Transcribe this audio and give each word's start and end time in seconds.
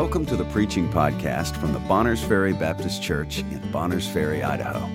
Welcome 0.00 0.24
to 0.26 0.36
the 0.36 0.46
preaching 0.46 0.88
podcast 0.88 1.54
from 1.60 1.74
the 1.74 1.78
Bonners 1.80 2.24
Ferry 2.24 2.54
Baptist 2.54 3.02
Church 3.02 3.40
in 3.40 3.60
Bonners 3.70 4.08
Ferry, 4.08 4.42
Idaho. 4.42 4.86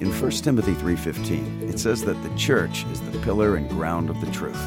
In 0.00 0.10
1 0.10 0.42
Timothy 0.42 0.74
3:15, 0.74 1.62
it 1.62 1.78
says 1.78 2.04
that 2.04 2.20
the 2.24 2.36
church 2.36 2.84
is 2.86 3.00
the 3.00 3.16
pillar 3.20 3.54
and 3.54 3.70
ground 3.70 4.10
of 4.10 4.20
the 4.20 4.28
truth. 4.32 4.60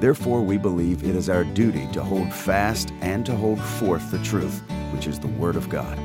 Therefore, 0.00 0.40
we 0.40 0.56
believe 0.56 1.04
it 1.04 1.14
is 1.14 1.28
our 1.28 1.44
duty 1.44 1.86
to 1.92 2.02
hold 2.02 2.32
fast 2.32 2.94
and 3.02 3.26
to 3.26 3.36
hold 3.36 3.60
forth 3.60 4.10
the 4.10 4.22
truth, 4.24 4.62
which 4.94 5.06
is 5.06 5.20
the 5.20 5.28
word 5.28 5.56
of 5.56 5.68
God. 5.68 5.98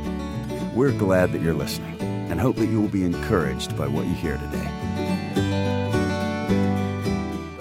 We're 0.75 0.91
glad 0.91 1.31
that 1.31 1.41
you're 1.41 1.53
listening 1.53 1.97
and 2.01 2.37
hope 2.37 2.57
that 2.57 2.65
you 2.65 2.81
will 2.81 2.89
be 2.89 3.05
encouraged 3.05 3.77
by 3.77 3.87
what 3.87 4.07
you 4.07 4.13
hear 4.13 4.37
today. 4.37 4.67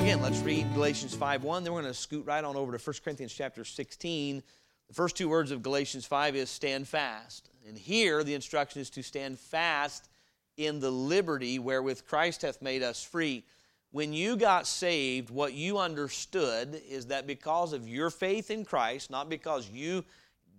Again, 0.01 0.21
let's 0.21 0.41
read 0.41 0.75
Galatians 0.75 1.15
5:1. 1.15 1.63
Then 1.63 1.73
we're 1.73 1.83
going 1.83 1.95
to 1.95 1.99
scoot 1.99 2.27
right 2.27 2.43
on 2.43 2.57
over 2.57 2.77
to 2.77 2.79
1 2.79 3.05
Corinthians 3.05 3.33
chapter 3.33 3.65
16. 3.65 4.43
The 4.89 4.95
first 4.95 5.17
two 5.17 5.29
words 5.29 5.51
of 5.51 5.63
Galatians 5.63 6.07
5 6.07 6.37
is 6.37 6.51
stand 6.51 6.87
fast. 6.87 7.51
And 7.67 7.77
here 7.77 8.23
the 8.23 8.35
instruction 8.35 8.81
is 8.81 8.91
to 8.91 9.03
stand 9.03 9.39
fast 9.39 10.09
in 10.57 10.81
the 10.81 10.91
liberty 10.91 11.59
wherewith 11.59 12.07
Christ 12.07 12.43
hath 12.43 12.63
made 12.63 12.83
us 12.83 13.03
free. 13.03 13.45
When 13.91 14.13
you 14.13 14.37
got 14.37 14.67
saved, 14.67 15.31
what 15.31 15.55
you 15.55 15.79
understood 15.79 16.81
is 16.89 17.07
that 17.07 17.27
because 17.27 17.73
of 17.73 17.89
your 17.89 18.11
faith 18.11 18.51
in 18.51 18.65
Christ, 18.65 19.11
not 19.11 19.29
because 19.29 19.69
you 19.71 20.05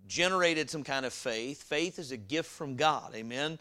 generated 0.08 0.70
some 0.70 0.84
kind 0.84 1.06
of 1.06 1.14
faith, 1.14 1.64
faith 1.64 2.00
is 2.00 2.12
a 2.12 2.18
gift 2.18 2.50
from 2.50 2.76
God. 2.76 3.14
Amen. 3.16 3.60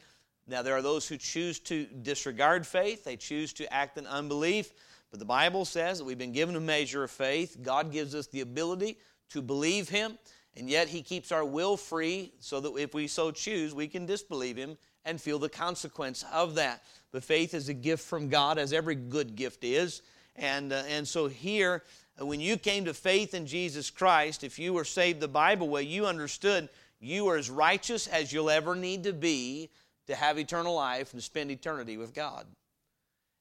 Now, 0.48 0.62
there 0.62 0.76
are 0.76 0.82
those 0.82 1.08
who 1.08 1.16
choose 1.16 1.58
to 1.60 1.84
disregard 1.84 2.66
faith, 2.66 3.04
they 3.04 3.16
choose 3.16 3.52
to 3.54 3.72
act 3.72 3.98
in 3.98 4.06
unbelief. 4.06 4.72
But 5.10 5.18
the 5.18 5.26
Bible 5.26 5.64
says 5.64 5.98
that 5.98 6.04
we've 6.04 6.18
been 6.18 6.32
given 6.32 6.56
a 6.56 6.60
measure 6.60 7.04
of 7.04 7.10
faith. 7.10 7.58
God 7.62 7.92
gives 7.92 8.14
us 8.14 8.26
the 8.26 8.40
ability 8.40 8.98
to 9.30 9.42
believe 9.42 9.88
Him, 9.88 10.18
and 10.56 10.70
yet 10.70 10.88
He 10.88 11.02
keeps 11.02 11.32
our 11.32 11.44
will 11.44 11.76
free 11.76 12.32
so 12.40 12.60
that 12.60 12.74
if 12.76 12.94
we 12.94 13.06
so 13.06 13.30
choose, 13.30 13.74
we 13.74 13.88
can 13.88 14.06
disbelieve 14.06 14.56
Him 14.56 14.76
and 15.04 15.20
feel 15.20 15.38
the 15.38 15.48
consequence 15.48 16.24
of 16.32 16.56
that. 16.56 16.82
But 17.12 17.24
faith 17.24 17.54
is 17.54 17.68
a 17.68 17.74
gift 17.74 18.04
from 18.04 18.28
God, 18.28 18.58
as 18.58 18.72
every 18.72 18.94
good 18.94 19.36
gift 19.36 19.64
is. 19.64 20.02
And, 20.34 20.72
uh, 20.72 20.82
and 20.88 21.06
so 21.06 21.28
here, 21.28 21.82
uh, 22.20 22.26
when 22.26 22.40
you 22.40 22.56
came 22.56 22.84
to 22.86 22.94
faith 22.94 23.34
in 23.34 23.46
Jesus 23.46 23.90
Christ, 23.90 24.44
if 24.44 24.58
you 24.58 24.72
were 24.72 24.84
saved 24.84 25.20
the 25.20 25.28
Bible 25.28 25.68
way, 25.68 25.82
you 25.82 26.06
understood 26.06 26.68
you 27.00 27.28
are 27.28 27.36
as 27.36 27.50
righteous 27.50 28.06
as 28.06 28.32
you'll 28.32 28.50
ever 28.50 28.74
need 28.74 29.04
to 29.04 29.12
be 29.12 29.70
to 30.06 30.14
have 30.14 30.38
eternal 30.38 30.74
life 30.74 31.12
and 31.12 31.20
to 31.20 31.24
spend 31.24 31.50
eternity 31.50 31.96
with 31.96 32.14
God. 32.14 32.46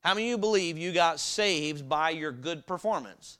How 0.03 0.13
many 0.13 0.27
of 0.27 0.29
you 0.29 0.37
believe 0.37 0.77
you 0.77 0.91
got 0.91 1.19
saved 1.19 1.89
by 1.89 2.11
your 2.11 2.31
good 2.31 2.67
performance? 2.67 3.39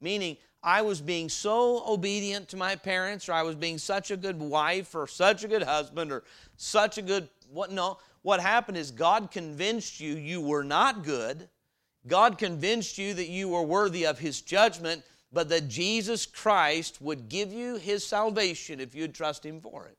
Meaning, 0.00 0.36
I 0.66 0.82
was 0.82 1.00
being 1.00 1.28
so 1.28 1.84
obedient 1.86 2.48
to 2.48 2.56
my 2.56 2.74
parents, 2.74 3.28
or 3.28 3.32
I 3.32 3.44
was 3.44 3.54
being 3.54 3.78
such 3.78 4.10
a 4.10 4.16
good 4.16 4.40
wife, 4.40 4.96
or 4.96 5.06
such 5.06 5.44
a 5.44 5.48
good 5.48 5.62
husband, 5.62 6.10
or 6.10 6.24
such 6.56 6.98
a 6.98 7.02
good 7.02 7.28
what? 7.52 7.70
No. 7.70 7.98
What 8.22 8.40
happened 8.40 8.76
is 8.76 8.90
God 8.90 9.30
convinced 9.30 10.00
you 10.00 10.16
you 10.16 10.40
were 10.40 10.64
not 10.64 11.04
good. 11.04 11.48
God 12.08 12.36
convinced 12.36 12.98
you 12.98 13.14
that 13.14 13.28
you 13.28 13.48
were 13.48 13.62
worthy 13.62 14.04
of 14.04 14.18
His 14.18 14.40
judgment, 14.40 15.04
but 15.32 15.48
that 15.50 15.68
Jesus 15.68 16.26
Christ 16.26 17.00
would 17.00 17.28
give 17.28 17.52
you 17.52 17.76
His 17.76 18.04
salvation 18.04 18.80
if 18.80 18.96
you'd 18.96 19.14
trust 19.14 19.46
Him 19.46 19.60
for 19.60 19.86
it. 19.86 19.96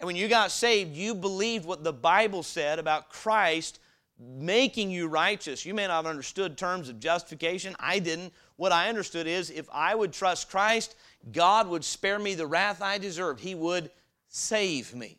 And 0.00 0.08
when 0.08 0.16
you 0.16 0.26
got 0.26 0.50
saved, 0.50 0.96
you 0.96 1.14
believed 1.14 1.64
what 1.64 1.84
the 1.84 1.92
Bible 1.92 2.42
said 2.42 2.80
about 2.80 3.10
Christ 3.10 3.78
making 4.18 4.90
you 4.90 5.06
righteous. 5.06 5.64
You 5.64 5.74
may 5.74 5.86
not 5.86 6.04
have 6.04 6.06
understood 6.06 6.58
terms 6.58 6.88
of 6.88 6.98
justification. 6.98 7.76
I 7.78 8.00
didn't. 8.00 8.32
What 8.56 8.72
I 8.72 8.88
understood 8.88 9.26
is 9.26 9.50
if 9.50 9.68
I 9.72 9.94
would 9.94 10.12
trust 10.12 10.50
Christ, 10.50 10.94
God 11.32 11.68
would 11.68 11.84
spare 11.84 12.18
me 12.18 12.34
the 12.34 12.46
wrath 12.46 12.82
I 12.82 12.98
deserved. 12.98 13.40
He 13.40 13.54
would 13.54 13.90
save 14.28 14.94
me. 14.94 15.18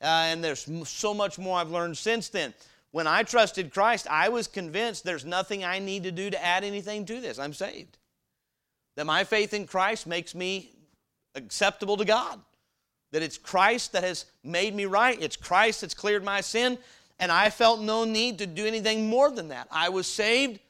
Uh, 0.00 0.28
and 0.28 0.44
there's 0.44 0.68
so 0.88 1.14
much 1.14 1.38
more 1.38 1.58
I've 1.58 1.70
learned 1.70 1.96
since 1.96 2.28
then. 2.28 2.54
When 2.92 3.06
I 3.06 3.22
trusted 3.22 3.72
Christ, 3.72 4.06
I 4.08 4.28
was 4.28 4.46
convinced 4.46 5.04
there's 5.04 5.24
nothing 5.24 5.64
I 5.64 5.78
need 5.78 6.04
to 6.04 6.12
do 6.12 6.30
to 6.30 6.44
add 6.44 6.64
anything 6.64 7.04
to 7.06 7.20
this. 7.20 7.38
I'm 7.38 7.52
saved. 7.52 7.98
That 8.96 9.06
my 9.06 9.24
faith 9.24 9.52
in 9.52 9.66
Christ 9.66 10.06
makes 10.06 10.34
me 10.34 10.70
acceptable 11.34 11.96
to 11.98 12.04
God. 12.04 12.40
That 13.12 13.22
it's 13.22 13.38
Christ 13.38 13.92
that 13.92 14.02
has 14.02 14.26
made 14.42 14.74
me 14.74 14.86
right. 14.86 15.20
It's 15.20 15.36
Christ 15.36 15.82
that's 15.82 15.94
cleared 15.94 16.24
my 16.24 16.40
sin. 16.40 16.78
And 17.18 17.32
I 17.32 17.50
felt 17.50 17.80
no 17.80 18.04
need 18.04 18.38
to 18.38 18.46
do 18.46 18.66
anything 18.66 19.08
more 19.08 19.30
than 19.30 19.48
that. 19.48 19.68
I 19.70 19.88
was 19.88 20.06
saved, 20.06 20.60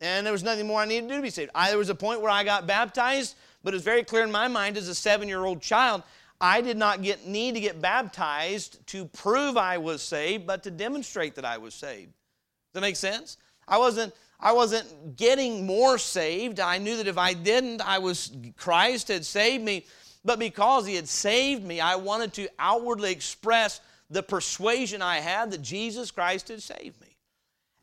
and 0.00 0.24
there 0.24 0.32
was 0.32 0.44
nothing 0.44 0.66
more 0.66 0.80
I 0.80 0.84
needed 0.84 1.08
to 1.08 1.08
do 1.08 1.16
to 1.16 1.22
be 1.22 1.30
saved. 1.30 1.50
I, 1.54 1.70
there 1.70 1.78
was 1.78 1.88
a 1.88 1.94
point 1.94 2.20
where 2.20 2.30
I 2.30 2.44
got 2.44 2.66
baptized, 2.66 3.36
but 3.62 3.74
it 3.74 3.76
was 3.76 3.84
very 3.84 4.04
clear 4.04 4.22
in 4.22 4.30
my 4.30 4.48
mind 4.48 4.76
as 4.76 4.88
a 4.88 4.94
seven 4.94 5.28
year 5.28 5.44
old 5.44 5.60
child, 5.60 6.02
I 6.40 6.60
did 6.60 6.76
not 6.76 7.02
get, 7.02 7.26
need 7.26 7.54
to 7.54 7.60
get 7.60 7.80
baptized 7.80 8.86
to 8.88 9.06
prove 9.06 9.56
I 9.56 9.78
was 9.78 10.02
saved, 10.02 10.46
but 10.46 10.62
to 10.64 10.70
demonstrate 10.70 11.34
that 11.34 11.44
I 11.44 11.58
was 11.58 11.74
saved. 11.74 12.12
Does 12.12 12.74
that 12.74 12.80
make 12.80 12.96
sense? 12.96 13.38
I 13.66 13.78
wasn't, 13.78 14.14
I 14.38 14.52
wasn't 14.52 15.16
getting 15.16 15.66
more 15.66 15.98
saved. 15.98 16.60
I 16.60 16.78
knew 16.78 16.96
that 16.96 17.08
if 17.08 17.18
I 17.18 17.32
didn't, 17.32 17.80
I 17.80 17.98
was 17.98 18.30
Christ 18.56 19.08
had 19.08 19.24
saved 19.24 19.64
me. 19.64 19.84
But 20.24 20.38
because 20.38 20.86
He 20.86 20.94
had 20.94 21.08
saved 21.08 21.64
me, 21.64 21.80
I 21.80 21.96
wanted 21.96 22.32
to 22.34 22.48
outwardly 22.58 23.10
express 23.10 23.80
the 24.10 24.22
persuasion 24.22 25.02
I 25.02 25.18
had 25.18 25.50
that 25.50 25.62
Jesus 25.62 26.10
Christ 26.10 26.48
had 26.48 26.62
saved 26.62 27.00
me. 27.00 27.07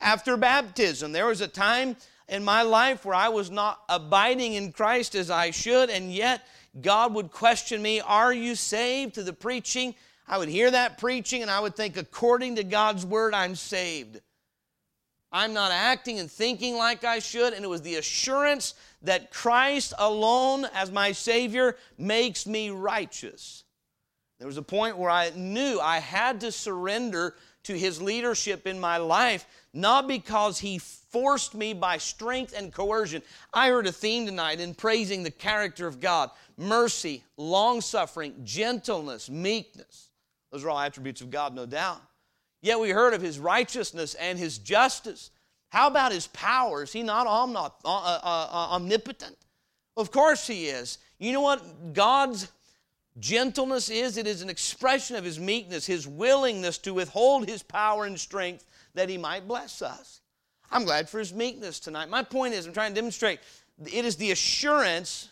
After 0.05 0.37
baptism, 0.37 1.13
there 1.13 1.25
was 1.25 1.41
a 1.41 1.47
time 1.47 1.95
in 2.29 2.45
my 2.45 2.61
life 2.61 3.05
where 3.05 3.15
I 3.15 3.29
was 3.29 3.49
not 3.49 3.81
abiding 3.89 4.53
in 4.53 4.71
Christ 4.71 5.15
as 5.15 5.31
I 5.31 5.49
should, 5.49 5.89
and 5.89 6.13
yet 6.13 6.45
God 6.79 7.15
would 7.15 7.31
question 7.31 7.81
me, 7.81 8.01
Are 8.01 8.31
you 8.31 8.53
saved? 8.53 9.15
to 9.15 9.23
the 9.23 9.33
preaching. 9.33 9.95
I 10.27 10.37
would 10.37 10.47
hear 10.47 10.69
that 10.69 10.99
preaching 10.99 11.41
and 11.41 11.49
I 11.49 11.59
would 11.59 11.75
think, 11.75 11.97
according 11.97 12.57
to 12.57 12.63
God's 12.63 13.03
word, 13.03 13.33
I'm 13.33 13.55
saved. 13.55 14.21
I'm 15.31 15.53
not 15.53 15.71
acting 15.71 16.19
and 16.19 16.29
thinking 16.29 16.77
like 16.77 17.03
I 17.03 17.17
should, 17.17 17.53
and 17.53 17.65
it 17.65 17.67
was 17.67 17.81
the 17.81 17.95
assurance 17.95 18.75
that 19.01 19.31
Christ 19.31 19.95
alone, 19.97 20.67
as 20.75 20.91
my 20.91 21.13
Savior, 21.13 21.77
makes 21.97 22.45
me 22.45 22.69
righteous. 22.69 23.63
There 24.37 24.47
was 24.47 24.57
a 24.57 24.61
point 24.61 24.99
where 24.99 25.09
I 25.09 25.31
knew 25.31 25.79
I 25.79 25.97
had 25.97 26.41
to 26.41 26.51
surrender 26.51 27.33
to 27.65 27.77
His 27.77 28.01
leadership 28.01 28.67
in 28.67 28.79
my 28.79 28.97
life, 28.97 29.45
not 29.75 30.07
because 30.07 30.59
He 30.59 30.79
forced 30.79 31.53
me 31.53 31.73
by 31.73 31.97
strength 31.97 32.53
and 32.57 32.73
coercion. 32.73 33.21
I 33.53 33.69
heard 33.69 33.87
a 33.87 33.91
theme 33.91 34.25
tonight 34.25 34.59
in 34.59 34.73
praising 34.73 35.23
the 35.23 35.31
character 35.31 35.85
of 35.85 35.99
God 35.99 36.31
mercy, 36.57 37.23
long 37.37 37.81
suffering, 37.81 38.33
gentleness, 38.43 39.29
meekness. 39.29 40.09
Those 40.51 40.63
are 40.63 40.69
all 40.69 40.79
attributes 40.79 41.19
of 41.21 41.29
God, 41.29 41.53
no 41.53 41.65
doubt. 41.65 42.01
Yet 42.61 42.79
we 42.79 42.89
heard 42.89 43.13
of 43.13 43.21
His 43.21 43.37
righteousness 43.37 44.15
and 44.15 44.39
His 44.39 44.57
justice. 44.57 45.31
How 45.69 45.87
about 45.87 46.13
His 46.13 46.27
power? 46.27 46.83
Is 46.83 46.93
He 46.93 47.03
not 47.03 47.27
uh, 47.27 47.67
uh, 47.85 48.19
uh, 48.23 48.75
omnipotent? 48.75 49.35
Of 49.97 50.11
course 50.11 50.47
He 50.47 50.67
is. 50.67 50.97
You 51.19 51.33
know 51.33 51.41
what 51.41 51.93
God's 51.93 52.49
Gentleness 53.17 53.89
is, 53.89 54.17
it 54.17 54.27
is 54.27 54.41
an 54.41 54.49
expression 54.49 55.15
of 55.15 55.23
his 55.23 55.39
meekness, 55.39 55.85
his 55.85 56.05
willingness 56.05 56.77
to 56.79 56.93
withhold 56.93 57.47
his 57.47 57.63
power 57.63 58.03
and 58.03 58.19
strength 58.19 58.65
that 58.95 59.09
he 59.09 59.17
might 59.17 59.47
bless 59.47 59.81
us. 59.81 60.21
I'm 60.71 60.83
glad 60.83 61.09
for 61.09 61.19
his 61.19 61.33
meekness 61.33 61.79
tonight. 61.79 62.09
My 62.09 62.23
point 62.23 62.53
is, 62.53 62.65
I'm 62.65 62.73
trying 62.73 62.91
to 62.91 62.95
demonstrate 62.95 63.39
it 63.85 64.05
is 64.05 64.15
the 64.15 64.31
assurance, 64.31 65.29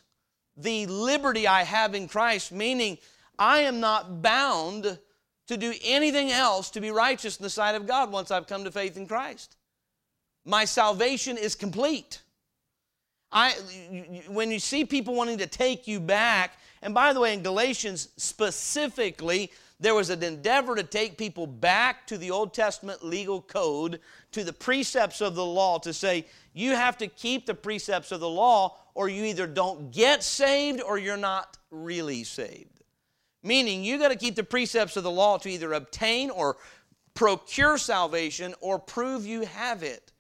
the 0.55 0.85
liberty 0.85 1.47
I 1.47 1.63
have 1.63 1.95
in 1.95 2.07
Christ, 2.07 2.51
meaning 2.51 2.97
I 3.39 3.59
am 3.59 3.79
not 3.79 4.21
bound 4.21 4.99
to 5.47 5.57
do 5.57 5.73
anything 5.83 6.31
else 6.31 6.69
to 6.71 6.81
be 6.81 6.91
righteous 6.91 7.37
in 7.37 7.43
the 7.43 7.49
sight 7.49 7.75
of 7.75 7.87
God 7.87 8.11
once 8.11 8.31
I've 8.31 8.47
come 8.47 8.63
to 8.63 8.71
faith 8.71 8.95
in 8.95 9.07
Christ. 9.07 9.55
My 10.45 10.65
salvation 10.65 11.37
is 11.37 11.55
complete. 11.55 12.21
I, 13.31 13.53
when 14.27 14.51
you 14.51 14.59
see 14.59 14.85
people 14.85 15.15
wanting 15.15 15.39
to 15.39 15.47
take 15.47 15.87
you 15.87 15.99
back 15.99 16.57
and 16.83 16.93
by 16.93 17.13
the 17.13 17.21
way, 17.21 17.33
in 17.33 17.41
Galatians 17.41 18.09
specifically, 18.17 19.51
there 19.79 19.95
was 19.95 20.09
an 20.09 20.23
endeavor 20.23 20.75
to 20.75 20.83
take 20.83 21.17
people 21.17 21.47
back 21.47 22.07
to 22.07 22.17
the 22.17 22.31
Old 22.31 22.53
Testament 22.53 23.03
legal 23.03 23.41
code, 23.41 23.99
to 24.31 24.43
the 24.43 24.53
precepts 24.53 25.21
of 25.21 25.35
the 25.35 25.45
law, 25.45 25.79
to 25.79 25.93
say, 25.93 26.25
you 26.53 26.71
have 26.71 26.97
to 26.99 27.07
keep 27.07 27.45
the 27.45 27.55
precepts 27.55 28.11
of 28.11 28.19
the 28.19 28.29
law, 28.29 28.77
or 28.93 29.09
you 29.09 29.23
either 29.25 29.47
don't 29.47 29.91
get 29.91 30.23
saved 30.23 30.81
or 30.81 30.97
you're 30.97 31.17
not 31.17 31.57
really 31.71 32.23
saved. 32.23 32.81
Meaning, 33.41 33.83
you 33.83 33.97
got 33.97 34.09
to 34.09 34.15
keep 34.15 34.35
the 34.35 34.43
precepts 34.43 34.95
of 34.95 35.03
the 35.03 35.11
law 35.11 35.37
to 35.39 35.49
either 35.49 35.73
obtain 35.73 36.29
or 36.29 36.55
procure 37.13 37.77
salvation 37.77 38.55
or 38.61 38.79
prove 38.79 39.25
you 39.25 39.41
have 39.41 39.83
it. 39.83 40.11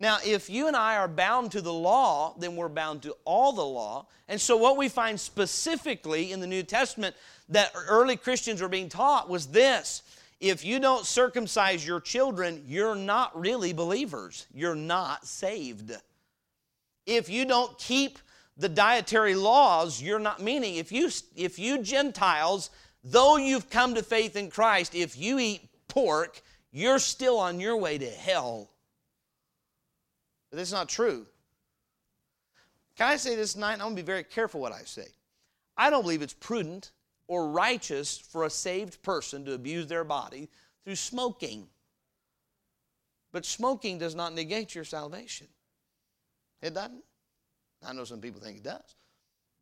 Now, 0.00 0.18
if 0.26 0.50
you 0.50 0.66
and 0.66 0.74
I 0.74 0.96
are 0.96 1.06
bound 1.06 1.52
to 1.52 1.60
the 1.60 1.72
law, 1.72 2.34
then 2.36 2.56
we're 2.56 2.68
bound 2.68 3.02
to 3.02 3.14
all 3.24 3.52
the 3.52 3.64
law. 3.64 4.08
And 4.26 4.40
so, 4.40 4.56
what 4.56 4.76
we 4.76 4.88
find 4.88 5.20
specifically 5.20 6.32
in 6.32 6.40
the 6.40 6.48
New 6.48 6.64
Testament 6.64 7.14
that 7.48 7.72
early 7.88 8.16
Christians 8.16 8.60
were 8.60 8.68
being 8.68 8.88
taught 8.88 9.28
was 9.28 9.46
this 9.48 10.02
if 10.40 10.64
you 10.64 10.80
don't 10.80 11.06
circumcise 11.06 11.86
your 11.86 12.00
children, 12.00 12.64
you're 12.66 12.96
not 12.96 13.38
really 13.38 13.72
believers, 13.72 14.46
you're 14.52 14.74
not 14.74 15.24
saved. 15.24 15.92
If 17.06 17.28
you 17.28 17.44
don't 17.44 17.78
keep 17.78 18.18
the 18.56 18.68
dietary 18.68 19.36
laws, 19.36 20.02
you're 20.02 20.18
not 20.18 20.42
meaning 20.42 20.76
if 20.76 20.90
you 20.90 21.10
if 21.36 21.58
you 21.58 21.78
Gentiles, 21.78 22.70
though 23.04 23.36
you've 23.36 23.70
come 23.70 23.94
to 23.94 24.02
faith 24.02 24.34
in 24.34 24.50
Christ, 24.50 24.94
if 24.94 25.16
you 25.16 25.38
eat 25.38 25.68
pork, 25.86 26.42
you're 26.72 26.98
still 26.98 27.38
on 27.38 27.60
your 27.60 27.76
way 27.76 27.98
to 27.98 28.10
hell. 28.10 28.68
But 30.50 30.56
that's 30.56 30.72
not 30.72 30.88
true. 30.88 31.26
Can 32.96 33.08
I 33.08 33.16
say 33.16 33.36
this 33.36 33.54
tonight? 33.54 33.74
I'm 33.74 33.78
going 33.78 33.96
to 33.96 34.02
be 34.02 34.06
very 34.06 34.24
careful 34.24 34.60
what 34.60 34.72
I 34.72 34.82
say. 34.82 35.06
I 35.76 35.88
don't 35.88 36.02
believe 36.02 36.22
it's 36.22 36.34
prudent 36.34 36.90
or 37.28 37.48
righteous 37.48 38.18
for 38.18 38.44
a 38.44 38.50
saved 38.50 39.02
person 39.02 39.44
to 39.44 39.52
abuse 39.52 39.86
their 39.86 40.04
body 40.04 40.48
through 40.84 40.96
smoking. 40.96 41.66
But 43.32 43.46
smoking 43.46 43.98
does 43.98 44.14
not 44.14 44.34
negate 44.34 44.74
your 44.74 44.84
salvation. 44.84 45.48
It 46.60 46.74
doesn't. 46.74 47.02
I 47.84 47.92
know 47.92 48.04
some 48.04 48.20
people 48.20 48.40
think 48.40 48.58
it 48.58 48.64
does. 48.64 48.96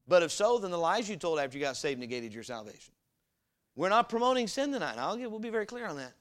But 0.08 0.22
if 0.22 0.32
so, 0.32 0.58
then 0.58 0.70
the 0.70 0.78
lies 0.78 1.08
you 1.08 1.16
told 1.16 1.38
after 1.38 1.56
you 1.56 1.64
got 1.64 1.76
saved 1.76 2.00
negated 2.00 2.34
your 2.34 2.42
salvation. 2.42 2.92
We're 3.76 3.88
not 3.88 4.08
promoting 4.08 4.48
sin 4.48 4.72
tonight. 4.72 4.96
I'll 4.98 5.16
get, 5.16 5.30
we'll 5.30 5.40
be 5.40 5.50
very 5.50 5.66
clear 5.66 5.86
on 5.86 5.96
that. 5.96 6.12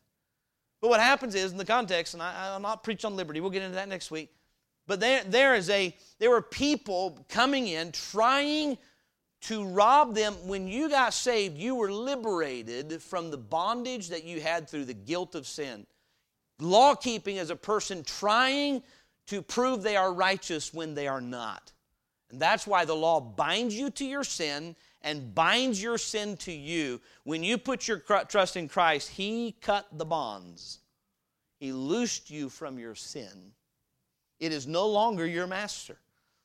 But 0.81 0.89
what 0.89 1.00
happens 1.01 1.36
is, 1.36 1.51
in 1.51 1.57
the 1.57 1.65
context, 1.65 2.13
and 2.13 2.24
I, 2.24 2.56
I'm 2.56 2.62
not 2.62 2.83
preach 2.83 3.03
on 3.03 3.15
liberty, 3.15 3.41
we'll 3.41 3.50
get 3.50 3.63
into 3.63 3.75
that 3.75 3.89
next 3.89 4.12
week. 4.12 4.31
But 4.88 5.00
there, 5.00 5.24
there 5.25 5.56
is 5.56 5.69
a, 5.69 5.95
there 6.19 6.30
were 6.30 6.41
people 6.41 7.25
coming 7.30 7.68
in 7.68 7.91
trying 7.91 8.77
to 9.41 9.65
rob 9.65 10.15
them. 10.15 10.33
When 10.45 10.68
you 10.68 10.89
got 10.89 11.13
saved, 11.13 11.57
you 11.57 11.75
were 11.75 11.91
liberated 11.91 13.01
from 13.01 13.31
the 13.31 13.38
bondage 13.38 14.09
that 14.09 14.24
you 14.24 14.41
had 14.41 14.68
through 14.68 14.86
the 14.86 14.94
guilt 14.94 15.36
of 15.36 15.47
sin. 15.47 15.86
Law 16.59 16.95
keeping 16.95 17.38
is 17.38 17.50
a 17.50 17.56
person 17.56 18.03
trying 18.03 18.83
to 19.27 19.41
prove 19.41 19.81
they 19.81 19.95
are 19.95 20.13
righteous 20.13 20.74
when 20.74 20.94
they 20.94 21.07
are 21.07 21.21
not. 21.21 21.71
And 22.31 22.39
that's 22.39 22.68
why 22.68 22.86
the 22.86 22.95
law 22.95 23.19
binds 23.19 23.75
you 23.75 23.89
to 23.91 24.06
your 24.06 24.24
sin 24.24 24.75
and 25.01 25.33
binds 25.33 25.81
your 25.81 25.97
sin 25.97 26.36
to 26.38 26.51
you. 26.51 27.00
When 27.24 27.44
you 27.44 27.57
put 27.57 27.88
your 27.88 28.00
trust 28.00 28.57
in 28.57 28.68
Christ, 28.68 29.09
He 29.09 29.56
cut 29.62 29.88
the 29.97 30.06
bonds, 30.06 30.80
He 31.59 31.71
loosed 31.71 32.30
you 32.30 32.50
from 32.50 32.77
your 32.77 32.95
sin. 32.95 33.53
It 34.39 34.53
is 34.53 34.68
no 34.68 34.88
longer 34.88 35.25
your 35.25 35.47
master. 35.47 35.97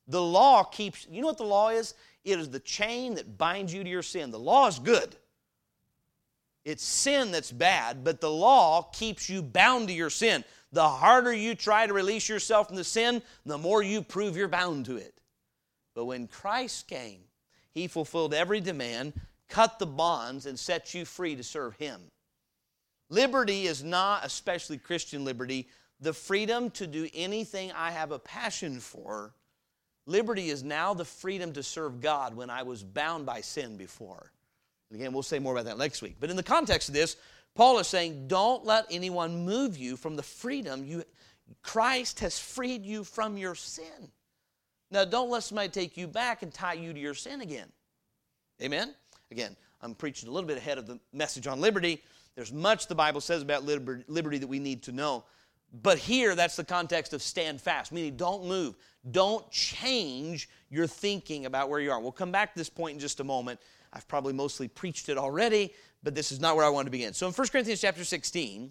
The 0.09 0.23
law 0.23 0.65
keeps, 0.65 1.07
you 1.11 1.21
know 1.21 1.29
what 1.29 1.39
the 1.39 1.45
law 1.45 1.71
is? 1.71 1.95
It 2.25 2.39
is 2.39 2.51
the 2.51 2.61
chain 2.61 3.15
that 3.15 3.37
binds 3.37 3.73
you 3.73 3.85
to 3.85 3.91
your 3.91 4.03
sin. 4.03 4.31
The 4.31 4.39
law 4.39 4.67
is 4.67 4.79
good. 4.79 5.15
It's 6.65 6.83
sin 6.83 7.31
that's 7.31 7.53
bad, 7.53 8.05
but 8.05 8.21
the 8.21 8.31
law 8.31 8.83
keeps 8.93 9.29
you 9.29 9.43
bound 9.43 9.89
to 9.89 9.95
your 9.95 10.09
sin. 10.11 10.45
The 10.73 10.89
harder 10.89 11.33
you 11.33 11.55
try 11.55 11.87
to 11.87 11.93
release 11.93 12.29
yourself 12.29 12.69
from 12.69 12.77
the 12.77 12.85
sin, 12.85 13.23
the 13.45 13.59
more 13.59 13.83
you 13.83 14.01
prove 14.01 14.37
you're 14.37 14.49
bound 14.49 14.87
to 14.87 14.97
it. 14.97 15.21
But 15.95 16.07
when 16.07 16.27
Christ 16.27 16.89
came, 16.89 17.21
He 17.71 17.87
fulfilled 17.87 18.33
every 18.33 18.61
demand, 18.61 19.13
cut 19.49 19.79
the 19.79 19.87
bonds, 19.87 20.47
and 20.47 20.59
set 20.59 20.95
you 20.95 21.05
free 21.05 21.37
to 21.37 21.45
serve 21.45 21.77
Him. 21.77 22.01
Liberty 23.11 23.67
is 23.67 23.85
not, 23.85 24.25
especially 24.25 24.79
Christian 24.79 25.25
liberty, 25.25 25.69
the 26.01 26.15
freedom 26.15 26.71
to 26.71 26.87
do 26.87 27.09
anything 27.15 27.71
I 27.73 27.91
have 27.91 28.11
a 28.11 28.19
passion 28.19 28.81
for. 28.81 29.35
Liberty 30.07 30.51
is 30.51 30.63
now 30.63 30.95
the 30.95 31.05
freedom 31.05 31.53
to 31.53 31.63
serve 31.63 32.01
God 32.01 32.35
when 32.35 32.51
I 32.51 32.63
was 32.63 32.83
bound 32.83 33.25
by 33.25 33.41
sin 33.41 33.77
before. 33.77 34.31
And 34.91 35.01
again, 35.01 35.13
we'll 35.13 35.23
say 35.23 35.39
more 35.39 35.55
about 35.55 35.65
that 35.65 35.79
next 35.79 36.03
week. 36.03 36.17
But 36.21 36.31
in 36.31 36.37
the 36.37 36.43
context 36.43 36.89
of 36.89 36.95
this, 36.95 37.17
Paul 37.55 37.79
is 37.79 37.87
saying, 37.87 38.29
don't 38.29 38.65
let 38.67 38.87
anyone 38.91 39.45
move 39.45 39.79
you 39.79 39.97
from 39.97 40.17
the 40.17 40.23
freedom 40.23 40.85
you 40.85 41.05
Christ 41.63 42.21
has 42.21 42.39
freed 42.39 42.85
you 42.87 43.05
from 43.05 43.37
your 43.37 43.55
sin. 43.55 44.11
Now, 44.91 45.05
don't 45.05 45.31
let 45.31 45.43
somebody 45.43 45.69
take 45.69 45.97
you 45.97 46.07
back 46.07 46.43
and 46.43 46.53
tie 46.53 46.75
you 46.75 46.93
to 46.93 46.99
your 46.99 47.15
sin 47.15 47.41
again. 47.43 47.69
Amen? 48.63 48.95
Again, 49.31 49.57
I'm 49.83 49.95
preaching 49.95 50.29
a 50.29 50.33
little 50.33 50.49
bit 50.49 50.57
ahead 50.57 50.79
of 50.79 50.87
the 50.87 50.99
message 51.13 51.47
on 51.47 51.61
liberty. 51.61 52.03
There's 52.35 52.53
much 52.53 52.87
the 52.87 52.95
Bible 52.95 53.21
says 53.21 53.43
about 53.43 53.65
liberty 53.65 54.39
that 54.39 54.47
we 54.47 54.59
need 54.59 54.83
to 54.85 54.93
know. 54.93 55.25
But 55.83 55.99
here, 55.99 56.37
that's 56.37 56.55
the 56.55 56.65
context 56.65 57.13
of 57.13 57.23
stand 57.23 57.61
fast, 57.61 57.91
meaning 57.91 58.17
don't 58.17 58.45
move. 58.45 58.77
Don't 59.11 59.51
change 59.51 60.49
your 60.71 60.87
thinking 60.87 61.47
about 61.47 61.69
where 61.69 61.81
you 61.81 61.91
are. 61.91 62.01
We'll 62.01 62.13
come 62.13 62.31
back 62.31 62.53
to 62.53 62.59
this 62.59 62.71
point 62.71 62.95
in 62.95 63.01
just 63.01 63.19
a 63.19 63.25
moment. 63.25 63.59
I've 63.93 64.07
probably 64.07 64.33
mostly 64.33 64.69
preached 64.69 65.09
it 65.09 65.19
already, 65.19 65.73
but 66.03 66.15
this 66.15 66.31
is 66.31 66.41
not 66.41 66.55
where 66.55 66.65
I 66.65 66.69
want 66.69 66.87
to 66.87 66.91
begin. 66.93 67.13
So 67.13 67.27
in 67.27 67.33
1 67.33 67.49
Corinthians 67.49 67.81
chapter 67.81 68.05
16, 68.05 68.71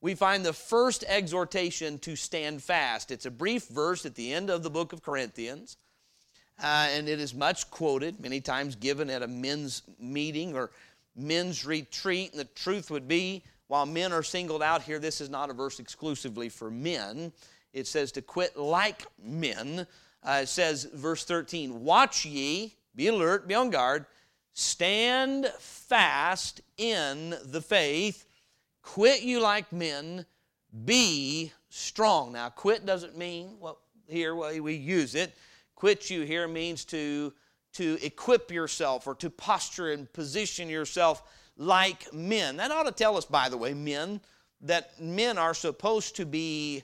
we 0.00 0.14
find 0.16 0.44
the 0.44 0.52
first 0.52 1.04
exhortation 1.06 1.98
to 2.00 2.16
stand 2.16 2.60
fast. 2.60 3.12
It's 3.12 3.26
a 3.26 3.30
brief 3.30 3.68
verse 3.68 4.04
at 4.04 4.16
the 4.16 4.32
end 4.32 4.50
of 4.50 4.64
the 4.64 4.70
book 4.70 4.92
of 4.92 5.00
Corinthians, 5.00 5.76
uh, 6.60 6.88
and 6.90 7.08
it 7.08 7.20
is 7.20 7.34
much 7.34 7.70
quoted, 7.70 8.20
many 8.20 8.40
times 8.40 8.74
given 8.74 9.10
at 9.10 9.22
a 9.22 9.28
men's 9.28 9.82
meeting 10.00 10.56
or 10.56 10.72
men's 11.14 11.64
retreat. 11.64 12.32
And 12.32 12.40
the 12.40 12.46
truth 12.46 12.90
would 12.90 13.06
be, 13.06 13.44
while 13.72 13.86
men 13.86 14.12
are 14.12 14.22
singled 14.22 14.62
out 14.62 14.82
here, 14.82 14.98
this 14.98 15.22
is 15.22 15.30
not 15.30 15.48
a 15.48 15.54
verse 15.54 15.80
exclusively 15.80 16.50
for 16.50 16.70
men. 16.70 17.32
It 17.72 17.86
says 17.86 18.12
to 18.12 18.20
quit 18.20 18.54
like 18.54 19.06
men. 19.24 19.86
Uh, 20.22 20.40
it 20.42 20.48
says, 20.48 20.84
verse 20.92 21.24
13, 21.24 21.82
Watch 21.82 22.26
ye, 22.26 22.74
be 22.94 23.08
alert, 23.08 23.48
be 23.48 23.54
on 23.54 23.70
guard, 23.70 24.04
Stand 24.52 25.46
fast 25.58 26.60
in 26.76 27.34
the 27.46 27.62
faith. 27.62 28.26
Quit 28.82 29.22
you 29.22 29.40
like 29.40 29.72
men. 29.72 30.26
Be 30.84 31.50
strong. 31.70 32.34
Now, 32.34 32.50
quit 32.50 32.84
doesn't 32.84 33.16
mean, 33.16 33.56
well, 33.58 33.78
here 34.06 34.34
well, 34.34 34.60
we 34.60 34.74
use 34.74 35.14
it. 35.14 35.34
Quit 35.76 36.10
you 36.10 36.26
here 36.26 36.46
means 36.46 36.84
to, 36.84 37.32
to 37.72 37.96
equip 38.02 38.50
yourself 38.50 39.06
or 39.06 39.14
to 39.14 39.30
posture 39.30 39.92
and 39.92 40.12
position 40.12 40.68
yourself 40.68 41.22
like 41.56 42.12
men. 42.12 42.56
That 42.56 42.70
ought 42.70 42.84
to 42.84 42.92
tell 42.92 43.16
us, 43.16 43.24
by 43.24 43.48
the 43.48 43.56
way, 43.56 43.74
men, 43.74 44.20
that 44.62 45.00
men 45.00 45.38
are 45.38 45.54
supposed 45.54 46.16
to 46.16 46.26
be 46.26 46.82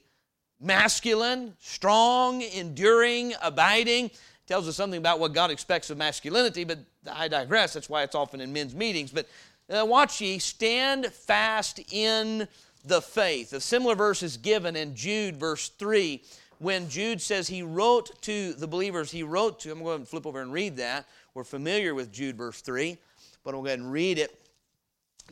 masculine, 0.61 1.55
strong, 1.61 2.43
enduring, 2.43 3.35
abiding 3.43 4.11
tells 4.49 4.67
us 4.67 4.77
something 4.77 4.99
about 4.99 5.21
what 5.21 5.35
God 5.35 5.51
expects 5.51 5.91
of 5.91 5.99
masculinity, 5.99 6.65
but 6.65 6.79
I 7.09 7.29
digress. 7.29 7.75
That's 7.75 7.91
why 7.91 8.03
it's 8.03 8.15
often 8.15 8.41
in 8.41 8.51
men's 8.51 8.75
meetings. 8.75 9.11
But 9.11 9.29
uh, 9.69 9.85
watch 9.85 10.23
ye, 10.23 10.39
stand 10.39 11.07
fast 11.07 11.81
in 11.93 12.49
the 12.83 13.03
faith. 13.03 13.53
A 13.53 13.61
similar 13.61 13.95
verse 13.95 14.23
is 14.23 14.39
given 14.39 14.75
in 14.75 14.97
Jude, 14.97 15.37
verse 15.37 15.69
3, 15.69 16.23
when 16.61 16.89
Jude 16.89 17.21
says 17.21 17.47
he 17.47 17.63
wrote 17.63 18.21
to 18.23 18.55
the 18.55 18.67
believers, 18.67 19.11
he 19.11 19.23
wrote 19.23 19.61
to, 19.61 19.71
I'm 19.71 19.83
going 19.83 20.01
to 20.01 20.07
flip 20.07 20.27
over 20.27 20.41
and 20.41 20.53
read 20.53 20.79
that. 20.79 21.07
We're 21.35 21.45
familiar 21.45 21.95
with 21.95 22.11
Jude, 22.11 22.37
verse 22.37 22.61
3, 22.63 22.97
but 23.45 23.55
I'll 23.55 23.61
go 23.61 23.67
ahead 23.67 23.79
and 23.79 23.93
read 23.93 24.19
it. 24.19 24.41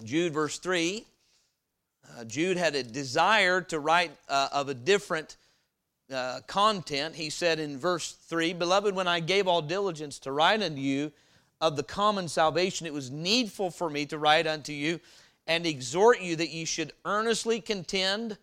Jude, 0.04 0.32
verse 0.32 0.58
3. 0.58 1.04
Uh, 2.18 2.24
Jude 2.24 2.56
had 2.56 2.74
a 2.74 2.82
desire 2.82 3.60
to 3.62 3.80
write 3.80 4.12
uh, 4.28 4.48
of 4.52 4.68
a 4.68 4.74
different 4.74 5.36
uh, 6.12 6.40
content, 6.46 7.16
he 7.16 7.30
said 7.30 7.58
in 7.58 7.78
verse 7.78 8.12
3 8.12 8.52
Beloved, 8.52 8.94
when 8.94 9.08
I 9.08 9.20
gave 9.20 9.48
all 9.48 9.62
diligence 9.62 10.18
to 10.20 10.32
write 10.32 10.62
unto 10.62 10.80
you 10.80 11.12
of 11.60 11.76
the 11.76 11.82
common 11.82 12.28
salvation, 12.28 12.86
it 12.86 12.92
was 12.92 13.10
needful 13.10 13.70
for 13.70 13.90
me 13.90 14.06
to 14.06 14.18
write 14.18 14.46
unto 14.46 14.72
you 14.72 15.00
and 15.46 15.66
exhort 15.66 16.20
you 16.20 16.36
that 16.36 16.50
ye 16.50 16.64
should 16.64 16.92
earnestly 17.04 17.60
contend 17.60 18.36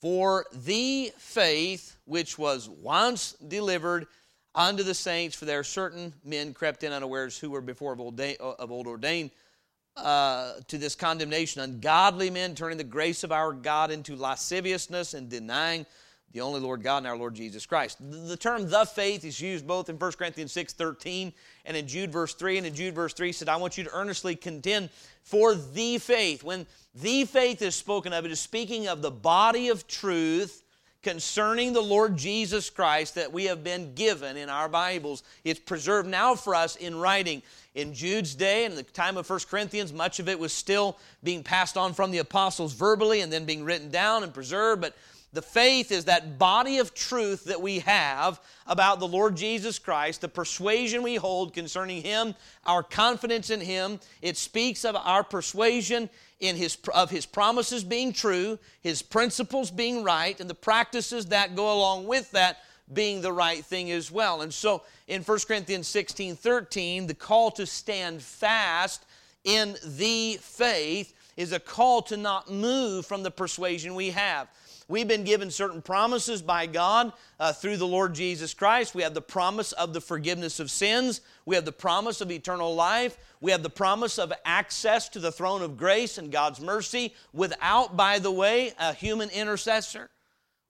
for 0.00 0.46
the 0.52 1.12
faith 1.18 1.96
which 2.04 2.36
was 2.36 2.68
once 2.68 3.32
delivered 3.46 4.06
unto 4.54 4.82
the 4.82 4.94
saints, 4.94 5.36
for 5.36 5.44
there 5.44 5.60
are 5.60 5.64
certain 5.64 6.12
men 6.24 6.52
crept 6.52 6.82
in 6.82 6.92
unawares 6.92 7.38
who 7.38 7.50
were 7.50 7.60
before 7.60 7.92
of 7.92 8.00
old, 8.00 8.20
of 8.20 8.72
old 8.72 8.86
ordained 8.86 9.30
uh, 9.96 10.54
to 10.68 10.78
this 10.78 10.94
condemnation, 10.94 11.60
ungodly 11.60 12.30
men 12.30 12.54
turning 12.54 12.78
the 12.78 12.84
grace 12.84 13.24
of 13.24 13.32
our 13.32 13.52
God 13.52 13.90
into 13.90 14.16
lasciviousness 14.16 15.14
and 15.14 15.28
denying 15.28 15.86
the 16.32 16.40
only 16.40 16.60
Lord 16.60 16.82
God 16.82 16.98
and 16.98 17.06
our 17.06 17.16
Lord 17.16 17.34
Jesus 17.34 17.66
Christ. 17.66 17.98
The 18.00 18.36
term 18.36 18.68
the 18.68 18.86
faith 18.86 19.24
is 19.24 19.40
used 19.40 19.66
both 19.66 19.90
in 19.90 19.98
1 19.98 20.12
Corinthians 20.12 20.52
6 20.52 20.72
13 20.72 21.32
and 21.66 21.76
in 21.76 21.86
Jude 21.86 22.10
verse 22.10 22.34
3. 22.34 22.58
And 22.58 22.66
in 22.66 22.74
Jude 22.74 22.94
verse 22.94 23.12
3 23.12 23.32
said, 23.32 23.48
I 23.48 23.56
want 23.56 23.76
you 23.76 23.84
to 23.84 23.94
earnestly 23.94 24.34
contend 24.34 24.88
for 25.22 25.54
the 25.54 25.98
faith. 25.98 26.42
When 26.42 26.66
the 26.94 27.26
faith 27.26 27.60
is 27.60 27.74
spoken 27.74 28.14
of, 28.14 28.24
it 28.24 28.32
is 28.32 28.40
speaking 28.40 28.88
of 28.88 29.02
the 29.02 29.10
body 29.10 29.68
of 29.68 29.86
truth 29.86 30.61
concerning 31.02 31.72
the 31.72 31.80
Lord 31.80 32.16
Jesus 32.16 32.70
Christ 32.70 33.16
that 33.16 33.32
we 33.32 33.44
have 33.44 33.64
been 33.64 33.94
given 33.94 34.36
in 34.36 34.48
our 34.48 34.68
Bibles. 34.68 35.22
It's 35.44 35.60
preserved 35.60 36.08
now 36.08 36.34
for 36.34 36.54
us 36.54 36.76
in 36.76 36.96
writing. 36.96 37.42
In 37.74 37.94
Jude's 37.94 38.34
day 38.34 38.64
and 38.64 38.76
the 38.76 38.82
time 38.82 39.16
of 39.16 39.28
1 39.28 39.40
Corinthians, 39.50 39.92
much 39.92 40.20
of 40.20 40.28
it 40.28 40.38
was 40.38 40.52
still 40.52 40.98
being 41.24 41.42
passed 41.42 41.76
on 41.76 41.92
from 41.92 42.10
the 42.10 42.18
apostles 42.18 42.74
verbally 42.74 43.20
and 43.20 43.32
then 43.32 43.44
being 43.44 43.64
written 43.64 43.90
down 43.90 44.22
and 44.22 44.32
preserved. 44.32 44.82
But 44.82 44.94
the 45.32 45.42
faith 45.42 45.90
is 45.90 46.04
that 46.04 46.38
body 46.38 46.78
of 46.78 46.92
truth 46.92 47.44
that 47.44 47.62
we 47.62 47.78
have 47.80 48.38
about 48.66 49.00
the 49.00 49.08
Lord 49.08 49.34
Jesus 49.34 49.78
Christ, 49.78 50.20
the 50.20 50.28
persuasion 50.28 51.02
we 51.02 51.14
hold 51.16 51.54
concerning 51.54 52.02
Him, 52.02 52.34
our 52.66 52.82
confidence 52.82 53.48
in 53.48 53.60
Him. 53.60 53.98
It 54.20 54.36
speaks 54.36 54.84
of 54.84 54.94
our 54.94 55.24
persuasion 55.24 56.10
in 56.42 56.56
his, 56.56 56.76
of 56.92 57.08
His 57.08 57.24
promises 57.24 57.84
being 57.84 58.12
true, 58.12 58.58
His 58.82 59.00
principles 59.00 59.70
being 59.70 60.02
right, 60.02 60.38
and 60.38 60.50
the 60.50 60.54
practices 60.54 61.26
that 61.26 61.54
go 61.54 61.72
along 61.72 62.06
with 62.06 62.30
that 62.32 62.58
being 62.92 63.22
the 63.22 63.32
right 63.32 63.64
thing 63.64 63.90
as 63.92 64.10
well. 64.10 64.42
And 64.42 64.52
so 64.52 64.82
in 65.06 65.22
1 65.22 65.38
Corinthians 65.46 65.86
16 65.86 66.34
13, 66.34 67.06
the 67.06 67.14
call 67.14 67.52
to 67.52 67.64
stand 67.64 68.20
fast 68.20 69.06
in 69.44 69.76
the 69.84 70.38
faith 70.42 71.14
is 71.36 71.52
a 71.52 71.60
call 71.60 72.02
to 72.02 72.16
not 72.16 72.50
move 72.50 73.06
from 73.06 73.22
the 73.22 73.30
persuasion 73.30 73.94
we 73.94 74.10
have. 74.10 74.48
We've 74.92 75.08
been 75.08 75.24
given 75.24 75.50
certain 75.50 75.80
promises 75.80 76.42
by 76.42 76.66
God 76.66 77.14
uh, 77.40 77.54
through 77.54 77.78
the 77.78 77.86
Lord 77.86 78.14
Jesus 78.14 78.52
Christ. 78.52 78.94
We 78.94 79.04
have 79.04 79.14
the 79.14 79.22
promise 79.22 79.72
of 79.72 79.94
the 79.94 80.02
forgiveness 80.02 80.60
of 80.60 80.70
sins. 80.70 81.22
We 81.46 81.56
have 81.56 81.64
the 81.64 81.72
promise 81.72 82.20
of 82.20 82.30
eternal 82.30 82.74
life. 82.74 83.16
We 83.40 83.52
have 83.52 83.62
the 83.62 83.70
promise 83.70 84.18
of 84.18 84.34
access 84.44 85.08
to 85.08 85.18
the 85.18 85.32
throne 85.32 85.62
of 85.62 85.78
grace 85.78 86.18
and 86.18 86.30
God's 86.30 86.60
mercy 86.60 87.14
without, 87.32 87.96
by 87.96 88.18
the 88.18 88.30
way, 88.30 88.74
a 88.78 88.92
human 88.92 89.30
intercessor 89.30 90.10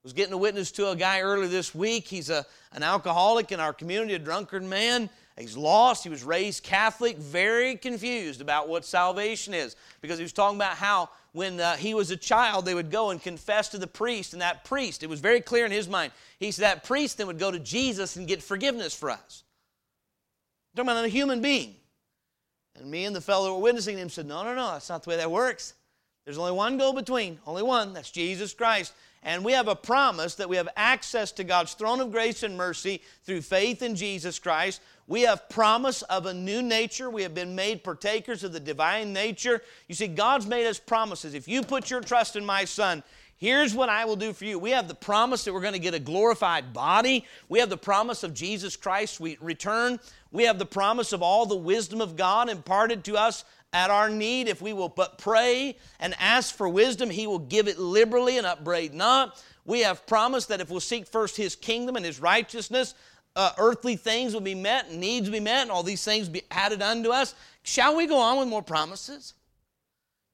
was 0.05 0.13
getting 0.13 0.35
a 0.35 0.39
witness 0.39 0.71
to 0.73 0.91
a 0.91 0.97
guy 0.97 1.21
earlier 1.21 1.49
this 1.49 1.75
week. 1.75 2.07
He's 2.07 2.31
a, 2.31 2.47
an 2.73 2.85
alcoholic 2.85 3.51
in 3.51 3.59
our 3.59 3.73
community, 3.73 4.15
a 4.15 4.21
drunkard 4.21 4.63
man. 4.63 5.11
He's 5.39 5.57
lost. 5.57 6.05
He 6.05 6.11
was 6.11 6.25
raised 6.25 6.63
Catholic, 6.63 7.17
very 7.19 7.77
confused 7.77 8.41
about 8.41 8.69
what 8.69 8.85
salvation 8.85 9.55
is 9.55 9.77
because 10.01 10.19
he 10.19 10.23
was 10.23 10.33
talking 10.33 10.59
about 10.59 10.77
how 10.77 11.09
when 11.33 11.59
uh, 11.61 11.77
he 11.77 11.95
was 11.95 12.11
a 12.11 12.17
child, 12.17 12.67
they 12.67 12.75
would 12.75 12.91
go 12.91 13.11
and 13.11 13.23
confess 13.23 13.71
to 13.71 13.79
the 13.79 13.87
priest, 13.87 14.35
and 14.35 14.43
that 14.43 14.65
priest, 14.65 15.03
it 15.03 15.09
was 15.09 15.21
very 15.21 15.41
clear 15.41 15.65
in 15.65 15.73
his 15.73 15.89
mind. 15.89 16.13
He 16.39 16.51
said 16.51 16.65
that 16.65 16.85
priest 16.85 17.17
then 17.17 17.27
would 17.27 17.39
go 17.39 17.51
to 17.51 17.59
Jesus 17.59 18.17
and 18.17 18.29
get 18.29 18.43
forgiveness 18.43 18.95
for 18.95 19.11
us. 19.11 19.45
I'm 20.75 20.85
talking 20.85 20.91
about 20.91 21.05
a 21.07 21.09
human 21.09 21.41
being. 21.41 21.77
And 22.79 22.91
me 22.91 23.05
and 23.05 23.17
the 23.17 23.21
fellow 23.21 23.49
who 23.49 23.55
were 23.55 23.61
witnessing 23.61 23.99
him 23.99 24.09
said, 24.09 24.27
No, 24.27 24.45
no, 24.45 24.55
no, 24.55 24.73
that's 24.73 24.89
not 24.89 25.03
the 25.03 25.11
way 25.11 25.17
that 25.17 25.31
works. 25.31 25.75
There's 26.25 26.39
only 26.39 26.53
one 26.53 26.79
go 26.79 26.93
between, 26.93 27.39
only 27.47 27.63
one. 27.63 27.95
That's 27.95 28.11
Jesus 28.11 28.55
Christ. 28.55 28.95
And 29.25 29.45
we 29.45 29.53
have 29.53 29.69
a 29.69 29.77
promise 29.77 30.35
that 30.37 30.49
we 30.49 30.57
have 30.57 30.69
access 30.77 31.33
to 31.33 31.45
God's 31.45 31.75
throne 31.75 32.01
of 32.01 32.11
grace 32.11 32.43
and 32.43 32.57
mercy 32.57 33.03
through 33.25 33.43
faith 33.43 33.83
in 33.83 33.95
Jesus 33.95 34.39
Christ. 34.39 34.81
We 35.07 35.23
have 35.23 35.49
promise 35.49 36.03
of 36.03 36.27
a 36.27 36.35
new 36.35 36.63
nature. 36.63 37.11
We 37.11 37.23
have 37.23 37.35
been 37.35 37.55
made 37.55 37.85
partakers 37.85 38.45
of 38.45 38.53
the 38.53 38.61
divine 38.61 39.13
nature. 39.13 39.63
You 39.89 39.95
see, 39.95 40.09
God's 40.09 40.47
made 40.47 40.67
us 40.67 40.79
promises. 40.79 41.35
If 41.35 41.49
you 41.49 41.63
put 41.63 41.91
your 41.91 42.01
trust 42.01 42.37
in 42.37 42.45
my 42.45 42.65
Son, 42.65 43.03
Here's 43.43 43.75
what 43.75 43.89
I 43.89 44.05
will 44.05 44.15
do 44.15 44.33
for 44.33 44.45
you. 44.45 44.57
We 44.57 44.71
have 44.71 44.87
the 44.87 44.95
promise 44.95 45.43
that 45.43 45.53
we're 45.53 45.63
going 45.63 45.73
to 45.73 45.81
get 45.81 45.95
a 45.95 45.99
glorified 45.99 46.73
body. 46.73 47.27
We 47.49 47.59
have 47.59 47.71
the 47.71 47.77
promise 47.77 48.23
of 48.23 48.35
Jesus 48.35 48.77
Christ's 48.77 49.21
return. 49.21 49.99
We 50.31 50.45
have 50.45 50.61
the 50.61 50.65
promise 50.65 51.13
of 51.13 51.23
all 51.23 51.45
the 51.45 51.57
wisdom 51.57 52.01
of 52.01 52.15
God 52.15 52.49
imparted 52.49 53.03
to 53.03 53.17
us 53.17 53.45
at 53.73 53.91
our 53.91 54.09
need, 54.09 54.47
if 54.47 54.63
we 54.63 54.73
will 54.73 54.89
but 54.89 55.19
pray 55.19 55.77
and 55.99 56.15
ask 56.21 56.55
for 56.55 56.69
wisdom, 56.69 57.11
He 57.11 57.27
will 57.27 57.41
give 57.41 57.67
it 57.67 57.81
liberally 57.81 58.39
and 58.39 58.47
upbraid 58.47 58.95
not. 58.95 59.43
We 59.65 59.81
have 59.81 60.07
promised 60.07 60.49
that 60.49 60.61
if 60.61 60.71
we'll 60.71 60.79
seek 60.79 61.09
first 61.09 61.37
His 61.37 61.57
kingdom 61.57 61.97
and 61.97 62.05
His 62.05 62.21
righteousness, 62.21 62.95
uh, 63.35 63.53
earthly 63.59 63.97
things 63.97 64.35
will 64.35 64.41
be 64.41 64.55
met, 64.55 64.93
needs 64.93 65.29
will 65.29 65.35
be 65.35 65.41
met, 65.41 65.63
and 65.63 65.71
all 65.71 65.83
these 65.83 66.05
things 66.05 66.29
be 66.29 66.43
added 66.51 66.83
unto 66.83 67.11
us. 67.11 67.35
Shall 67.63 67.97
we 67.97 68.07
go 68.07 68.19
on 68.19 68.39
with 68.39 68.49
more 68.49 68.63
promises? 68.63 69.35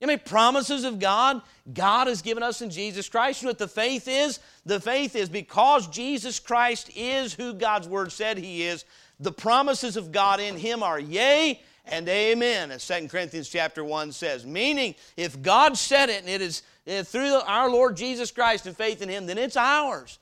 You 0.01 0.07
know, 0.07 0.13
many 0.13 0.21
promises 0.21 0.85
of 0.85 1.01
God 1.01 1.43
God 1.73 2.07
has 2.07 2.23
given 2.23 2.43
us 2.43 2.63
in 2.63 2.71
Jesus 2.71 3.09
Christ. 3.09 3.43
You 3.43 3.47
know 3.47 3.51
what 3.51 3.59
the 3.59 3.69
faith 3.69 4.07
is? 4.07 4.39
The 4.65 4.81
faith 4.81 5.17
is 5.17 5.29
because 5.29 5.89
Jesus 5.89 6.39
Christ 6.39 6.91
is 6.95 7.35
who 7.35 7.53
God's 7.53 7.89
Word 7.89 8.13
said 8.13 8.39
He 8.39 8.63
is. 8.63 8.85
The 9.21 9.33
promises 9.33 9.97
of 9.97 10.13
God 10.13 10.41
in 10.41 10.57
Him 10.57 10.83
are 10.83 11.01
yea 11.01 11.61
and 11.85 12.09
amen, 12.09 12.71
as 12.71 12.87
2 12.87 13.09
Corinthians 13.09 13.49
chapter 13.49 13.83
1 13.85 14.13
says. 14.13 14.47
Meaning, 14.47 14.95
if 15.17 15.41
God 15.43 15.77
said 15.77 16.11
it 16.11 16.21
and 16.21 16.29
it 16.29 16.43
is 16.43 16.63
eh, 16.87 17.03
through 17.03 17.41
our 17.47 17.69
Lord 17.69 17.97
Jesus 17.97 18.31
Christ 18.31 18.67
and 18.67 18.77
faith 18.77 19.03
in 19.03 19.09
Him, 19.09 19.27
then 19.27 19.39
it's 19.39 19.57
ours. 19.57 20.19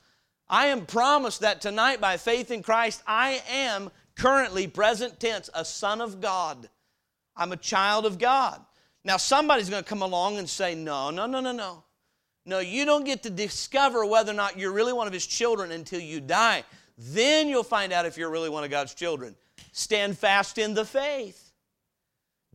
I 0.49 0.67
am 0.67 0.85
promised 0.85 1.41
that 1.41 1.61
tonight, 1.61 1.99
by 1.99 2.17
faith 2.17 2.51
in 2.51 2.63
Christ, 2.63 3.03
I 3.05 3.41
am 3.49 3.91
currently, 4.15 4.67
present 4.67 5.19
tense, 5.19 5.49
a 5.53 5.65
son 5.65 6.01
of 6.01 6.21
God. 6.21 6.69
I'm 7.35 7.51
a 7.51 7.57
child 7.57 8.05
of 8.05 8.17
God. 8.17 8.61
Now, 9.03 9.17
somebody's 9.17 9.69
going 9.69 9.83
to 9.83 9.89
come 9.89 10.01
along 10.01 10.37
and 10.37 10.49
say, 10.49 10.75
No, 10.75 11.09
no, 11.09 11.25
no, 11.25 11.39
no, 11.39 11.51
no. 11.51 11.83
No, 12.45 12.59
you 12.59 12.85
don't 12.85 13.03
get 13.03 13.23
to 13.23 13.29
discover 13.29 14.05
whether 14.05 14.31
or 14.31 14.35
not 14.35 14.57
you're 14.57 14.71
really 14.71 14.93
one 14.93 15.05
of 15.05 15.13
His 15.13 15.27
children 15.27 15.71
until 15.71 15.99
you 15.99 16.21
die. 16.21 16.63
Then 16.97 17.49
you'll 17.49 17.63
find 17.63 17.91
out 17.91 18.05
if 18.05 18.17
you're 18.17 18.29
really 18.29 18.49
one 18.49 18.63
of 18.63 18.69
God's 18.69 18.93
children. 18.93 19.35
Stand 19.73 20.17
fast 20.17 20.57
in 20.57 20.73
the 20.73 20.85
faith. 20.85 21.51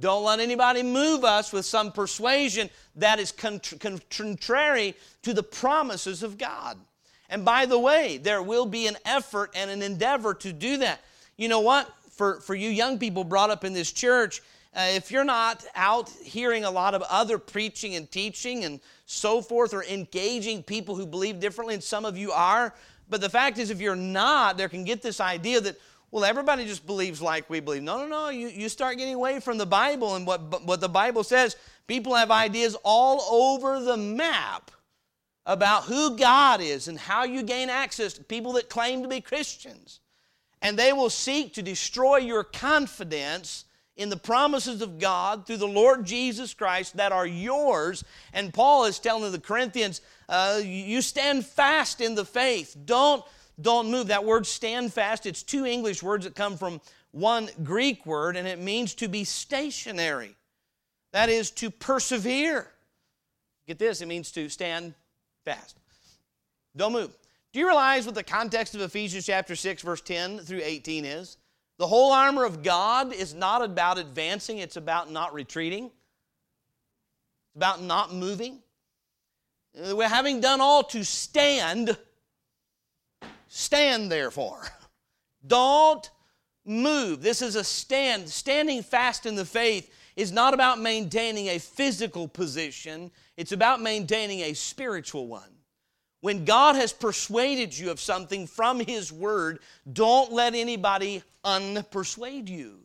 Don't 0.01 0.25
let 0.25 0.41
anybody 0.41 0.83
move 0.83 1.25
us 1.25 1.53
with 1.53 1.67
some 1.67 1.93
persuasion 1.93 2.71
that 2.97 3.21
is 3.21 3.33
contrary 3.33 4.95
to 5.23 5.35
the 5.35 5.43
promises 5.43 6.23
of 6.23 6.39
God. 6.39 6.79
And 7.33 7.47
by 7.47 7.65
the 7.65 7.79
way, 7.79 8.19
there 8.19 8.43
will 8.43 8.67
be 8.67 8.87
an 8.87 8.99
effort 9.07 9.53
and 9.55 9.71
an 9.71 9.81
endeavor 9.81 10.35
to 10.35 10.53
do 10.53 10.77
that. 10.77 11.01
You 11.39 11.49
know 11.49 11.61
what? 11.61 11.91
For, 12.11 12.41
for 12.41 12.55
you 12.55 12.69
young 12.69 12.99
people 12.99 13.25
brought 13.25 13.49
up 13.49 13.65
in 13.65 13.73
this 13.73 13.91
church, 13.91 14.43
uh, 14.77 14.89
if 14.91 15.11
you're 15.11 15.25
not 15.25 15.65
out 15.75 16.11
hearing 16.11 16.65
a 16.65 16.71
lot 16.71 16.95
of 16.95 17.01
other 17.09 17.39
preaching 17.39 17.95
and 17.95 18.11
teaching 18.11 18.65
and 18.65 18.81
so 19.07 19.41
forth, 19.41 19.73
or 19.73 19.83
engaging 19.85 20.63
people 20.63 20.95
who 20.95 21.07
believe 21.07 21.41
differently, 21.41 21.73
and 21.73 21.83
some 21.83 22.05
of 22.05 22.19
you 22.19 22.33
are, 22.33 22.75
but 23.09 23.23
the 23.23 23.31
fact 23.31 23.57
is, 23.57 23.71
if 23.71 23.81
you're 23.81 23.97
not, 23.97 24.59
there 24.59 24.69
can 24.69 24.85
get 24.85 25.01
this 25.01 25.19
idea 25.19 25.59
that, 25.63 25.77
well, 26.11 26.27
everybody 26.27 26.67
just 26.67 26.87
believes 26.87 27.23
like 27.23 27.49
we 27.49 27.61
believe. 27.61 27.83
No, 27.83 27.97
no, 27.97 28.07
no. 28.07 28.29
You, 28.29 28.49
you 28.49 28.69
start 28.69 28.99
getting 28.99 29.15
away 29.15 29.41
from 29.41 29.57
the 29.57 29.65
Bible 29.65 30.17
and 30.17 30.27
what, 30.27 30.67
what 30.67 30.83
the 30.83 30.89
Bible 30.89 31.25
says. 31.25 31.57
People 31.87 32.15
have 32.15 32.31
ideas 32.31 32.77
all 32.85 33.23
over 33.53 33.81
the 33.81 33.97
map 33.97 34.71
about 35.45 35.85
who 35.85 36.17
God 36.17 36.61
is 36.61 36.89
and 36.89 36.99
how 36.99 37.25
you 37.25 37.43
gain 37.43 37.69
access 37.69 38.13
to 38.15 38.25
people 38.25 38.53
that 38.53 38.69
claim 38.69 39.03
to 39.03 39.09
be 39.09 39.21
Christians. 39.21 40.01
And 40.61 40.79
they 40.79 40.93
will 40.93 41.11
seek 41.11 41.55
to 41.55 41.63
destroy 41.63 42.19
your 42.19 42.45
confidence 42.45 43.65
in 43.97 44.09
the 44.09 44.17
promises 44.17 44.81
of 44.81 44.99
God 44.99 45.47
through 45.47 45.57
the 45.59 45.67
Lord 45.67 46.05
Jesus 46.05 46.55
Christ 46.55 46.97
that 46.97 47.13
are 47.13 47.27
yours. 47.27 48.05
And 48.33 48.55
Paul 48.55 48.85
is 48.85 48.99
telling 48.99 49.31
the 49.33 49.41
Corinthians, 49.41 50.01
uh, 50.29 50.61
you 50.63 51.03
stand 51.03 51.45
fast 51.45 52.01
in 52.01 52.15
the 52.15 52.25
faith. 52.25 52.77
Don't 52.85 53.25
don't 53.61 53.91
move. 53.91 54.09
That 54.09 54.25
word 54.25 54.47
stand 54.47 54.93
fast, 54.93 55.27
it's 55.27 55.43
two 55.43 55.67
English 55.67 56.03
words 56.03 56.25
that 56.25 56.35
come 56.35 56.57
from 56.57 56.81
one 57.11 57.51
Greek 57.63 58.07
word, 58.07 58.37
and 58.37 58.49
it 58.49 58.59
means 58.59 58.95
to 58.95 59.09
be 59.09 59.25
stationary. 59.25 60.37
That 61.13 61.29
is 61.29 61.51
to 61.53 61.71
persevere. 61.71 62.71
Get 63.67 63.79
this, 63.79 64.01
it 64.01 64.07
means 64.07 64.33
to 64.33 64.49
stand 64.49 64.95
fast. 65.45 65.79
Don't 66.77 66.93
move. 66.93 67.17
Do 67.53 67.61
you 67.61 67.67
realize 67.67 68.07
what 68.07 68.15
the 68.15 68.23
context 68.23 68.75
of 68.75 68.81
Ephesians 68.81 69.27
chapter 69.27 69.55
6, 69.55 69.83
verse 69.83 70.01
10 70.01 70.39
through 70.39 70.63
18 70.63 71.05
is? 71.05 71.37
The 71.79 71.87
whole 71.87 72.13
armor 72.13 72.45
of 72.45 72.63
God 72.63 73.13
is 73.13 73.35
not 73.35 73.63
about 73.63 73.99
advancing, 73.99 74.59
it's 74.59 74.77
about 74.77 75.11
not 75.11 75.35
retreating. 75.35 75.87
It's 75.87 77.57
about 77.57 77.83
not 77.83 78.15
moving. 78.15 78.61
Uh, 79.77 79.97
We're 79.97 80.09
having 80.09 80.41
done 80.41 80.61
all 80.61 80.83
to 80.85 81.05
stand 81.05 81.97
Stand 83.55 84.11
therefore. 84.11 84.63
Don't 85.47 86.11
move. 86.65 87.21
This 87.21 87.43
is 87.43 87.55
a 87.55 87.63
stand. 87.63 88.27
Standing 88.31 88.83
fast 88.83 89.27
in 89.27 89.35
the 89.35 89.45
faith 89.45 89.93
is 90.17 90.33
not 90.33 90.55
about 90.55 90.81
maintaining 90.81 91.49
a 91.49 91.59
physical 91.59 92.29
position, 92.29 93.11
it's 93.37 93.53
about 93.53 93.81
maintaining 93.81 94.41
a 94.41 94.55
spiritual 94.55 95.27
one. 95.27 95.43
When 96.21 96.45
God 96.45 96.77
has 96.77 96.93
persuaded 96.93 97.77
you 97.77 97.91
of 97.91 97.99
something 98.01 98.47
from 98.47 98.79
His 98.79 99.13
Word, 99.13 99.59
don't 99.93 100.33
let 100.33 100.55
anybody 100.55 101.23
unpersuade 101.45 102.49
you. 102.49 102.79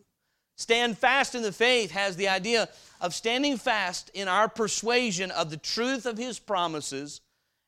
Stand 0.55 0.97
fast 0.97 1.35
in 1.35 1.43
the 1.43 1.51
faith 1.51 1.91
has 1.91 2.15
the 2.15 2.29
idea 2.29 2.67
of 2.99 3.13
standing 3.13 3.57
fast 3.57 4.09
in 4.15 4.27
our 4.27 4.49
persuasion 4.49 5.29
of 5.29 5.51
the 5.51 5.57
truth 5.57 6.07
of 6.07 6.17
His 6.17 6.39
promises. 6.39 7.21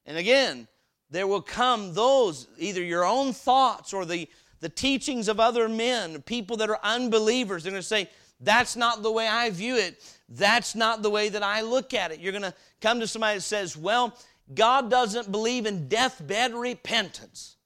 And 0.07 0.17
again, 0.17 0.67
there 1.11 1.27
will 1.27 1.41
come 1.41 1.93
those, 1.93 2.47
either 2.57 2.83
your 2.83 3.05
own 3.05 3.33
thoughts 3.33 3.93
or 3.93 4.05
the, 4.05 4.27
the 4.59 4.69
teachings 4.69 5.27
of 5.27 5.39
other 5.39 5.69
men, 5.69 6.21
people 6.23 6.57
that 6.57 6.69
are 6.71 6.79
unbelievers. 6.81 7.63
They're 7.63 7.71
going 7.71 7.81
to 7.81 7.87
say, 7.87 8.09
That's 8.39 8.75
not 8.75 9.03
the 9.03 9.11
way 9.11 9.27
I 9.27 9.49
view 9.49 9.75
it. 9.75 10.01
That's 10.29 10.75
not 10.75 11.01
the 11.01 11.09
way 11.09 11.29
that 11.29 11.43
I 11.43 11.61
look 11.61 11.93
at 11.93 12.11
it. 12.11 12.19
You're 12.19 12.31
going 12.31 12.43
to 12.43 12.53
come 12.81 12.99
to 12.99 13.07
somebody 13.07 13.37
that 13.37 13.41
says, 13.41 13.75
Well, 13.75 14.17
God 14.53 14.89
doesn't 14.89 15.31
believe 15.31 15.65
in 15.65 15.87
deathbed 15.87 16.53
repentance. 16.53 17.57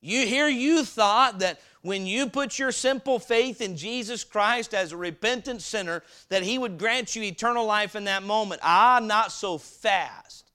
You 0.00 0.26
hear 0.26 0.48
you 0.48 0.84
thought 0.84 1.40
that 1.40 1.60
when 1.82 2.06
you 2.06 2.28
put 2.28 2.58
your 2.58 2.72
simple 2.72 3.18
faith 3.18 3.60
in 3.60 3.76
Jesus 3.76 4.24
Christ 4.24 4.74
as 4.74 4.92
a 4.92 4.96
repentant 4.96 5.62
sinner, 5.62 6.02
that 6.28 6.42
He 6.42 6.58
would 6.58 6.78
grant 6.78 7.14
you 7.14 7.22
eternal 7.22 7.66
life 7.66 7.94
in 7.94 8.04
that 8.04 8.22
moment. 8.22 8.60
Ah, 8.64 9.00
not 9.02 9.32
so 9.32 9.58
fast. 9.58 10.50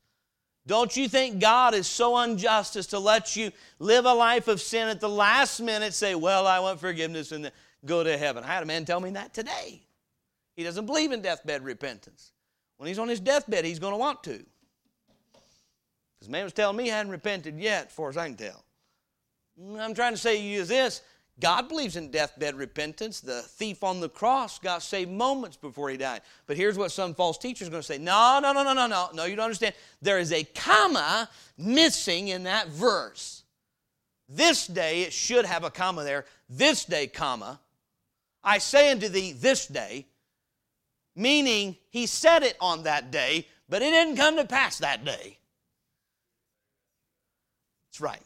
Don't 0.67 0.95
you 0.95 1.09
think 1.09 1.39
God 1.39 1.73
is 1.73 1.87
so 1.87 2.17
unjust 2.17 2.75
as 2.75 2.87
to 2.87 2.99
let 2.99 3.35
you 3.35 3.51
live 3.79 4.05
a 4.05 4.13
life 4.13 4.47
of 4.47 4.61
sin 4.61 4.87
at 4.87 5.01
the 5.01 5.09
last 5.09 5.59
minute, 5.59 5.93
say, 5.93 6.15
Well, 6.15 6.47
I 6.47 6.59
want 6.59 6.79
forgiveness 6.79 7.31
and 7.31 7.51
go 7.85 8.03
to 8.03 8.17
heaven? 8.17 8.43
I 8.43 8.47
had 8.47 8.63
a 8.63 8.65
man 8.65 8.85
tell 8.85 8.99
me 8.99 9.11
that 9.11 9.33
today. 9.33 9.81
He 10.55 10.63
doesn't 10.63 10.85
believe 10.85 11.11
in 11.11 11.21
deathbed 11.21 11.63
repentance. 11.63 12.31
When 12.77 12.87
he's 12.87 12.99
on 12.99 13.07
his 13.07 13.19
deathbed, 13.19 13.65
he's 13.65 13.79
going 13.79 13.93
to 13.93 13.97
want 13.97 14.23
to. 14.23 14.43
Because 16.19 16.29
man 16.29 16.43
was 16.43 16.53
telling 16.53 16.77
me 16.77 16.85
he 16.85 16.89
hadn't 16.89 17.11
repented 17.11 17.59
yet, 17.59 17.87
as 17.87 17.93
far 17.93 18.09
as 18.09 18.17
I 18.17 18.27
can 18.27 18.37
tell. 18.37 18.63
I'm 19.79 19.93
trying 19.93 20.13
to 20.13 20.17
say 20.17 20.37
to 20.37 20.43
you 20.43 20.61
is 20.61 20.67
this 20.67 21.01
God 21.39 21.67
believes 21.67 21.95
in 21.95 22.11
deathbed 22.11 22.55
repentance. 22.55 23.19
The 23.19 23.41
thief 23.41 23.83
on 23.83 23.99
the 23.99 24.09
cross 24.09 24.59
got 24.59 24.83
saved 24.83 25.09
moments 25.09 25.57
before 25.57 25.89
he 25.89 25.97
died. 25.97 26.21
But 26.45 26.57
here's 26.57 26.77
what 26.77 26.91
some 26.91 27.15
false 27.15 27.37
teachers 27.37 27.67
are 27.67 27.71
going 27.71 27.81
to 27.81 27.87
say 27.87 27.97
No, 27.97 28.39
no, 28.41 28.53
no, 28.53 28.63
no, 28.63 28.73
no, 28.73 28.87
no. 28.87 29.09
No, 29.13 29.25
you 29.25 29.35
don't 29.35 29.45
understand. 29.45 29.73
There 30.01 30.19
is 30.19 30.31
a 30.31 30.43
comma 30.43 31.29
missing 31.57 32.27
in 32.27 32.43
that 32.43 32.67
verse. 32.67 33.43
This 34.29 34.67
day, 34.67 35.01
it 35.01 35.11
should 35.11 35.45
have 35.45 35.63
a 35.63 35.71
comma 35.71 36.03
there. 36.03 36.25
This 36.49 36.85
day, 36.85 37.07
comma. 37.07 37.59
I 38.43 38.57
say 38.57 38.91
unto 38.91 39.07
thee 39.07 39.33
this 39.33 39.67
day, 39.67 40.07
meaning 41.15 41.77
he 41.89 42.05
said 42.05 42.43
it 42.43 42.57
on 42.59 42.83
that 42.83 43.11
day, 43.11 43.47
but 43.69 43.81
it 43.81 43.91
didn't 43.91 44.17
come 44.17 44.37
to 44.37 44.45
pass 44.45 44.79
that 44.79 45.05
day. 45.05 45.37
That's 47.87 48.01
right. 48.01 48.21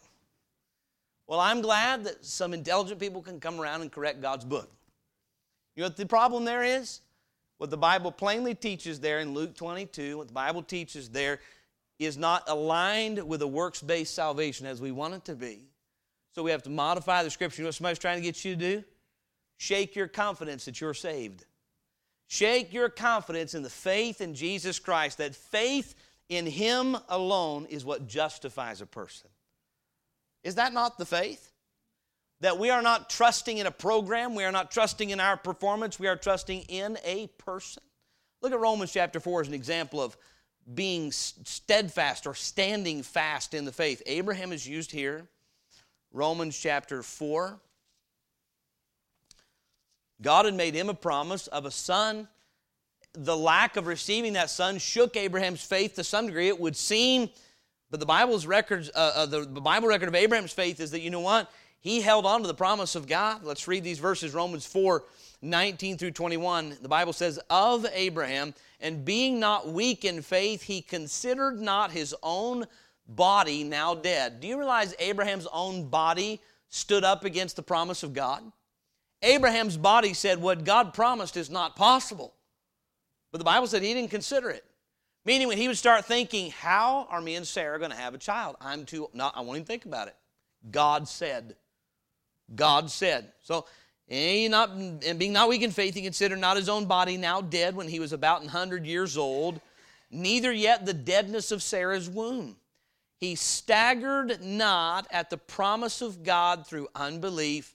Well, 1.28 1.40
I'm 1.40 1.62
glad 1.62 2.04
that 2.06 2.24
some 2.24 2.54
intelligent 2.54 3.00
people 3.00 3.22
can 3.22 3.40
come 3.40 3.60
around 3.60 3.82
and 3.82 3.92
correct 3.92 4.22
God's 4.22 4.46
book. 4.46 4.70
You 5.76 5.82
know 5.82 5.88
what 5.88 5.98
the 5.98 6.06
problem 6.06 6.46
there 6.46 6.64
is? 6.64 7.02
What 7.58 7.70
the 7.70 7.78
Bible 7.78 8.12
plainly 8.12 8.54
teaches 8.54 9.00
there 9.00 9.20
in 9.20 9.34
Luke 9.34 9.56
22, 9.56 10.18
what 10.18 10.28
the 10.28 10.34
Bible 10.34 10.62
teaches 10.62 11.10
there 11.10 11.40
is 12.00 12.18
not 12.18 12.44
aligned 12.48 13.26
with 13.26 13.42
a 13.42 13.48
works 13.48 13.82
based 13.82 14.14
salvation 14.14 14.66
as 14.66 14.82
we 14.82 14.92
want 14.92 15.14
it 15.14 15.26
to 15.26 15.36
be. 15.36 15.62
So 16.34 16.44
we 16.44 16.52
have 16.52 16.64
to 16.64 16.70
modify 16.70 17.24
the 17.24 17.30
scripture. 17.30 17.62
You 17.62 17.64
know 17.64 17.70
what 17.70 17.76
somebody's 17.76 18.00
trying 18.00 18.18
to 18.18 18.24
get 18.24 18.44
you 18.44 18.56
to 18.56 18.60
do? 18.60 18.84
Shake 19.58 19.96
your 19.96 20.08
confidence 20.08 20.66
that 20.66 20.82
you're 20.82 20.94
saved. 20.94 21.46
Shake 22.28 22.74
your 22.74 22.90
confidence 22.90 23.54
in 23.54 23.64
the 23.64 23.70
faith 23.70 24.20
in 24.20 24.34
Jesus 24.34 24.80
Christ, 24.80 25.20
that 25.20 25.36
faith 25.36 25.96
in 26.28 26.46
Him 26.46 26.98
alone 27.08 27.66
is 27.70 27.86
what 27.86 28.08
justifies 28.08 28.82
a 28.82 28.86
person. 28.86 29.30
Is 30.44 30.56
that 30.56 30.74
not 30.74 30.98
the 30.98 31.06
faith? 31.06 31.52
That 32.42 32.60
we 32.60 32.70
are 32.70 32.82
not 32.82 33.10
trusting 33.10 33.58
in 33.58 33.68
a 33.68 33.72
program, 33.72 34.36
we 34.36 34.44
are 34.44 34.52
not 34.52 34.72
trusting 34.72 35.12
in 35.12 35.20
our 35.20 35.38
performance, 35.38 36.00
we 36.00 36.08
are 36.08 36.16
trusting 36.16 36.62
in 36.64 36.98
a 37.04 37.28
person. 37.38 37.84
Look 38.42 38.52
at 38.52 38.60
Romans 38.60 38.92
chapter 38.92 39.20
4 39.20 39.42
as 39.42 39.48
an 39.48 39.54
example 39.54 40.02
of 40.02 40.18
being 40.74 41.12
steadfast 41.12 42.26
or 42.26 42.34
standing 42.34 43.04
fast 43.04 43.54
in 43.54 43.66
the 43.66 43.72
faith. 43.72 44.02
Abraham 44.08 44.52
is 44.52 44.68
used 44.68 44.92
here. 44.92 45.28
Romans 46.12 46.58
chapter 46.58 47.04
4. 47.04 47.60
God 50.22 50.46
had 50.46 50.54
made 50.54 50.74
him 50.74 50.90
a 50.90 50.94
promise 50.94 51.48
of 51.48 51.66
a 51.66 51.72
son. 51.72 52.28
The 53.14 53.36
lack 53.36 53.78
of 53.78 53.88
receiving 53.88 54.34
that 54.34 54.50
son 54.50 54.78
shook 54.78 55.16
Abraham's 55.16 55.64
faith 55.64 55.96
to 55.96 56.04
some 56.04 56.28
degree. 56.28 56.48
It 56.48 56.60
would 56.60 56.76
seem 56.76 57.30
but 57.96 58.00
the 58.00 58.06
Bible's 58.06 58.46
records, 58.46 58.90
uh, 58.94 59.12
uh, 59.16 59.26
the, 59.26 59.42
the 59.42 59.62
Bible 59.62 59.88
record 59.88 60.10
of 60.10 60.16
Abraham's 60.16 60.52
faith 60.52 60.80
is 60.80 60.92
that 60.92 61.02
you 61.02 61.10
know 61.10 61.22
what? 61.22 61.52
He 61.80 62.02
held 62.02 62.26
on 62.26 62.42
to 62.42 62.48
the 62.48 62.54
promise 62.54 62.96
of 62.96 63.08
God. 63.08 63.44
Let's 63.44 63.68
read 63.68 63.84
these 63.84 64.00
verses, 64.00 64.34
Romans 64.34 64.66
4, 64.66 65.04
19 65.42 65.98
through 65.98 66.12
21. 66.12 66.78
The 66.82 66.90
Bible 66.90 67.14
says, 67.14 67.40
Of 67.50 67.86
Abraham, 67.94 68.54
and 68.82 69.06
being 69.06 69.40
not 69.40 69.70
weak 69.70 70.04
in 70.04 70.22
faith, 70.22 70.64
he 70.64 70.82
considered 70.82 71.62
not 71.62 71.92
his 71.92 72.16
own 72.24 72.66
body 73.08 73.64
now 73.64 73.94
dead. 73.94 74.42
Do 74.42 74.48
you 74.48 74.58
realize 74.58 74.96
Abraham's 75.00 75.48
own 75.54 75.88
body 75.88 76.42
stood 76.70 77.04
up 77.04 77.24
against 77.24 77.56
the 77.56 77.64
promise 77.64 78.02
of 78.02 78.14
God? 78.14 78.44
Abraham's 79.22 79.78
body 79.78 80.14
said, 80.14 80.42
What 80.42 80.64
God 80.64 80.94
promised 80.94 81.38
is 81.38 81.50
not 81.50 81.76
possible. 81.76 82.34
But 83.32 83.40
the 83.40 83.46
Bible 83.46 83.68
said 83.68 83.82
he 83.82 83.94
didn't 83.94 84.12
consider 84.12 84.50
it. 84.50 84.64
Meaning 85.26 85.48
when 85.48 85.58
he 85.58 85.68
would 85.68 85.78
start 85.78 86.06
thinking, 86.06 86.52
how 86.52 87.08
are 87.10 87.20
me 87.20 87.36
and 87.36 87.46
Sarah 87.46 87.80
going 87.80 87.92
to 87.92 87.98
have 87.98 88.14
a 88.14 88.20
child? 88.20 88.56
I'm 88.62 88.86
too, 88.86 89.10
not, 89.14 89.36
I 89.36 89.42
won't 89.42 89.58
even 89.58 89.66
think 89.66 89.86
about 89.86 90.08
it. 90.08 90.16
God 90.70 91.08
said. 91.08 91.56
God 92.56 92.92
said. 92.92 93.32
So, 93.42 93.66
eh, 94.08 94.46
and, 94.46 94.52
not, 94.52 94.70
and 94.70 95.18
being 95.18 95.34
not 95.34 95.50
weak 95.50 95.64
in 95.64 95.72
faith, 95.72 95.96
he 95.96 96.04
considered 96.04 96.40
not 96.40 96.58
his 96.58 96.70
own 96.70 96.86
body 96.86 97.18
now 97.18 97.42
dead 97.42 97.76
when 97.76 97.88
he 97.88 98.00
was 98.00 98.14
about 98.14 98.42
100 98.42 98.86
years 98.86 99.18
old, 99.18 99.60
neither 100.12 100.54
yet 100.54 100.86
the 100.86 100.94
deadness 100.94 101.52
of 101.52 101.64
Sarah's 101.64 102.10
womb. 102.10 102.56
He 103.18 103.36
staggered 103.36 104.44
not 104.44 105.08
at 105.10 105.30
the 105.30 105.38
promise 105.38 106.02
of 106.02 106.24
God 106.24 106.68
through 106.68 106.88
unbelief, 106.96 107.75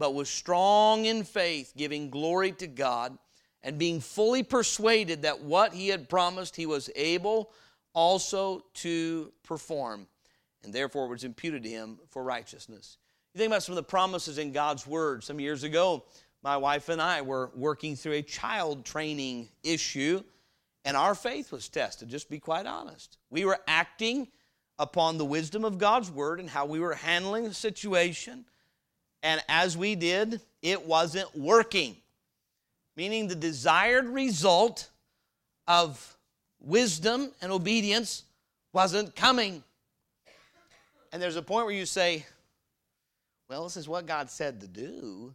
but 0.00 0.14
was 0.14 0.30
strong 0.30 1.04
in 1.04 1.22
faith, 1.22 1.74
giving 1.76 2.08
glory 2.08 2.52
to 2.52 2.66
God 2.66 3.16
and 3.62 3.78
being 3.78 4.00
fully 4.00 4.42
persuaded 4.42 5.22
that 5.22 5.42
what 5.42 5.74
he 5.74 5.88
had 5.88 6.08
promised 6.08 6.56
he 6.56 6.64
was 6.64 6.88
able 6.96 7.52
also 7.92 8.64
to 8.72 9.30
perform, 9.42 10.06
and 10.64 10.72
therefore 10.72 11.06
was 11.06 11.22
imputed 11.22 11.62
to 11.64 11.68
him 11.68 11.98
for 12.08 12.24
righteousness. 12.24 12.96
You 13.34 13.38
think 13.38 13.50
about 13.50 13.62
some 13.62 13.74
of 13.74 13.76
the 13.76 13.82
promises 13.82 14.38
in 14.38 14.52
God's 14.52 14.86
Word. 14.86 15.22
Some 15.22 15.38
years 15.38 15.64
ago, 15.64 16.04
my 16.42 16.56
wife 16.56 16.88
and 16.88 17.02
I 17.02 17.20
were 17.20 17.50
working 17.54 17.94
through 17.94 18.14
a 18.14 18.22
child 18.22 18.86
training 18.86 19.50
issue, 19.62 20.22
and 20.86 20.96
our 20.96 21.14
faith 21.14 21.52
was 21.52 21.68
tested, 21.68 22.08
just 22.08 22.30
be 22.30 22.40
quite 22.40 22.64
honest. 22.64 23.18
We 23.28 23.44
were 23.44 23.60
acting 23.68 24.28
upon 24.78 25.18
the 25.18 25.26
wisdom 25.26 25.62
of 25.62 25.76
God's 25.76 26.10
Word 26.10 26.40
and 26.40 26.48
how 26.48 26.64
we 26.64 26.80
were 26.80 26.94
handling 26.94 27.44
the 27.44 27.52
situation, 27.52 28.46
and 29.22 29.40
as 29.48 29.76
we 29.76 29.94
did, 29.94 30.40
it 30.62 30.86
wasn't 30.86 31.36
working 31.36 31.96
meaning 33.00 33.28
the 33.28 33.34
desired 33.34 34.06
result 34.08 34.90
of 35.66 36.18
wisdom 36.60 37.32
and 37.40 37.50
obedience 37.50 38.24
wasn't 38.74 39.16
coming. 39.16 39.62
And 41.10 41.22
there's 41.22 41.36
a 41.36 41.42
point 41.42 41.64
where 41.64 41.74
you 41.74 41.86
say, 41.86 42.26
well, 43.48 43.64
this 43.64 43.78
is 43.78 43.88
what 43.88 44.04
God 44.04 44.30
said 44.30 44.60
to 44.60 44.66
do, 44.66 45.34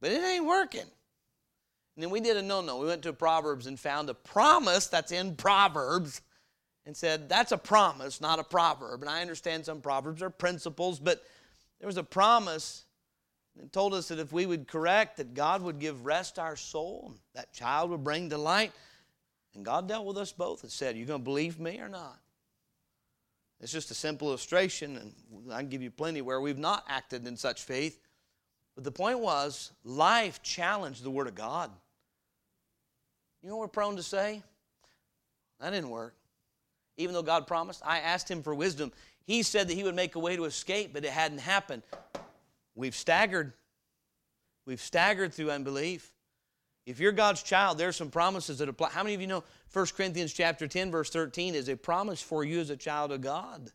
but 0.00 0.10
it 0.10 0.24
ain't 0.24 0.44
working. 0.44 0.80
And 0.80 2.02
then 2.02 2.10
we 2.10 2.20
did 2.20 2.36
a 2.36 2.42
no 2.42 2.60
no. 2.62 2.78
We 2.78 2.88
went 2.88 3.02
to 3.02 3.12
Proverbs 3.12 3.68
and 3.68 3.78
found 3.78 4.10
a 4.10 4.14
promise 4.14 4.88
that's 4.88 5.12
in 5.12 5.36
Proverbs 5.36 6.20
and 6.84 6.96
said, 6.96 7.28
that's 7.28 7.52
a 7.52 7.58
promise, 7.58 8.20
not 8.20 8.40
a 8.40 8.44
proverb. 8.44 9.02
And 9.02 9.08
I 9.08 9.20
understand 9.20 9.64
some 9.64 9.80
proverbs 9.80 10.20
are 10.20 10.30
principles, 10.30 10.98
but 10.98 11.22
there 11.82 11.88
was 11.88 11.96
a 11.96 12.04
promise 12.04 12.84
and 13.58 13.72
told 13.72 13.92
us 13.92 14.06
that 14.06 14.20
if 14.20 14.32
we 14.32 14.46
would 14.46 14.68
correct, 14.68 15.16
that 15.16 15.34
God 15.34 15.62
would 15.62 15.80
give 15.80 16.06
rest 16.06 16.38
our 16.38 16.54
soul, 16.54 17.12
that 17.34 17.52
child 17.52 17.90
would 17.90 18.04
bring 18.04 18.28
delight. 18.28 18.70
And 19.56 19.64
God 19.64 19.88
dealt 19.88 20.06
with 20.06 20.16
us 20.16 20.30
both 20.30 20.62
and 20.62 20.70
said, 20.70 20.94
Are 20.94 20.98
You 20.98 21.06
going 21.06 21.18
to 21.18 21.24
believe 21.24 21.58
me 21.58 21.80
or 21.80 21.88
not? 21.88 22.20
It's 23.60 23.72
just 23.72 23.90
a 23.90 23.94
simple 23.94 24.28
illustration, 24.28 24.96
and 24.96 25.52
I 25.52 25.58
can 25.58 25.70
give 25.70 25.82
you 25.82 25.90
plenty 25.90 26.22
where 26.22 26.40
we've 26.40 26.56
not 26.56 26.84
acted 26.88 27.26
in 27.26 27.36
such 27.36 27.64
faith. 27.64 27.98
But 28.76 28.84
the 28.84 28.92
point 28.92 29.18
was, 29.18 29.72
life 29.82 30.40
challenged 30.40 31.02
the 31.02 31.10
Word 31.10 31.26
of 31.26 31.34
God. 31.34 31.68
You 33.42 33.48
know 33.48 33.56
what 33.56 33.62
we're 33.62 33.72
prone 33.72 33.96
to 33.96 34.04
say? 34.04 34.40
That 35.58 35.70
didn't 35.70 35.90
work. 35.90 36.14
Even 36.96 37.12
though 37.12 37.22
God 37.22 37.48
promised, 37.48 37.82
I 37.84 37.98
asked 37.98 38.30
Him 38.30 38.44
for 38.44 38.54
wisdom. 38.54 38.92
He 39.26 39.42
said 39.42 39.68
that 39.68 39.74
He 39.74 39.84
would 39.84 39.94
make 39.94 40.14
a 40.14 40.18
way 40.18 40.36
to 40.36 40.44
escape, 40.44 40.92
but 40.92 41.04
it 41.04 41.10
hadn't 41.10 41.38
happened. 41.38 41.82
We've 42.74 42.94
staggered. 42.94 43.52
We've 44.66 44.80
staggered 44.80 45.34
through 45.34 45.50
unbelief. 45.50 46.12
If 46.84 46.98
you're 46.98 47.12
God's 47.12 47.42
child, 47.42 47.78
there's 47.78 47.96
some 47.96 48.10
promises 48.10 48.58
that 48.58 48.68
apply. 48.68 48.90
How 48.90 49.02
many 49.02 49.14
of 49.14 49.20
you 49.20 49.26
know 49.26 49.44
1 49.72 49.86
Corinthians 49.96 50.32
chapter 50.32 50.66
10, 50.66 50.90
verse 50.90 51.10
13 51.10 51.54
is 51.54 51.68
a 51.68 51.76
promise 51.76 52.20
for 52.20 52.44
you 52.44 52.60
as 52.60 52.70
a 52.70 52.76
child 52.76 53.12
of 53.12 53.20
God? 53.20 53.70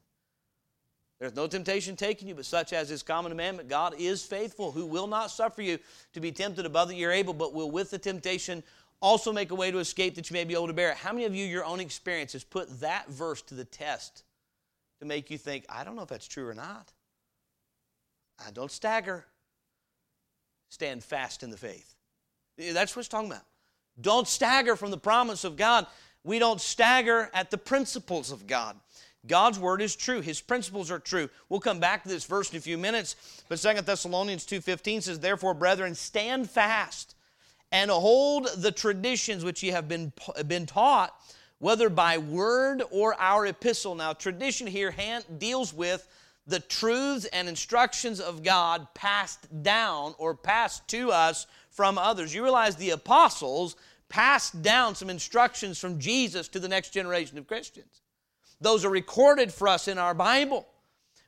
There's 1.19 1.35
no 1.35 1.47
temptation 1.47 1.95
taking 1.95 2.27
you, 2.27 2.35
but 2.35 2.45
such 2.45 2.73
as 2.73 2.91
is 2.91 3.01
common 3.01 3.31
commandment. 3.31 3.69
God 3.69 3.95
is 3.97 4.23
faithful, 4.23 4.71
who 4.71 4.85
will 4.85 5.07
not 5.07 5.31
suffer 5.31 5.61
you 5.61 5.79
to 6.13 6.19
be 6.19 6.31
tempted 6.31 6.65
above 6.65 6.89
that 6.89 6.95
you're 6.95 7.11
able, 7.11 7.33
but 7.33 7.53
will 7.53 7.71
with 7.71 7.89
the 7.89 7.97
temptation 7.97 8.61
also 8.99 9.31
make 9.31 9.51
a 9.51 9.55
way 9.55 9.71
to 9.71 9.79
escape 9.79 10.15
that 10.15 10.29
you 10.29 10.33
may 10.33 10.43
be 10.43 10.53
able 10.53 10.67
to 10.67 10.73
bear 10.73 10.91
it. 10.91 10.97
How 10.97 11.13
many 11.13 11.25
of 11.25 11.33
you, 11.33 11.45
your 11.45 11.65
own 11.65 11.79
experience, 11.79 12.33
has 12.33 12.43
put 12.43 12.81
that 12.81 13.07
verse 13.09 13.41
to 13.43 13.55
the 13.55 13.65
test 13.65 14.23
to 14.99 15.05
make 15.05 15.29
you 15.29 15.37
think, 15.37 15.65
I 15.69 15.83
don't 15.83 15.95
know 15.95 16.03
if 16.03 16.09
that's 16.09 16.27
true 16.27 16.47
or 16.47 16.53
not? 16.53 16.91
I 18.45 18.51
don't 18.51 18.71
stagger. 18.71 19.25
Stand 20.69 21.03
fast 21.03 21.43
in 21.43 21.49
the 21.49 21.57
faith. 21.57 21.95
That's 22.57 22.95
what 22.95 23.01
it's 23.01 23.09
talking 23.09 23.31
about. 23.31 23.45
Don't 23.99 24.27
stagger 24.27 24.75
from 24.75 24.91
the 24.91 24.97
promise 24.97 25.43
of 25.43 25.55
God. 25.55 25.87
We 26.23 26.39
don't 26.39 26.61
stagger 26.61 27.29
at 27.33 27.51
the 27.51 27.57
principles 27.57 28.31
of 28.31 28.47
God. 28.47 28.75
God's 29.25 29.59
word 29.59 29.81
is 29.81 29.95
true. 29.95 30.21
His 30.21 30.41
principles 30.41 30.91
are 30.91 30.99
true. 30.99 31.29
We'll 31.49 31.59
come 31.59 31.79
back 31.79 32.03
to 32.03 32.09
this 32.09 32.25
verse 32.25 32.51
in 32.51 32.57
a 32.57 32.61
few 32.61 32.77
minutes. 32.77 33.43
But 33.49 33.59
Second 33.59 33.85
Thessalonians 33.85 34.45
2.15 34.45 35.03
says, 35.03 35.19
Therefore, 35.19 35.53
brethren, 35.53 35.95
stand 35.95 36.49
fast 36.49 37.15
and 37.71 37.91
hold 37.91 38.47
the 38.57 38.71
traditions 38.71 39.43
which 39.43 39.63
ye 39.63 39.69
have 39.69 39.87
been, 39.87 40.13
been 40.47 40.65
taught, 40.65 41.13
whether 41.59 41.89
by 41.89 42.17
word 42.17 42.83
or 42.91 43.19
our 43.19 43.45
epistle. 43.45 43.95
Now, 43.95 44.13
tradition 44.13 44.67
here 44.67 44.91
hand, 44.91 45.25
deals 45.37 45.73
with 45.73 46.07
the 46.45 46.59
truths 46.59 47.25
and 47.25 47.49
instructions 47.49 48.19
of 48.19 48.43
God 48.43 48.87
passed 48.93 49.63
down 49.63 50.15
or 50.17 50.33
passed 50.33 50.87
to 50.89 51.11
us 51.11 51.45
from 51.71 51.97
others. 51.97 52.33
You 52.33 52.41
realize 52.41 52.75
the 52.75 52.91
apostles 52.91 53.75
passed 54.09 54.61
down 54.61 54.95
some 54.95 55.09
instructions 55.09 55.77
from 55.77 55.99
Jesus 55.99 56.47
to 56.49 56.59
the 56.59 56.69
next 56.69 56.91
generation 56.91 57.37
of 57.37 57.47
Christians. 57.47 58.01
Those 58.61 58.85
are 58.85 58.89
recorded 58.89 59.53
for 59.53 59.67
us 59.67 59.87
in 59.87 59.97
our 59.97 60.13
Bible. 60.13 60.67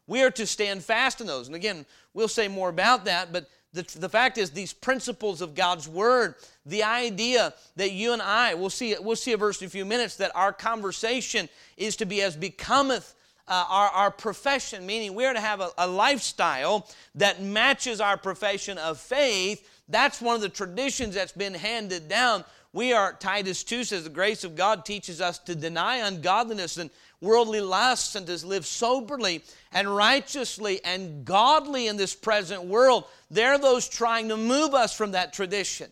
we 0.08 0.24
are 0.24 0.32
to 0.32 0.48
stand 0.48 0.84
fast 0.84 1.22
in 1.22 1.28
those. 1.28 1.48
And 1.48 1.56
again, 1.56 1.86
we'll 2.16 2.28
say 2.28 2.48
more 2.48 2.70
about 2.70 3.06
that, 3.06 3.32
but 3.32 3.48
the, 3.72 3.84
the 4.00 4.10
fact 4.10 4.38
is, 4.38 4.52
these 4.52 4.74
principles 4.74 5.42
of 5.42 5.54
God's 5.54 5.88
Word, 5.88 6.36
the 6.66 6.84
idea 6.84 7.54
that 7.76 7.92
you 7.92 8.14
and 8.14 8.22
I, 8.22 8.56
we'll 8.56 8.72
see, 8.72 8.96
we'll 9.00 9.16
see 9.16 9.34
a 9.34 9.38
verse 9.38 9.62
in 9.62 9.68
a 9.68 9.70
few 9.70 9.86
minutes, 9.86 10.16
that 10.18 10.32
our 10.36 10.52
conversation 10.52 11.50
is 11.78 11.96
to 11.98 12.06
be 12.06 12.22
as 12.22 12.36
becometh 12.36 13.14
uh, 13.48 13.66
our, 13.70 13.90
our 13.90 14.12
profession, 14.12 14.86
meaning 14.86 15.14
we 15.14 15.26
are 15.26 15.34
to 15.34 15.40
have 15.40 15.60
a, 15.60 15.70
a 15.78 15.88
lifestyle 15.88 16.88
that 17.16 17.42
matches 17.42 18.02
our 18.02 18.18
profession 18.18 18.78
of 18.78 19.00
faith. 19.00 19.68
That's 19.88 20.22
one 20.22 20.36
of 20.36 20.42
the 20.42 20.50
traditions 20.50 21.16
that's 21.16 21.32
been 21.32 21.54
handed 21.54 22.08
down. 22.08 22.46
We 22.74 22.94
are, 22.94 23.14
Titus 23.14 23.64
2 23.64 23.84
says, 23.84 24.04
the 24.04 24.12
grace 24.12 24.44
of 24.44 24.56
God 24.56 24.86
teaches 24.86 25.22
us 25.22 25.40
to 25.40 25.56
deny 25.56 25.98
ungodliness 25.98 26.78
and 26.78 26.92
worldly 27.22 27.62
lusts 27.62 28.16
and 28.16 28.26
to 28.28 28.48
live 28.48 28.66
soberly 28.66 29.44
and 29.72 29.94
righteously 29.94 30.80
and 30.84 31.26
godly 31.26 31.88
in 31.88 31.98
this 31.98 32.16
present 32.16 32.64
world. 32.64 33.06
They're 33.30 33.58
those 33.58 33.88
trying 33.88 34.30
to 34.30 34.38
move 34.38 34.74
us 34.74 34.96
from 34.96 35.12
that 35.12 35.34
tradition. 35.34 35.90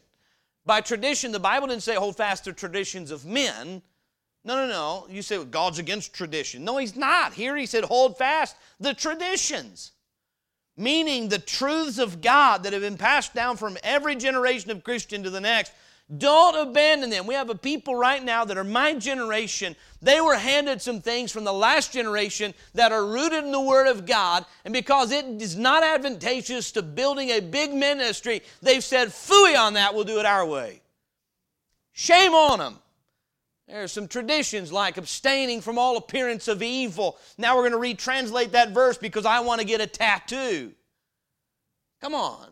By 0.66 0.82
tradition, 0.82 1.32
the 1.32 1.40
Bible 1.40 1.68
didn't 1.68 1.84
say 1.84 1.96
hold 1.96 2.18
fast 2.18 2.46
to 2.46 2.54
traditions 2.54 3.12
of 3.12 3.26
men. 3.26 3.82
No, 4.44 4.56
no, 4.56 4.68
no. 4.68 5.08
You 5.10 5.22
say 5.22 5.38
well, 5.38 5.46
God's 5.46 5.80
against 5.80 6.14
tradition. 6.14 6.64
No, 6.64 6.78
He's 6.78 6.96
not. 6.96 7.34
Here 7.34 7.56
He 7.56 7.66
said, 7.66 7.84
hold 7.84 8.18
fast 8.18 8.56
the 8.80 8.94
traditions, 8.94 9.92
meaning 10.78 11.28
the 11.28 11.40
truths 11.40 12.00
of 12.00 12.22
God 12.22 12.64
that 12.64 12.74
have 12.74 12.82
been 12.82 12.98
passed 12.98 13.34
down 13.34 13.58
from 13.58 13.78
every 13.84 14.16
generation 14.16 14.72
of 14.72 14.84
Christian 14.84 15.24
to 15.24 15.30
the 15.30 15.42
next. 15.42 15.74
Don't 16.16 16.70
abandon 16.70 17.10
them. 17.10 17.28
We 17.28 17.34
have 17.34 17.50
a 17.50 17.56
people 17.56 17.94
right 17.94 18.24
now 18.24 18.46
that 18.46 18.58
are 18.58 18.64
my 18.64 18.94
generation. 18.94 19.76
They 20.02 20.22
were 20.22 20.38
handed 20.38 20.82
some 20.82 21.02
things 21.02 21.34
from 21.34 21.44
the 21.44 21.52
last 21.52 21.92
generation 21.92 22.54
that 22.76 22.94
are 22.94 23.06
rooted 23.06 23.44
in 23.44 23.52
the 23.52 23.60
Word 23.60 23.88
of 23.88 24.06
God, 24.06 24.46
and 24.64 24.74
because 24.74 25.12
it 25.12 25.26
is 25.26 25.58
not 25.58 25.84
advantageous 25.84 26.72
to 26.74 26.82
building 26.82 27.32
a 27.32 27.42
big 27.42 27.74
ministry, 27.74 28.42
they've 28.62 28.84
said, 28.84 29.10
Fooey 29.10 29.60
on 29.60 29.74
that, 29.74 29.94
we'll 29.94 30.06
do 30.06 30.20
it 30.20 30.26
our 30.26 30.46
way. 30.46 30.82
Shame 31.92 32.34
on 32.34 32.60
them. 32.60 32.80
There 33.68 33.84
are 33.84 33.90
some 33.90 34.08
traditions 34.08 34.72
like 34.72 34.96
abstaining 34.96 35.60
from 35.60 35.78
all 35.78 35.98
appearance 35.98 36.48
of 36.48 36.64
evil. 36.64 37.18
Now 37.38 37.58
we're 37.58 37.70
going 37.70 37.98
to 37.98 38.04
retranslate 38.04 38.52
that 38.52 38.70
verse 38.70 38.98
because 38.98 39.26
I 39.26 39.42
want 39.42 39.60
to 39.60 39.68
get 39.68 39.82
a 39.82 39.88
tattoo. 39.88 40.72
Come 42.00 42.16
on. 42.16 42.48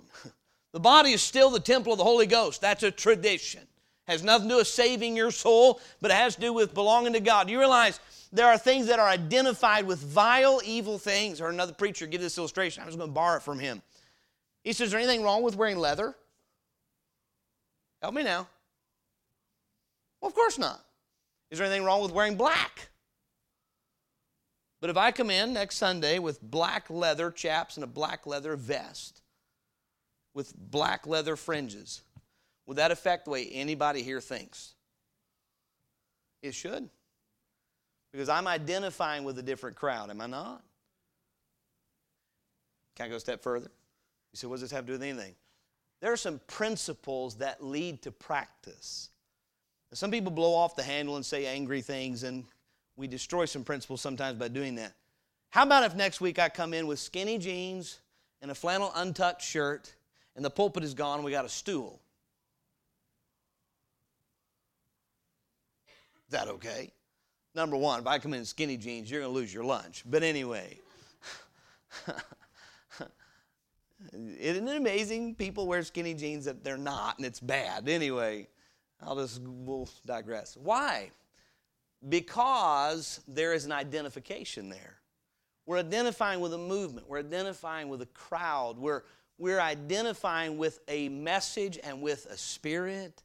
The 0.75 0.81
body 0.81 1.13
is 1.13 1.21
still 1.21 1.49
the 1.49 1.61
temple 1.61 1.93
of 1.93 1.99
the 1.99 2.03
Holy 2.03 2.27
Ghost. 2.27 2.59
That's 2.59 2.83
a 2.83 2.91
tradition. 2.91 3.61
Has 4.09 4.25
nothing 4.25 4.49
to 4.49 4.55
do 4.55 4.57
with 4.57 4.67
saving 4.67 5.15
your 5.15 5.31
soul, 5.31 5.79
but 6.01 6.11
it 6.11 6.15
has 6.15 6.35
to 6.35 6.41
do 6.41 6.51
with 6.51 6.73
belonging 6.73 7.13
to 7.13 7.21
God. 7.21 7.47
Do 7.47 7.53
You 7.53 7.59
realize 7.59 8.01
there 8.33 8.47
are 8.47 8.57
things 8.57 8.87
that 8.87 8.99
are 8.99 9.07
identified 9.07 9.87
with 9.87 9.99
vile, 9.99 10.59
evil 10.65 10.97
things. 10.97 11.39
Or 11.39 11.49
another 11.49 11.71
preacher 11.71 12.07
give 12.07 12.19
this 12.19 12.37
illustration. 12.37 12.81
I'm 12.81 12.89
just 12.89 12.97
going 12.97 13.09
to 13.09 13.13
borrow 13.13 13.37
it 13.37 13.43
from 13.43 13.57
him. 13.57 13.81
He 14.65 14.73
says, 14.73 14.87
Is 14.87 14.91
there 14.91 14.99
anything 14.99 15.23
wrong 15.23 15.43
with 15.43 15.55
wearing 15.55 15.77
leather? 15.77 16.13
Help 18.01 18.13
me 18.13 18.23
now. 18.23 18.45
Well, 20.19 20.27
of 20.27 20.35
course 20.35 20.59
not. 20.59 20.83
Is 21.51 21.59
there 21.59 21.67
anything 21.67 21.85
wrong 21.85 22.01
with 22.01 22.11
wearing 22.11 22.35
black? 22.35 22.89
But 24.81 24.89
if 24.89 24.97
I 24.97 25.13
come 25.13 25.29
in 25.29 25.53
next 25.53 25.77
Sunday 25.77 26.19
with 26.19 26.41
black 26.41 26.89
leather 26.89 27.31
chaps 27.31 27.77
and 27.77 27.83
a 27.85 27.87
black 27.87 28.27
leather 28.27 28.57
vest 28.57 29.21
with 30.35 30.53
black 30.55 31.07
leather 31.07 31.35
fringes, 31.35 32.03
would 32.67 32.77
that 32.77 32.91
affect 32.91 33.25
the 33.25 33.31
way 33.31 33.47
anybody 33.51 34.03
here 34.03 34.21
thinks? 34.21 34.75
It 36.43 36.53
should. 36.53 36.87
Because 38.11 38.29
I'm 38.29 38.47
identifying 38.47 39.23
with 39.23 39.39
a 39.39 39.41
different 39.41 39.75
crowd, 39.75 40.11
am 40.11 40.21
I 40.21 40.27
not? 40.27 40.61
Can 42.95 43.07
I 43.07 43.09
go 43.09 43.15
a 43.15 43.19
step 43.19 43.41
further? 43.41 43.71
You 44.31 44.37
say, 44.37 44.47
what 44.47 44.55
does 44.55 44.61
this 44.61 44.71
have 44.71 44.85
to 44.85 44.87
do 44.87 44.93
with 44.93 45.03
anything? 45.03 45.33
There 46.01 46.11
are 46.11 46.17
some 46.17 46.39
principles 46.47 47.35
that 47.35 47.63
lead 47.63 48.01
to 48.03 48.11
practice. 48.11 49.09
Some 49.93 50.11
people 50.11 50.31
blow 50.31 50.53
off 50.53 50.75
the 50.75 50.83
handle 50.83 51.15
and 51.15 51.25
say 51.25 51.45
angry 51.45 51.81
things, 51.81 52.23
and 52.23 52.43
we 52.97 53.07
destroy 53.07 53.45
some 53.45 53.63
principles 53.63 54.01
sometimes 54.01 54.37
by 54.37 54.49
doing 54.49 54.75
that. 54.75 54.93
How 55.49 55.63
about 55.63 55.85
if 55.85 55.95
next 55.95 56.19
week 56.19 56.37
I 56.37 56.49
come 56.49 56.73
in 56.73 56.85
with 56.85 56.99
skinny 56.99 57.37
jeans 57.37 57.99
and 58.41 58.51
a 58.51 58.55
flannel 58.55 58.91
untucked 58.93 59.41
shirt, 59.41 59.94
and 60.35 60.43
the 60.43 60.49
pulpit 60.49 60.83
is 60.83 60.93
gone, 60.93 61.23
we 61.23 61.31
got 61.31 61.45
a 61.45 61.49
stool? 61.49 62.01
Is 66.27 66.31
that 66.31 66.47
okay? 66.47 66.91
Number 67.53 67.77
one, 67.77 67.99
if 68.01 68.07
I 68.07 68.19
come 68.19 68.33
in 68.33 68.43
skinny 68.43 68.77
jeans, 68.77 69.09
you're 69.09 69.21
going 69.21 69.31
to 69.31 69.35
lose 69.35 69.53
your 69.53 69.63
lunch. 69.63 70.03
But 70.05 70.23
anyway, 70.23 70.79
isn't 74.13 74.67
it 74.67 74.77
amazing? 74.77 75.35
People 75.35 75.67
wear 75.67 75.83
skinny 75.83 76.13
jeans 76.13 76.45
that 76.45 76.63
they're 76.63 76.77
not, 76.77 77.17
and 77.17 77.25
it's 77.25 77.39
bad. 77.39 77.87
Anyway, 77.87 78.47
I'll 79.01 79.15
just, 79.15 79.41
we'll 79.41 79.89
digress. 80.05 80.57
Why? 80.57 81.11
Because 82.07 83.21
there 83.27 83.53
is 83.53 83.65
an 83.65 83.71
identification 83.71 84.69
there. 84.69 84.97
We're 85.65 85.79
identifying 85.79 86.41
with 86.41 86.53
a 86.53 86.59
movement, 86.59 87.09
we're 87.09 87.19
identifying 87.19 87.89
with 87.89 88.01
a 88.01 88.07
crowd, 88.07 88.77
we're, 88.77 89.03
we're 89.37 89.59
identifying 89.59 90.57
with 90.57 90.79
a 90.87 91.09
message 91.09 91.77
and 91.83 92.01
with 92.01 92.25
a 92.27 92.37
spirit. 92.37 93.23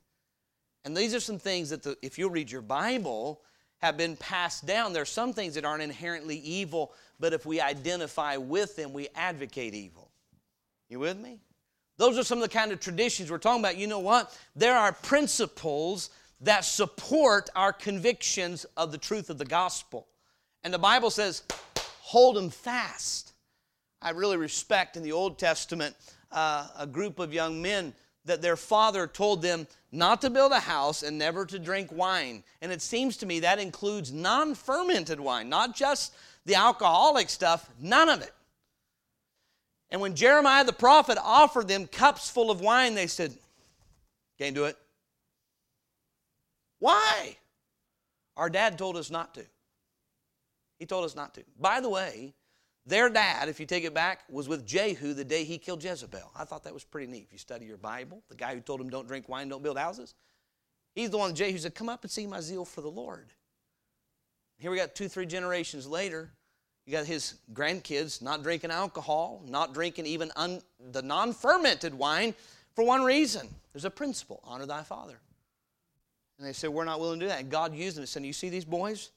And 0.84 0.96
these 0.96 1.14
are 1.14 1.20
some 1.20 1.38
things 1.38 1.70
that, 1.70 1.82
the, 1.82 1.96
if 2.02 2.18
you 2.18 2.28
read 2.28 2.50
your 2.50 2.62
Bible, 2.62 3.42
have 3.78 3.96
been 3.96 4.16
passed 4.16 4.66
down. 4.66 4.92
There 4.92 5.02
are 5.02 5.06
some 5.06 5.32
things 5.32 5.54
that 5.54 5.64
aren't 5.64 5.82
inherently 5.82 6.36
evil, 6.38 6.92
but 7.18 7.32
if 7.32 7.46
we 7.46 7.60
identify 7.60 8.36
with 8.36 8.76
them, 8.76 8.92
we 8.92 9.08
advocate 9.14 9.74
evil. 9.74 10.10
You 10.88 10.98
with 10.98 11.18
me? 11.18 11.40
Those 11.96 12.18
are 12.18 12.24
some 12.24 12.38
of 12.38 12.42
the 12.42 12.48
kind 12.48 12.72
of 12.72 12.80
traditions 12.80 13.30
we're 13.30 13.38
talking 13.38 13.62
about. 13.62 13.76
You 13.76 13.86
know 13.86 13.98
what? 13.98 14.36
There 14.56 14.76
are 14.76 14.92
principles 14.92 16.10
that 16.40 16.64
support 16.64 17.50
our 17.54 17.72
convictions 17.72 18.64
of 18.76 18.90
the 18.90 18.98
truth 18.98 19.28
of 19.30 19.38
the 19.38 19.44
gospel. 19.44 20.08
And 20.64 20.72
the 20.72 20.78
Bible 20.78 21.10
says, 21.10 21.42
hold 22.00 22.36
them 22.36 22.50
fast. 22.50 23.29
I 24.02 24.10
really 24.10 24.36
respect 24.36 24.96
in 24.96 25.02
the 25.02 25.12
Old 25.12 25.38
Testament 25.38 25.94
uh, 26.32 26.68
a 26.78 26.86
group 26.86 27.18
of 27.18 27.34
young 27.34 27.60
men 27.60 27.92
that 28.24 28.42
their 28.42 28.56
father 28.56 29.06
told 29.06 29.42
them 29.42 29.66
not 29.92 30.20
to 30.20 30.30
build 30.30 30.52
a 30.52 30.60
house 30.60 31.02
and 31.02 31.18
never 31.18 31.44
to 31.46 31.58
drink 31.58 31.90
wine. 31.92 32.42
And 32.62 32.70
it 32.70 32.82
seems 32.82 33.16
to 33.18 33.26
me 33.26 33.40
that 33.40 33.58
includes 33.58 34.12
non 34.12 34.54
fermented 34.54 35.20
wine, 35.20 35.48
not 35.48 35.74
just 35.74 36.14
the 36.46 36.54
alcoholic 36.54 37.28
stuff, 37.28 37.68
none 37.80 38.08
of 38.08 38.22
it. 38.22 38.32
And 39.90 40.00
when 40.00 40.14
Jeremiah 40.14 40.64
the 40.64 40.72
prophet 40.72 41.18
offered 41.22 41.68
them 41.68 41.86
cups 41.86 42.30
full 42.30 42.50
of 42.50 42.60
wine, 42.60 42.94
they 42.94 43.06
said, 43.06 43.34
Can't 44.38 44.54
do 44.54 44.64
it. 44.64 44.76
Why? 46.78 47.36
Our 48.36 48.48
dad 48.48 48.78
told 48.78 48.96
us 48.96 49.10
not 49.10 49.34
to. 49.34 49.44
He 50.78 50.86
told 50.86 51.04
us 51.04 51.16
not 51.16 51.34
to. 51.34 51.44
By 51.58 51.80
the 51.80 51.90
way, 51.90 52.32
their 52.90 53.08
dad, 53.08 53.48
if 53.48 53.58
you 53.58 53.66
take 53.66 53.84
it 53.84 53.94
back, 53.94 54.20
was 54.28 54.48
with 54.48 54.66
Jehu 54.66 55.14
the 55.14 55.24
day 55.24 55.44
he 55.44 55.56
killed 55.56 55.82
Jezebel. 55.82 56.30
I 56.36 56.44
thought 56.44 56.64
that 56.64 56.74
was 56.74 56.84
pretty 56.84 57.10
neat. 57.10 57.24
If 57.24 57.32
you 57.32 57.38
study 57.38 57.64
your 57.64 57.78
Bible, 57.78 58.22
the 58.28 58.34
guy 58.34 58.54
who 58.54 58.60
told 58.60 58.80
him 58.80 58.90
don't 58.90 59.08
drink 59.08 59.28
wine, 59.28 59.48
don't 59.48 59.62
build 59.62 59.78
houses, 59.78 60.14
he's 60.94 61.10
the 61.10 61.18
one, 61.18 61.34
Jehu 61.34 61.56
said, 61.56 61.74
Come 61.74 61.88
up 61.88 62.02
and 62.02 62.10
see 62.10 62.26
my 62.26 62.40
zeal 62.40 62.64
for 62.64 62.82
the 62.82 62.90
Lord. 62.90 63.32
Here 64.58 64.70
we 64.70 64.76
got 64.76 64.94
two, 64.94 65.08
three 65.08 65.24
generations 65.24 65.86
later, 65.86 66.30
you 66.84 66.92
got 66.92 67.06
his 67.06 67.34
grandkids 67.52 68.20
not 68.20 68.42
drinking 68.42 68.70
alcohol, 68.70 69.42
not 69.46 69.72
drinking 69.72 70.06
even 70.06 70.32
un, 70.36 70.60
the 70.90 71.02
non 71.02 71.32
fermented 71.32 71.94
wine 71.94 72.34
for 72.74 72.84
one 72.84 73.02
reason. 73.02 73.48
There's 73.72 73.84
a 73.84 73.90
principle 73.90 74.40
honor 74.44 74.66
thy 74.66 74.82
father. 74.82 75.20
And 76.38 76.48
they 76.48 76.52
said, 76.52 76.70
We're 76.70 76.84
not 76.84 76.98
willing 76.98 77.20
to 77.20 77.26
do 77.26 77.28
that. 77.28 77.40
And 77.40 77.50
God 77.50 77.74
used 77.74 77.96
them 77.96 78.02
and 78.02 78.08
said, 78.08 78.24
You 78.24 78.32
see 78.32 78.48
these 78.48 78.64
boys? 78.64 79.10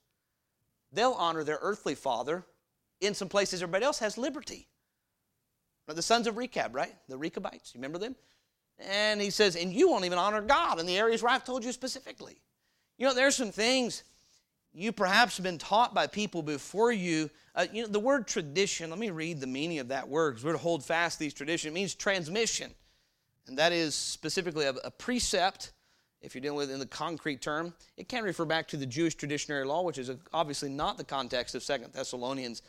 They'll 0.91 1.13
honor 1.13 1.43
their 1.43 1.57
earthly 1.61 1.95
father. 1.95 2.43
In 3.03 3.13
some 3.13 3.27
places, 3.27 3.61
everybody 3.61 3.83
else 3.83 3.99
has 3.99 4.17
liberty. 4.17 4.67
The 5.87 6.01
sons 6.01 6.27
of 6.27 6.37
Rechab, 6.37 6.73
right? 6.73 6.95
The 7.09 7.17
Rechabites. 7.17 7.75
You 7.75 7.79
remember 7.79 7.97
them? 7.97 8.15
And 8.79 9.21
he 9.21 9.29
says, 9.29 9.57
And 9.57 9.73
you 9.73 9.89
won't 9.89 10.05
even 10.05 10.17
honor 10.17 10.41
God 10.41 10.79
in 10.79 10.85
the 10.85 10.97
areas 10.97 11.21
where 11.21 11.31
I've 11.31 11.43
told 11.43 11.65
you 11.65 11.73
specifically. 11.73 12.41
You 12.97 13.05
know, 13.05 13.13
there's 13.13 13.35
some 13.35 13.51
things 13.51 14.03
you 14.73 14.93
perhaps 14.93 15.35
have 15.37 15.43
been 15.43 15.57
taught 15.57 15.93
by 15.93 16.07
people 16.07 16.41
before 16.41 16.93
you. 16.93 17.29
Uh, 17.53 17.65
you 17.71 17.83
know, 17.83 17.89
the 17.89 17.99
word 17.99 18.25
tradition, 18.25 18.89
let 18.89 18.97
me 18.97 19.11
read 19.11 19.41
the 19.41 19.47
meaning 19.47 19.79
of 19.79 19.89
that 19.89 20.07
word 20.07 20.31
because 20.31 20.45
we're 20.45 20.53
to 20.53 20.57
hold 20.57 20.83
fast 20.83 21.19
these 21.19 21.33
traditions. 21.33 21.71
It 21.71 21.75
means 21.75 21.93
transmission. 21.93 22.71
And 23.47 23.57
that 23.57 23.73
is 23.73 23.93
specifically 23.93 24.65
a, 24.65 24.71
a 24.85 24.91
precept, 24.91 25.73
if 26.21 26.33
you're 26.33 26.41
dealing 26.41 26.57
with 26.57 26.71
in 26.71 26.79
the 26.79 26.85
concrete 26.85 27.41
term. 27.41 27.73
It 27.97 28.07
can 28.07 28.23
refer 28.23 28.45
back 28.45 28.69
to 28.69 28.77
the 28.77 28.85
Jewish 28.85 29.15
traditionary 29.15 29.65
law, 29.65 29.83
which 29.83 29.97
is 29.97 30.09
obviously 30.33 30.69
not 30.69 30.97
the 30.97 31.03
context 31.03 31.53
of 31.53 31.61
Second 31.61 31.91
Thessalonians 31.91 32.61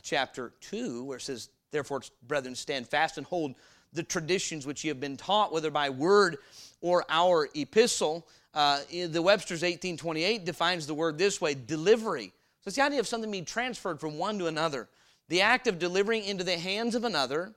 chapter 0.00 0.52
2, 0.60 1.04
where 1.04 1.18
it 1.18 1.22
says, 1.22 1.48
Therefore, 1.70 2.02
brethren, 2.26 2.54
stand 2.54 2.88
fast 2.88 3.18
and 3.18 3.26
hold 3.26 3.54
the 3.92 4.02
traditions 4.02 4.66
which 4.66 4.84
ye 4.84 4.88
have 4.88 5.00
been 5.00 5.16
taught, 5.16 5.52
whether 5.52 5.70
by 5.70 5.90
word 5.90 6.38
or 6.80 7.04
our 7.08 7.48
epistle. 7.54 8.26
Uh, 8.54 8.80
the 8.90 9.22
Webster's 9.22 9.62
1828 9.62 10.44
defines 10.44 10.86
the 10.86 10.94
word 10.94 11.18
this 11.18 11.40
way 11.40 11.54
delivery. 11.54 12.32
So 12.60 12.68
it's 12.68 12.76
the 12.76 12.82
idea 12.82 13.00
of 13.00 13.06
something 13.06 13.30
being 13.30 13.44
transferred 13.44 14.00
from 14.00 14.18
one 14.18 14.38
to 14.38 14.46
another. 14.46 14.88
the 15.28 15.40
act 15.40 15.66
of 15.66 15.78
delivering 15.78 16.24
into 16.24 16.44
the 16.44 16.58
hands 16.58 16.94
of 16.94 17.04
another 17.04 17.54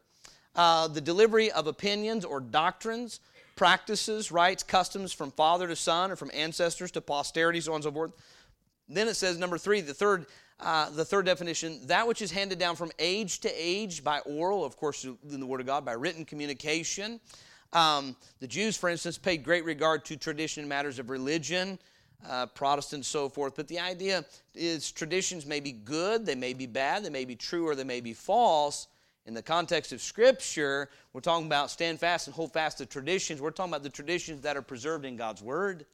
uh, 0.56 0.88
the 0.88 1.02
delivery 1.02 1.52
of 1.52 1.68
opinions 1.68 2.24
or 2.24 2.40
doctrines, 2.40 3.20
practices, 3.56 4.32
rites, 4.32 4.64
customs 4.64 5.12
from 5.12 5.32
father 5.32 5.68
to 5.68 5.76
son 5.76 6.12
or 6.12 6.16
from 6.16 6.32
ancestors 6.34 6.92
to 6.92 7.02
posterity, 7.02 7.60
so 7.60 7.74
on 7.74 7.76
and 7.76 7.84
so 7.84 7.92
forth. 7.92 8.12
Then 8.88 9.08
it 9.08 9.16
says, 9.16 9.38
number 9.38 9.58
three, 9.58 9.82
the 9.82 9.94
third, 9.94 10.26
uh, 10.60 10.90
the 10.90 11.04
third 11.04 11.26
definition, 11.26 11.80
that 11.88 12.08
which 12.08 12.22
is 12.22 12.32
handed 12.32 12.58
down 12.60 12.76
from 12.76 12.92
age 12.98 13.40
to 13.42 13.52
age 13.54 14.04
by 14.04 14.20
oral, 14.20 14.64
of 14.64 14.78
course, 14.78 15.04
in 15.04 15.40
the 15.40 15.46
Word 15.46 15.60
of 15.60 15.66
God, 15.66 15.84
by 15.84 15.94
written 15.94 16.24
communication. 16.24 17.20
Um, 17.74 18.16
the 18.40 18.48
Jews, 18.48 18.78
for 18.78 18.90
instance, 18.90 19.18
paid 19.18 19.44
great 19.44 19.66
regard 19.66 20.06
to 20.06 20.16
tradition 20.16 20.64
in 20.64 20.70
matters 20.70 20.98
of 20.98 21.10
religion, 21.10 21.78
uh, 22.28 22.46
Protestants, 22.48 23.08
so 23.08 23.28
forth. 23.28 23.56
But 23.56 23.68
the 23.68 23.80
idea 23.80 24.24
is 24.54 24.92
traditions 24.92 25.46
may 25.46 25.60
be 25.60 25.74
good, 25.74 26.26
they 26.26 26.36
may 26.36 26.54
be 26.54 26.68
bad, 26.68 27.04
they 27.04 27.10
may 27.10 27.26
be 27.26 27.36
true, 27.36 27.68
or 27.68 27.76
they 27.76 27.84
may 27.84 28.00
be 28.00 28.14
false. 28.14 28.88
In 29.26 29.34
the 29.34 29.42
context 29.42 29.92
of 29.92 30.02
Scripture, 30.02 30.90
we're 31.12 31.20
talking 31.20 31.48
about 31.48 31.72
stand 31.72 32.00
fast 32.00 32.28
and 32.28 32.36
hold 32.36 32.54
fast 32.54 32.78
to 32.78 32.86
traditions. 32.86 33.42
We're 33.42 33.52
talking 33.52 33.72
about 33.72 33.84
the 33.84 33.90
traditions 33.90 34.44
that 34.44 34.56
are 34.56 34.62
preserved 34.62 35.04
in 35.04 35.18
God's 35.18 35.42
Word. 35.42 35.86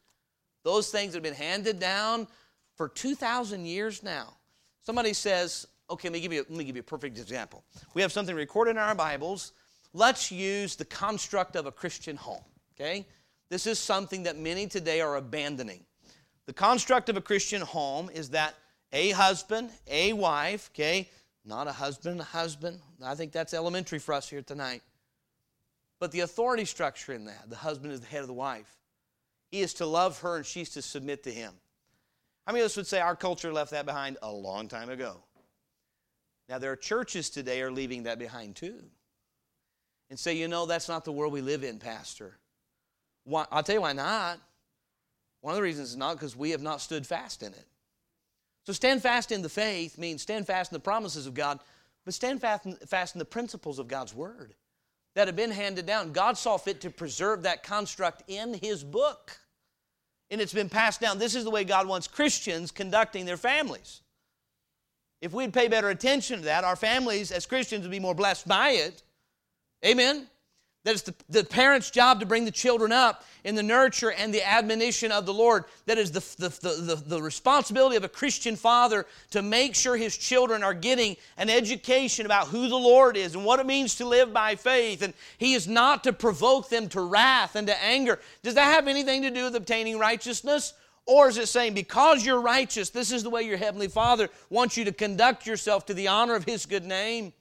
Those 0.64 0.92
things 0.92 1.14
that 1.14 1.18
have 1.18 1.24
been 1.24 1.34
handed 1.34 1.80
down 1.80 2.28
for 2.76 2.90
2,000 2.90 3.66
years 3.66 4.04
now. 4.04 4.36
Somebody 4.84 5.14
says, 5.14 5.68
okay, 5.90 6.10
let 6.10 6.14
me, 6.14 6.20
give 6.22 6.34
you, 6.34 6.40
let 6.40 6.58
me 6.58 6.64
give 6.64 6.76
you 6.76 6.82
a 6.82 6.84
perfect 6.84 7.18
example. 7.20 7.64
We 7.94 8.02
have 8.02 8.12
something 8.12 8.36
recorded 8.36 8.72
in 8.72 8.78
our 8.78 8.96
Bibles. 8.96 9.54
Let's 9.94 10.32
use 10.32 10.76
the 10.76 10.86
construct 10.86 11.56
of 11.56 11.66
a 11.66 11.72
Christian 11.72 12.16
home, 12.16 12.44
okay? 12.76 13.06
This 13.50 13.68
is 13.68 13.78
something 13.78 14.24
that 14.24 14.38
many 14.38 14.68
today 14.68 15.02
are 15.02 15.18
abandoning. 15.18 15.84
The 16.46 16.54
construct 16.54 17.10
of 17.10 17.18
a 17.18 17.22
Christian 17.22 17.62
home 17.62 18.10
is 18.14 18.30
that 18.30 18.56
a 18.94 19.12
husband, 19.12 19.70
a 19.88 20.14
wife, 20.14 20.70
okay, 20.74 21.10
not 21.46 21.68
a 21.68 21.72
husband, 21.72 22.20
a 22.20 22.24
husband. 22.24 22.80
I 23.04 23.16
think 23.16 23.32
that's 23.32 23.54
elementary 23.54 24.00
for 24.00 24.14
us 24.14 24.30
here 24.30 24.42
tonight. 24.42 24.82
But 26.00 26.12
the 26.12 26.22
authority 26.22 26.66
structure 26.66 27.14
in 27.14 27.26
that 27.26 27.50
the 27.50 27.56
husband 27.56 27.94
is 27.94 28.02
the 28.02 28.08
head 28.08 28.22
of 28.22 28.28
the 28.28 28.34
wife. 28.34 28.78
He 29.52 29.62
is 29.62 29.74
to 29.76 29.86
love 29.86 30.20
her 30.22 30.38
and 30.38 30.46
she's 30.46 30.70
to 30.72 30.82
submit 30.82 31.24
to 31.24 31.32
him. 31.32 31.54
How 32.46 32.54
many 32.54 32.62
of 32.64 32.68
us 32.68 32.78
would 32.78 32.88
say 32.88 33.00
our 33.00 33.16
culture 33.16 33.54
left 33.54 33.72
that 33.72 33.86
behind 33.86 34.18
a 34.22 34.32
long 34.32 34.68
time 34.68 34.90
ago? 34.90 35.18
Now, 36.50 36.58
there 36.58 36.72
are 36.72 36.78
churches 36.78 37.30
today 37.30 37.62
are 37.62 37.72
leaving 37.72 38.04
that 38.04 38.20
behind 38.20 38.56
too. 38.56 38.84
And 40.10 40.20
say, 40.20 40.36
you 40.36 40.48
know, 40.48 40.66
that's 40.66 40.90
not 40.90 41.06
the 41.06 41.12
world 41.12 41.32
we 41.32 41.42
live 41.42 41.64
in, 41.64 41.80
Pastor. 41.80 42.38
Why, 43.24 43.46
I'll 43.52 43.64
tell 43.64 43.76
you 43.76 43.82
why 43.82 43.94
not. 43.94 44.40
One 45.42 45.54
of 45.54 45.56
the 45.56 45.64
reasons 45.64 45.90
is 45.90 45.98
not 45.98 46.16
because 46.16 46.36
we 46.36 46.52
have 46.52 46.62
not 46.62 46.82
stood 46.82 47.08
fast 47.08 47.42
in 47.42 47.54
it. 47.54 47.68
So 48.66 48.74
stand 48.74 49.02
fast 49.02 49.32
in 49.32 49.42
the 49.42 49.50
faith 49.50 49.98
means 49.98 50.22
stand 50.22 50.46
fast 50.46 50.72
in 50.72 50.76
the 50.76 50.82
promises 50.82 51.26
of 51.26 51.34
God, 51.34 51.60
but 52.06 52.14
stand 52.14 52.42
fast 52.42 52.66
in, 52.66 52.76
fast 52.88 53.16
in 53.16 53.20
the 53.20 53.26
principles 53.26 53.80
of 53.80 53.88
God's 53.88 54.14
Word 54.14 54.54
that 55.16 55.28
have 55.28 55.36
been 55.36 55.52
handed 55.52 55.86
down. 55.86 56.12
God 56.12 56.38
saw 56.38 56.58
fit 56.58 56.82
to 56.82 56.90
preserve 56.90 57.44
that 57.44 57.64
construct 57.64 58.24
in 58.28 58.54
His 58.54 58.84
book. 58.84 59.40
And 60.32 60.42
it's 60.42 60.54
been 60.54 60.70
passed 60.70 61.02
down. 61.02 61.20
This 61.20 61.36
is 61.36 61.44
the 61.44 61.52
way 61.52 61.64
God 61.64 61.88
wants 61.88 62.08
Christians 62.08 62.72
conducting 62.72 63.26
their 63.26 63.38
families. 63.38 64.02
If 65.22 65.34
we'd 65.34 65.54
pay 65.54 65.68
better 65.68 65.90
attention 65.90 66.40
to 66.40 66.46
that, 66.46 66.64
our 66.64 66.76
families 66.76 67.32
as 67.32 67.46
Christians 67.46 67.84
would 67.84 67.92
be 67.92 68.00
more 68.00 68.16
blessed 68.16 68.48
by 68.48 68.72
it. 68.72 69.04
Amen? 69.86 70.28
That 70.84 70.94
it's 70.94 71.04
the, 71.04 71.14
the 71.30 71.44
parent's 71.44 71.92
job 71.92 72.20
to 72.22 72.26
bring 72.26 72.46
the 72.46 72.52
children 72.52 72.92
up 72.92 73.24
in 73.44 73.54
the 73.54 73.62
nurture 73.62 74.12
and 74.12 74.34
the 74.34 74.48
admonition 74.48 75.12
of 75.12 75.28
the 75.28 75.34
Lord. 75.34 75.66
That 75.86 76.00
is 76.00 76.12
the, 76.12 76.22
the, 76.38 76.50
the, 76.50 77.04
the, 77.06 77.22
responsibility 77.22 77.98
of 77.98 78.04
a 78.04 78.10
Christian 78.10 78.56
father 78.56 79.06
to 79.30 79.44
make 79.44 79.76
sure 79.76 79.96
his 79.96 80.18
children 80.18 80.64
are 80.64 80.74
getting 80.74 81.18
an 81.38 81.52
education 81.52 82.26
about 82.26 82.48
who 82.48 82.68
the 82.68 82.76
Lord 82.76 83.16
is 83.16 83.36
and 83.36 83.46
what 83.46 83.60
it 83.60 83.68
means 83.68 83.96
to 83.96 84.08
live 84.08 84.34
by 84.34 84.56
faith. 84.56 85.04
And 85.04 85.14
he 85.38 85.54
is 85.54 85.68
not 85.68 86.04
to 86.06 86.14
provoke 86.14 86.70
them 86.70 86.90
to 86.90 87.02
wrath 87.02 87.56
and 87.56 87.68
to 87.68 87.84
anger. 87.84 88.20
Does 88.42 88.56
that 88.56 88.74
have 88.74 88.88
anything 88.88 89.22
to 89.22 89.30
do 89.30 89.44
with 89.44 89.56
obtaining 89.56 90.00
righteousness? 90.00 90.74
Or 91.06 91.30
is 91.30 91.38
it 91.38 91.48
saying, 91.48 91.74
because 91.74 92.26
you're 92.26 92.42
righteous, 92.42 92.90
this 92.90 93.12
is 93.12 93.22
the 93.22 93.30
way 93.30 93.44
your 93.44 93.58
Heavenly 93.58 93.88
Father 93.88 94.30
wants 94.50 94.78
you 94.78 94.86
to 94.86 94.92
conduct 94.92 95.46
yourself 95.46 95.86
to 95.88 95.94
the 95.94 96.08
honor 96.08 96.36
of 96.36 96.46
His 96.46 96.66
good 96.66 96.86
name? 96.86 97.34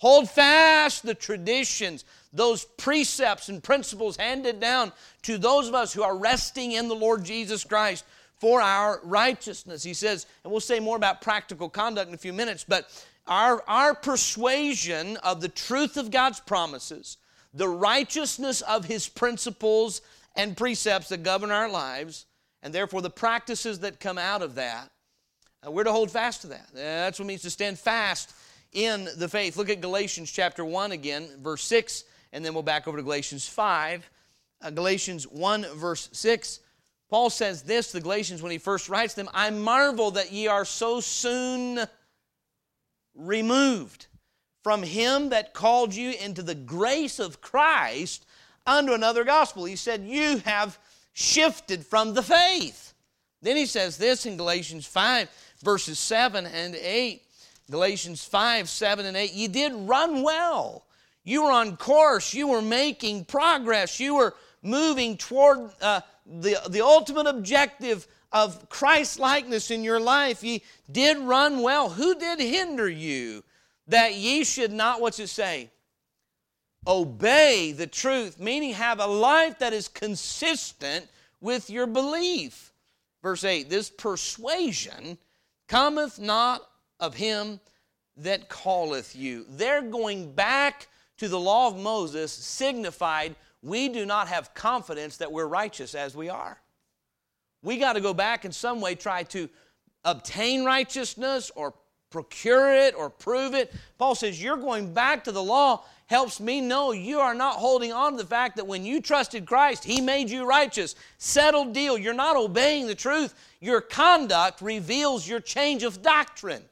Hold 0.00 0.30
fast 0.30 1.04
the 1.04 1.14
traditions, 1.14 2.06
those 2.32 2.64
precepts 2.64 3.48
and 3.48 3.62
principles 3.62 4.16
handed 4.16 4.60
down 4.60 4.92
to 5.22 5.38
those 5.38 5.68
of 5.68 5.74
us 5.74 5.92
who 5.92 6.02
are 6.02 6.16
resting 6.16 6.72
in 6.72 6.88
the 6.88 6.94
Lord 6.94 7.24
Jesus 7.24 7.64
Christ 7.64 8.04
for 8.38 8.60
our 8.60 9.00
righteousness. 9.02 9.82
He 9.82 9.94
says, 9.94 10.26
and 10.44 10.50
we'll 10.50 10.60
say 10.60 10.80
more 10.80 10.96
about 10.96 11.20
practical 11.20 11.68
conduct 11.68 12.08
in 12.08 12.14
a 12.14 12.18
few 12.18 12.32
minutes, 12.32 12.64
but 12.66 12.88
our, 13.26 13.62
our 13.68 13.94
persuasion 13.94 15.16
of 15.18 15.40
the 15.40 15.48
truth 15.48 15.96
of 15.96 16.10
God's 16.10 16.40
promises, 16.40 17.18
the 17.52 17.68
righteousness 17.68 18.60
of 18.62 18.84
His 18.84 19.08
principles 19.08 20.00
and 20.36 20.56
precepts 20.56 21.08
that 21.08 21.22
govern 21.22 21.50
our 21.50 21.68
lives, 21.68 22.26
and 22.62 22.72
therefore 22.72 23.02
the 23.02 23.10
practices 23.10 23.80
that 23.80 24.00
come 24.00 24.18
out 24.18 24.42
of 24.42 24.54
that, 24.54 24.90
uh, 25.66 25.70
we're 25.70 25.84
to 25.84 25.92
hold 25.92 26.10
fast 26.10 26.42
to 26.42 26.46
that. 26.48 26.68
That's 26.72 27.18
what 27.18 27.26
means 27.26 27.42
to 27.42 27.50
stand 27.50 27.78
fast 27.78 28.32
in 28.72 29.08
the 29.16 29.28
faith. 29.28 29.56
Look 29.56 29.68
at 29.68 29.80
Galatians 29.80 30.30
chapter 30.30 30.64
1 30.64 30.92
again, 30.92 31.28
verse 31.40 31.62
6, 31.64 32.04
and 32.32 32.44
then 32.44 32.54
we'll 32.54 32.62
back 32.62 32.86
over 32.86 32.96
to 32.96 33.02
Galatians 33.02 33.48
5. 33.48 34.08
Uh, 34.62 34.70
Galatians 34.70 35.26
1, 35.26 35.66
verse 35.74 36.08
6. 36.12 36.60
Paul 37.08 37.30
says 37.30 37.62
this, 37.62 37.88
to 37.88 37.94
the 37.94 38.02
Galatians, 38.02 38.42
when 38.42 38.52
he 38.52 38.58
first 38.58 38.88
writes 38.88 39.14
them 39.14 39.28
I 39.34 39.50
marvel 39.50 40.12
that 40.12 40.32
ye 40.32 40.46
are 40.46 40.64
so 40.64 41.00
soon 41.00 41.80
removed 43.14 44.06
from 44.62 44.82
him 44.82 45.30
that 45.30 45.54
called 45.54 45.94
you 45.94 46.12
into 46.12 46.42
the 46.42 46.54
grace 46.54 47.18
of 47.18 47.40
Christ 47.40 48.26
unto 48.66 48.92
another 48.92 49.24
gospel. 49.24 49.64
He 49.64 49.76
said, 49.76 50.04
You 50.04 50.38
have 50.38 50.78
shifted 51.12 51.84
from 51.84 52.14
the 52.14 52.22
faith. 52.22 52.94
Then 53.42 53.56
he 53.56 53.66
says 53.66 53.96
this 53.96 54.26
in 54.26 54.36
Galatians 54.36 54.86
5, 54.86 55.28
verses 55.62 55.98
7 55.98 56.46
and 56.46 56.74
8. 56.74 57.22
Galatians 57.70 58.24
5, 58.24 58.68
7, 58.68 59.06
and 59.06 59.16
8. 59.16 59.32
You 59.32 59.48
did 59.48 59.72
run 59.74 60.22
well. 60.22 60.84
You 61.24 61.44
were 61.44 61.52
on 61.52 61.76
course. 61.76 62.34
You 62.34 62.48
were 62.48 62.62
making 62.62 63.26
progress. 63.26 64.00
You 64.00 64.16
were 64.16 64.34
moving 64.62 65.16
toward 65.16 65.70
uh, 65.80 66.00
the, 66.26 66.56
the 66.68 66.82
ultimate 66.82 67.26
objective 67.26 68.06
of 68.32 68.68
Christ 68.68 69.18
likeness 69.18 69.70
in 69.70 69.84
your 69.84 70.00
life. 70.00 70.42
Ye 70.42 70.62
did 70.90 71.18
run 71.18 71.62
well. 71.62 71.90
Who 71.90 72.14
did 72.14 72.40
hinder 72.40 72.88
you 72.88 73.42
that 73.88 74.14
ye 74.14 74.44
should 74.44 74.72
not, 74.72 75.00
what's 75.00 75.18
it 75.18 75.28
say? 75.28 75.70
Obey 76.86 77.72
the 77.72 77.86
truth, 77.86 78.38
meaning 78.38 78.72
have 78.72 79.00
a 79.00 79.06
life 79.06 79.58
that 79.58 79.72
is 79.72 79.88
consistent 79.88 81.06
with 81.40 81.68
your 81.68 81.86
belief. 81.86 82.72
Verse 83.22 83.44
8 83.44 83.68
This 83.68 83.90
persuasion 83.90 85.18
cometh 85.68 86.18
not 86.18 86.62
of 86.98 87.14
him 87.14 87.60
that 88.16 88.48
calleth 88.48 89.14
you. 89.14 89.44
They're 89.48 89.82
going 89.82 90.32
back 90.32 90.88
to 91.20 91.28
the 91.28 91.38
law 91.38 91.68
of 91.68 91.78
Moses, 91.78 92.32
signified 92.32 93.36
we 93.62 93.90
do 93.90 94.06
not 94.06 94.28
have 94.28 94.54
confidence 94.54 95.18
that 95.18 95.30
we're 95.30 95.46
righteous 95.46 95.94
as 95.94 96.16
we 96.16 96.30
are. 96.30 96.58
We 97.62 97.76
got 97.76 97.92
to 97.92 98.00
go 98.00 98.14
back 98.14 98.46
in 98.46 98.52
some 98.52 98.80
way, 98.80 98.94
try 98.94 99.24
to 99.24 99.50
obtain 100.02 100.64
righteousness 100.64 101.52
or 101.54 101.74
procure 102.08 102.74
it 102.74 102.94
or 102.94 103.10
prove 103.10 103.52
it. 103.52 103.70
Paul 103.98 104.14
says, 104.14 104.42
You're 104.42 104.56
going 104.56 104.94
back 104.94 105.24
to 105.24 105.32
the 105.32 105.42
law 105.42 105.84
helps 106.06 106.40
me 106.40 106.62
know 106.62 106.92
you 106.92 107.20
are 107.20 107.34
not 107.34 107.56
holding 107.56 107.92
on 107.92 108.12
to 108.12 108.18
the 108.18 108.26
fact 108.26 108.56
that 108.56 108.66
when 108.66 108.82
you 108.82 109.02
trusted 109.02 109.44
Christ, 109.44 109.84
He 109.84 110.00
made 110.00 110.30
you 110.30 110.46
righteous. 110.46 110.94
Settled 111.18 111.74
deal. 111.74 111.98
You're 111.98 112.14
not 112.14 112.34
obeying 112.34 112.86
the 112.86 112.94
truth. 112.94 113.34
Your 113.60 113.82
conduct 113.82 114.62
reveals 114.62 115.28
your 115.28 115.40
change 115.40 115.82
of 115.82 116.00
doctrine. 116.00 116.62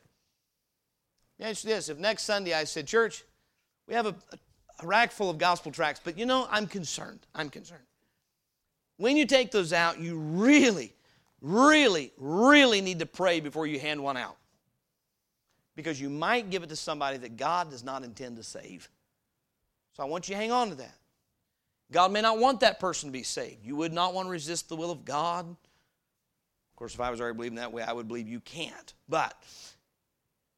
Mention 1.38 1.68
this 1.68 1.90
if 1.90 1.98
next 1.98 2.22
Sunday 2.22 2.54
I 2.54 2.64
said, 2.64 2.87
Church, 2.87 3.24
we 3.88 3.94
have 3.94 4.07
a, 4.07 4.14
a 4.81 4.87
rack 4.87 5.11
full 5.11 5.31
of 5.31 5.38
gospel 5.38 5.72
tracts, 5.72 6.01
but 6.03 6.18
you 6.18 6.27
know, 6.27 6.46
I'm 6.51 6.66
concerned. 6.66 7.27
I'm 7.35 7.51
concerned. 7.51 7.83
When 8.98 9.16
you 9.16 9.27
take 9.27 9.51
those 9.51 9.72
out, 9.72 9.98
you 9.98 10.18
really, 10.18 10.94
really, 11.40 12.12
really 12.18 12.81
need 12.81 12.98
to 12.98 13.07
pray 13.07 13.40
before 13.40 13.66
you 13.66 13.81
hand 13.81 14.03
one 14.03 14.16
out. 14.16 14.37
Because 15.74 16.01
you 16.01 16.11
might 16.11 16.51
give 16.51 16.62
it 16.62 16.68
to 16.70 16.77
somebody 16.77 17.16
that 17.18 17.37
God 17.37 17.70
does 17.70 17.85
not 17.85 18.03
intend 18.03 18.37
to 18.37 18.42
save. 18.42 18.88
So 19.96 20.03
I 20.03 20.07
want 20.07 20.29
you 20.29 20.35
to 20.35 20.40
hang 20.40 20.53
on 20.53 20.70
to 20.70 20.74
that. 20.77 20.94
God 21.90 22.12
may 22.12 22.20
not 22.20 22.38
want 22.38 22.61
that 22.61 22.81
person 22.81 23.09
to 23.09 23.12
be 23.12 23.22
saved. 23.22 23.64
You 23.64 23.77
would 23.77 23.92
not 23.92 24.12
want 24.12 24.27
to 24.27 24.31
resist 24.31 24.68
the 24.68 24.77
will 24.77 24.90
of 24.90 25.05
God. 25.05 25.46
Of 25.48 26.77
course, 26.77 26.94
if 26.94 27.01
I 27.01 27.11
was 27.11 27.20
already 27.20 27.37
believing 27.37 27.57
that 27.57 27.72
way, 27.72 27.83
I 27.83 27.92
would 27.92 28.09
believe 28.09 28.29
you 28.29 28.40
can't. 28.40 28.92
But 29.09 29.35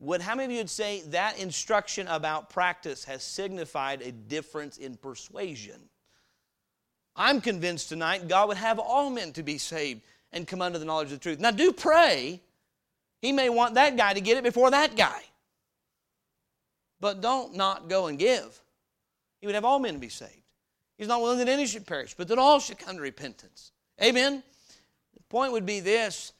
would 0.01 0.23
how 0.23 0.35
many 0.35 0.47
of 0.47 0.51
you 0.51 0.59
would 0.59 0.71
say 0.71 1.03
that 1.09 1.39
instruction 1.39 2.09
about 2.09 2.51
practice 2.51 3.05
has 3.05 3.23
signified 3.23 4.03
a 4.03 4.11
difference 4.11 4.79
in 4.79 4.97
persuasion? 4.97 5.81
I'm 7.15 7.41
convinced 7.41 7.91
tonight 7.91 8.27
God 8.27 8.49
would 8.49 8.57
have 8.57 8.79
all 8.79 9.11
men 9.11 9.33
to 9.35 9.43
be 9.43 9.59
saved 9.59 10.01
and 10.33 10.49
come 10.49 10.63
under 10.63 10.79
the 10.79 10.87
knowledge 10.87 11.07
of 11.07 11.13
the 11.13 11.19
truth. 11.19 11.39
Now, 11.39 11.51
do 11.51 11.73
pray. 11.73 12.41
He 13.21 13.33
may 13.33 13.51
want 13.51 13.75
that 13.75 13.97
guy 13.97 14.15
to 14.15 14.21
get 14.23 14.39
it 14.39 14.45
before 14.45 14.71
that 14.71 14.97
guy. 14.97 15.23
but 17.01 17.21
don't 17.21 17.55
not 17.55 17.89
go 17.89 18.07
and 18.07 18.19
give. 18.19 18.61
He 19.41 19.47
would 19.47 19.55
have 19.55 19.65
all 19.65 19.79
men 19.79 19.95
to 19.95 20.01
be 20.01 20.09
saved. 20.09 20.35
He's 20.99 21.09
not 21.09 21.23
willing 21.23 21.39
that 21.39 21.49
any 21.49 21.67
should 21.67 21.87
perish, 21.87 22.15
but 22.15 22.29
that 22.29 22.39
all 22.39 22.61
should 22.61 22.79
come 22.79 22.97
to 22.97 23.03
repentance. 23.03 23.73
Amen? 24.03 24.43
The 25.15 25.23
point 25.31 25.53
would 25.53 25.65
be 25.65 25.81
this 25.81 26.33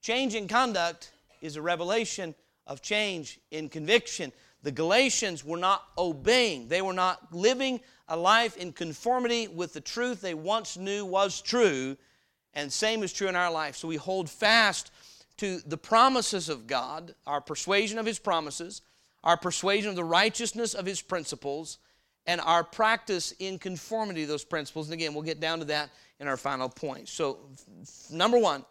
change 0.00 0.34
in 0.34 0.48
conduct 0.48 1.12
is 1.42 1.56
a 1.56 1.62
revelation 1.62 2.34
of 2.68 2.82
change 2.82 3.40
in 3.50 3.68
conviction. 3.68 4.32
The 4.62 4.70
Galatians 4.70 5.44
were 5.44 5.56
not 5.56 5.84
obeying, 5.96 6.68
they 6.68 6.82
were 6.82 6.92
not 6.92 7.34
living 7.34 7.80
a 8.08 8.16
life 8.16 8.56
in 8.56 8.72
conformity 8.72 9.48
with 9.48 9.72
the 9.72 9.80
truth 9.80 10.20
they 10.20 10.34
once 10.34 10.76
knew 10.76 11.04
was 11.04 11.40
true. 11.40 11.96
And 12.54 12.72
same 12.72 13.02
is 13.02 13.12
true 13.12 13.28
in 13.28 13.36
our 13.36 13.50
life. 13.50 13.76
So 13.76 13.86
we 13.88 13.96
hold 13.96 14.30
fast 14.30 14.90
to 15.36 15.60
the 15.66 15.76
promises 15.76 16.48
of 16.48 16.66
God, 16.66 17.14
our 17.26 17.40
persuasion 17.40 17.98
of 17.98 18.06
His 18.06 18.18
promises, 18.18 18.82
our 19.22 19.36
persuasion 19.36 19.90
of 19.90 19.96
the 19.96 20.04
righteousness 20.04 20.74
of 20.74 20.86
His 20.86 21.02
principles, 21.02 21.78
and 22.26 22.40
our 22.40 22.64
practice 22.64 23.32
in 23.38 23.58
conformity 23.58 24.22
to 24.22 24.26
those 24.26 24.44
principles. 24.44 24.88
And 24.88 24.94
again, 24.94 25.14
we'll 25.14 25.22
get 25.22 25.40
down 25.40 25.58
to 25.60 25.64
that 25.66 25.90
in 26.20 26.28
our 26.28 26.36
final 26.36 26.68
point. 26.68 27.08
So, 27.08 27.38
number 28.10 28.38
one, 28.38 28.64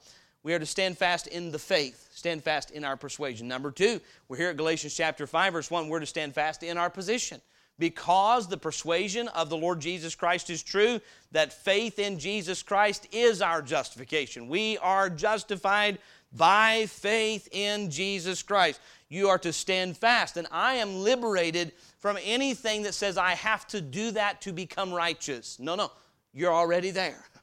we 0.43 0.53
are 0.53 0.59
to 0.59 0.65
stand 0.65 0.97
fast 0.97 1.27
in 1.27 1.51
the 1.51 1.59
faith, 1.59 2.09
stand 2.13 2.43
fast 2.43 2.71
in 2.71 2.83
our 2.83 2.95
persuasion. 2.95 3.47
Number 3.47 3.71
two, 3.71 3.99
we're 4.27 4.37
here 4.37 4.49
at 4.49 4.57
Galatians 4.57 4.95
chapter 4.95 5.27
5, 5.27 5.53
verse 5.53 5.71
1, 5.71 5.89
we're 5.89 5.99
to 5.99 6.05
stand 6.05 6.33
fast 6.33 6.63
in 6.63 6.77
our 6.77 6.89
position. 6.89 7.41
Because 7.79 8.47
the 8.47 8.57
persuasion 8.57 9.27
of 9.29 9.49
the 9.49 9.57
Lord 9.57 9.79
Jesus 9.79 10.15
Christ 10.15 10.49
is 10.49 10.63
true, 10.63 10.99
that 11.31 11.53
faith 11.53 11.99
in 11.99 12.17
Jesus 12.17 12.63
Christ 12.63 13.07
is 13.11 13.41
our 13.41 13.61
justification. 13.61 14.47
We 14.47 14.79
are 14.79 15.09
justified 15.09 15.99
by 16.33 16.87
faith 16.87 17.47
in 17.51 17.91
Jesus 17.91 18.41
Christ. 18.41 18.79
You 19.09 19.29
are 19.29 19.37
to 19.39 19.53
stand 19.53 19.97
fast. 19.97 20.37
And 20.37 20.47
I 20.51 20.75
am 20.75 20.97
liberated 20.97 21.71
from 21.99 22.17
anything 22.23 22.83
that 22.83 22.93
says 22.93 23.17
I 23.17 23.31
have 23.31 23.67
to 23.67 23.81
do 23.81 24.11
that 24.11 24.41
to 24.41 24.51
become 24.51 24.93
righteous. 24.93 25.59
No, 25.59 25.75
no, 25.75 25.91
you're 26.33 26.53
already 26.53 26.91
there. 26.91 27.23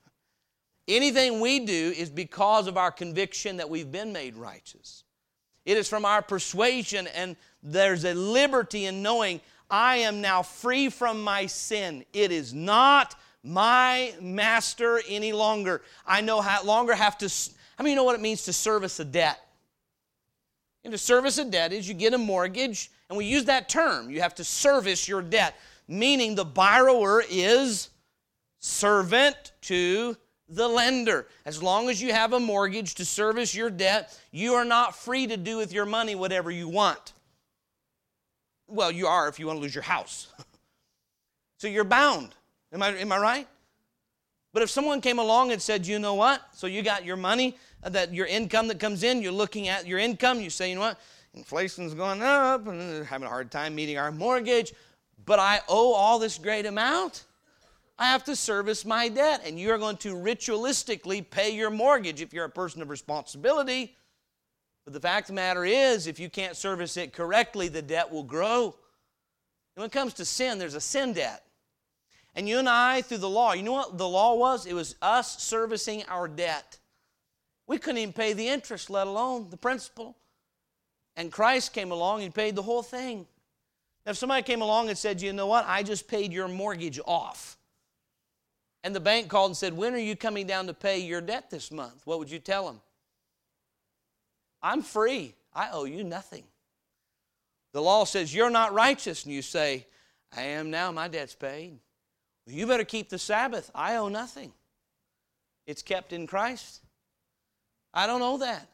Anything 0.87 1.41
we 1.41 1.61
do 1.61 1.95
is 1.97 2.11
because 2.11 2.67
of 2.67 2.77
our 2.77 2.91
conviction 2.91 3.57
that 3.57 3.71
we've 3.71 3.91
been 3.91 4.13
made 4.13 4.37
righteous. 4.37 5.05
It 5.65 5.79
is 5.79 5.89
from 5.89 6.05
our 6.05 6.21
persuasion, 6.21 7.07
and 7.09 7.37
there's 7.63 8.05
a 8.05 8.13
liberty 8.13 8.85
in 8.85 9.03
knowing 9.03 9.41
I 9.71 9.97
am 9.97 10.21
now 10.21 10.43
free 10.43 10.91
from 10.91 11.23
my 11.23 11.47
sin. 11.47 12.05
It 12.13 12.31
is 12.31 12.53
not 12.53 13.15
my 13.43 14.15
master 14.21 15.01
any 15.09 15.33
longer. 15.33 15.81
I 16.07 16.21
no 16.21 16.45
longer 16.65 16.95
have 16.95 17.17
to. 17.19 17.33
How 17.77 17.85
many 17.85 17.95
know 17.95 18.05
what 18.05 18.15
it 18.15 18.21
means 18.21 18.45
to 18.45 18.53
service 18.53 19.01
a 19.01 19.05
debt? 19.07 19.41
And 20.85 20.93
to 20.93 20.99
service 20.99 21.39
a 21.39 21.47
debt 21.47 21.73
is 21.73 21.89
you 21.89 21.95
get 21.95 22.13
a 22.13 22.19
mortgage, 22.19 22.91
and 23.09 23.17
we 23.17 23.25
use 23.25 23.47
that 23.47 23.71
term. 23.71 24.11
You 24.11 24.21
have 24.21 24.35
to 24.35 24.45
service 24.45 25.09
your 25.09 25.23
debt, 25.23 25.55
meaning 25.89 26.35
the 26.35 26.45
borrower 26.45 27.25
is 27.29 27.89
servant 28.59 29.53
to 29.63 30.17
the 30.49 30.69
lender. 30.69 31.27
As 31.45 31.63
long 31.63 31.89
as 31.89 32.01
you 32.03 32.13
have 32.13 32.33
a 32.33 32.41
mortgage 32.41 32.95
to 32.97 33.05
service 33.05 33.55
your 33.55 33.71
debt, 33.71 34.19
you 34.31 34.55
are 34.55 34.65
not 34.65 34.97
free 34.97 35.27
to 35.27 35.37
do 35.37 35.57
with 35.57 35.73
your 35.73 35.87
money 35.87 36.15
whatever 36.15 36.51
you 36.51 36.69
want. 36.69 37.13
Well, 38.67 38.91
you 38.91 39.07
are 39.07 39.29
if 39.29 39.39
you 39.39 39.47
want 39.47 39.59
to 39.59 39.63
lose 39.63 39.75
your 39.75 39.83
house. 39.83 40.29
so 41.59 41.69
you're 41.69 41.85
bound. 41.85 42.31
Am 42.73 42.83
I, 42.83 42.89
am 42.89 43.13
I 43.13 43.19
right? 43.19 43.49
But 44.53 44.63
if 44.63 44.71
someone 44.71 45.01
came 45.01 45.19
along 45.19 45.53
and 45.53 45.61
said, 45.61 45.87
you 45.87 45.99
know 45.99 46.15
what? 46.15 46.43
So 46.53 46.67
you 46.67 46.83
got 46.83 47.05
your 47.05 47.17
money, 47.17 47.57
uh, 47.83 47.89
that 47.91 48.15
your 48.15 48.27
income 48.27 48.69
that 48.69 48.79
comes 48.79 49.03
in, 49.03 49.21
you're 49.21 49.33
looking 49.33 49.69
at 49.69 49.87
your 49.87 49.99
income, 49.99 50.41
you 50.41 50.49
say, 50.49 50.69
you 50.69 50.77
know 50.77 50.83
what? 50.83 51.01
Inflation's 51.35 51.95
going 51.95 52.23
up 52.23 52.69
and 52.69 53.05
having 53.05 53.27
a 53.27 53.29
hard 53.29 53.51
time 53.51 53.75
meeting 53.75 53.99
our 53.99 54.13
mortgage, 54.13 54.73
but 55.27 55.41
I 55.41 55.61
owe 55.69 55.93
all 55.93 56.21
this 56.21 56.39
great 56.39 56.67
amount. 56.67 57.25
I 57.99 58.07
have 58.07 58.25
to 58.25 58.37
service 58.37 58.85
my 58.85 59.09
debt. 59.09 59.43
And 59.45 59.59
you're 59.59 59.79
going 59.79 59.97
to 59.99 60.15
ritualistically 60.15 61.29
pay 61.29 61.55
your 61.55 61.71
mortgage 61.71 62.21
if 62.21 62.33
you're 62.33 62.45
a 62.45 62.51
person 62.51 62.83
of 62.83 62.91
responsibility. 62.91 63.97
But 64.85 64.93
the 64.93 65.01
fact 65.01 65.25
of 65.25 65.29
the 65.29 65.35
matter 65.35 65.65
is, 65.65 66.07
if 66.07 66.21
you 66.21 66.29
can't 66.29 66.57
service 66.57 66.97
it 66.97 67.13
correctly, 67.13 67.69
the 67.69 67.83
debt 67.83 68.13
will 68.13 68.23
grow. 68.23 68.65
And 68.67 69.83
when 69.83 69.87
it 69.87 69.93
comes 69.93 70.15
to 70.15 70.25
sin, 70.25 70.59
there's 70.59 70.75
a 70.75 70.81
sin 70.81 71.15
debt. 71.15 71.43
And 72.35 72.49
you 72.49 72.59
and 72.59 72.69
I, 72.69 73.03
through 73.03 73.19
the 73.19 73.29
law, 73.29 73.53
you 73.53 73.63
know 73.63 73.73
what 73.73 73.97
the 73.97 74.09
law 74.09 74.35
was? 74.35 74.67
It 74.67 74.75
was 74.75 74.97
us 75.01 75.43
servicing 75.43 76.05
our 76.09 76.29
debt. 76.29 76.79
We 77.67 77.79
couldn't 77.79 77.99
even 77.99 78.13
pay 78.13 78.33
the 78.33 78.49
interest, 78.49 78.91
let 78.91 79.07
alone 79.07 79.49
the 79.51 79.57
principal. 79.57 80.17
And 81.17 81.31
Christ 81.31 81.73
came 81.73 81.93
along 81.93 82.23
and 82.23 82.35
paid 82.35 82.57
the 82.57 82.63
whole 82.63 82.83
thing. 82.83 83.27
Now, 84.05 84.11
if 84.11 84.19
somebody 84.19 84.43
came 84.43 84.63
along 84.63 84.89
and 84.89 84.99
said, 84.99 85.23
you 85.23 85.33
know 85.33 85.47
what, 85.47 85.65
I 85.67 85.83
just 85.83 86.09
paid 86.09 86.33
your 86.33 86.49
mortgage 86.49 87.01
off, 87.07 87.57
and 88.85 88.95
the 88.95 89.01
bank 89.01 89.29
called 89.29 89.49
and 89.49 89.57
said, 89.57 89.73
when 89.73 89.95
are 89.95 89.99
you 89.99 90.15
coming 90.15 90.47
down 90.47 90.67
to 90.67 90.75
pay 90.75 90.99
your 90.99 91.23
debt 91.23 91.51
this 91.51 91.73
month? 91.73 92.03
What 92.05 92.19
would 92.19 92.31
you 92.31 92.39
tell 92.39 92.67
them? 92.67 92.81
I'm 94.63 94.83
free. 94.83 95.35
I 95.55 95.71
owe 95.73 95.85
you 95.85 96.05
nothing. 96.05 96.45
The 97.73 97.81
law 97.81 98.05
says 98.05 98.33
you're 98.33 98.51
not 98.51 98.75
righteous, 98.75 99.25
and 99.25 99.33
you 99.33 99.41
say, 99.41 99.87
I 100.37 100.43
am 100.43 100.71
now, 100.71 100.93
my 100.93 101.09
debt's 101.09 101.35
paid. 101.35 101.79
Well, 102.47 102.55
you 102.55 102.67
better 102.67 102.85
keep 102.85 103.09
the 103.09 103.19
Sabbath. 103.19 103.71
I 103.75 103.97
owe 103.97 104.09
nothing. 104.09 104.53
It's 105.67 105.83
kept 105.83 106.13
in 106.13 106.27
Christ. 106.27 106.83
I 107.95 108.07
don't 108.07 108.23
owe 108.23 108.39
that. 108.39 108.69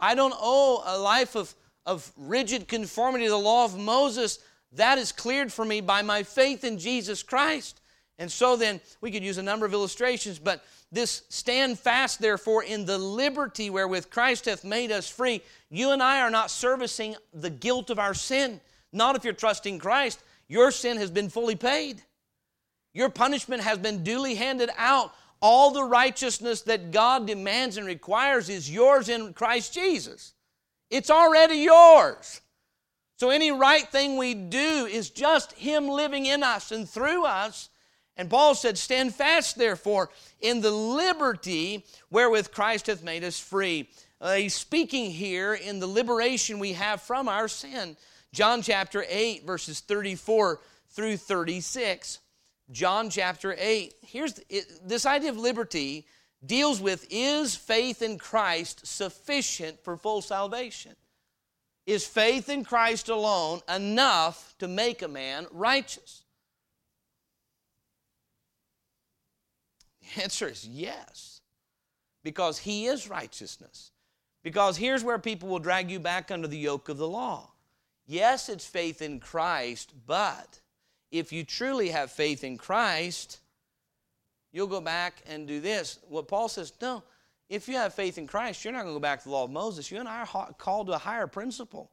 I 0.00 0.16
don't 0.16 0.34
owe 0.36 0.82
a 0.84 0.98
life 0.98 1.36
of, 1.36 1.54
of 1.86 2.10
rigid 2.16 2.66
conformity 2.66 3.24
to 3.26 3.30
the 3.30 3.38
law 3.38 3.64
of 3.64 3.78
Moses. 3.78 4.40
That 4.72 4.98
is 4.98 5.12
cleared 5.12 5.52
for 5.52 5.64
me 5.64 5.80
by 5.80 6.02
my 6.02 6.24
faith 6.24 6.64
in 6.64 6.78
Jesus 6.78 7.22
Christ. 7.22 7.80
And 8.18 8.32
so 8.32 8.56
then, 8.56 8.80
we 9.00 9.10
could 9.10 9.22
use 9.22 9.38
a 9.38 9.42
number 9.42 9.66
of 9.66 9.74
illustrations, 9.74 10.38
but 10.38 10.64
this 10.90 11.22
stand 11.28 11.78
fast, 11.78 12.20
therefore, 12.20 12.62
in 12.62 12.86
the 12.86 12.96
liberty 12.96 13.68
wherewith 13.68 14.10
Christ 14.10 14.46
hath 14.46 14.64
made 14.64 14.90
us 14.90 15.08
free. 15.08 15.42
You 15.70 15.90
and 15.90 16.02
I 16.02 16.20
are 16.20 16.30
not 16.30 16.50
servicing 16.50 17.16
the 17.34 17.50
guilt 17.50 17.90
of 17.90 17.98
our 17.98 18.14
sin. 18.14 18.60
Not 18.92 19.16
if 19.16 19.24
you're 19.24 19.34
trusting 19.34 19.78
Christ. 19.78 20.22
Your 20.48 20.70
sin 20.70 20.96
has 20.96 21.10
been 21.10 21.28
fully 21.28 21.56
paid. 21.56 22.02
Your 22.94 23.10
punishment 23.10 23.62
has 23.62 23.78
been 23.78 24.02
duly 24.02 24.36
handed 24.36 24.70
out. 24.78 25.12
All 25.42 25.70
the 25.70 25.84
righteousness 25.84 26.62
that 26.62 26.92
God 26.92 27.26
demands 27.26 27.76
and 27.76 27.86
requires 27.86 28.48
is 28.48 28.70
yours 28.70 29.10
in 29.10 29.34
Christ 29.34 29.74
Jesus. 29.74 30.32
It's 30.90 31.10
already 31.10 31.56
yours. 31.56 32.40
So 33.18 33.30
any 33.30 33.50
right 33.50 33.86
thing 33.86 34.16
we 34.16 34.34
do 34.34 34.86
is 34.86 35.10
just 35.10 35.52
Him 35.52 35.88
living 35.88 36.26
in 36.26 36.42
us 36.42 36.72
and 36.72 36.88
through 36.88 37.24
us. 37.24 37.68
And 38.16 38.30
Paul 38.30 38.54
said, 38.54 38.78
Stand 38.78 39.14
fast, 39.14 39.56
therefore, 39.56 40.10
in 40.40 40.60
the 40.60 40.70
liberty 40.70 41.84
wherewith 42.10 42.50
Christ 42.50 42.86
hath 42.86 43.02
made 43.02 43.24
us 43.24 43.38
free. 43.38 43.88
Uh, 44.20 44.34
he's 44.34 44.54
speaking 44.54 45.10
here 45.10 45.54
in 45.54 45.78
the 45.78 45.86
liberation 45.86 46.58
we 46.58 46.72
have 46.72 47.02
from 47.02 47.28
our 47.28 47.48
sin. 47.48 47.96
John 48.32 48.62
chapter 48.62 49.04
8, 49.08 49.46
verses 49.46 49.80
34 49.80 50.60
through 50.90 51.18
36. 51.18 52.18
John 52.70 53.10
chapter 53.10 53.54
8. 53.58 53.94
Here's 54.02 54.38
it, 54.48 54.66
this 54.88 55.06
idea 55.06 55.30
of 55.30 55.36
liberty 55.36 56.06
deals 56.44 56.80
with 56.80 57.06
is 57.10 57.54
faith 57.54 58.02
in 58.02 58.18
Christ 58.18 58.86
sufficient 58.86 59.82
for 59.84 59.96
full 59.96 60.22
salvation? 60.22 60.92
Is 61.86 62.04
faith 62.04 62.48
in 62.48 62.64
Christ 62.64 63.08
alone 63.08 63.60
enough 63.72 64.54
to 64.58 64.66
make 64.66 65.02
a 65.02 65.08
man 65.08 65.46
righteous? 65.52 66.24
The 70.14 70.22
answer 70.22 70.48
is 70.48 70.66
yes, 70.66 71.40
because 72.22 72.58
he 72.58 72.86
is 72.86 73.08
righteousness. 73.08 73.90
Because 74.42 74.76
here's 74.76 75.02
where 75.02 75.18
people 75.18 75.48
will 75.48 75.58
drag 75.58 75.90
you 75.90 75.98
back 75.98 76.30
under 76.30 76.46
the 76.46 76.58
yoke 76.58 76.88
of 76.88 76.98
the 76.98 77.08
law. 77.08 77.50
Yes, 78.06 78.48
it's 78.48 78.64
faith 78.64 79.02
in 79.02 79.18
Christ, 79.18 79.92
but 80.06 80.60
if 81.10 81.32
you 81.32 81.42
truly 81.42 81.88
have 81.88 82.12
faith 82.12 82.44
in 82.44 82.56
Christ, 82.56 83.40
you'll 84.52 84.68
go 84.68 84.80
back 84.80 85.22
and 85.28 85.48
do 85.48 85.60
this. 85.60 85.98
What 86.08 86.28
Paul 86.28 86.48
says, 86.48 86.72
no, 86.80 87.02
if 87.48 87.68
you 87.68 87.74
have 87.74 87.94
faith 87.94 88.18
in 88.18 88.26
Christ, 88.26 88.64
you're 88.64 88.72
not 88.72 88.82
going 88.82 88.94
to 88.94 88.98
go 88.98 89.02
back 89.02 89.20
to 89.20 89.24
the 89.24 89.30
law 89.30 89.44
of 89.44 89.50
Moses. 89.50 89.90
You 89.90 89.98
and 89.98 90.08
I 90.08 90.20
are 90.20 90.52
called 90.54 90.86
to 90.88 90.92
a 90.92 90.98
higher 90.98 91.26
principle. 91.26 91.90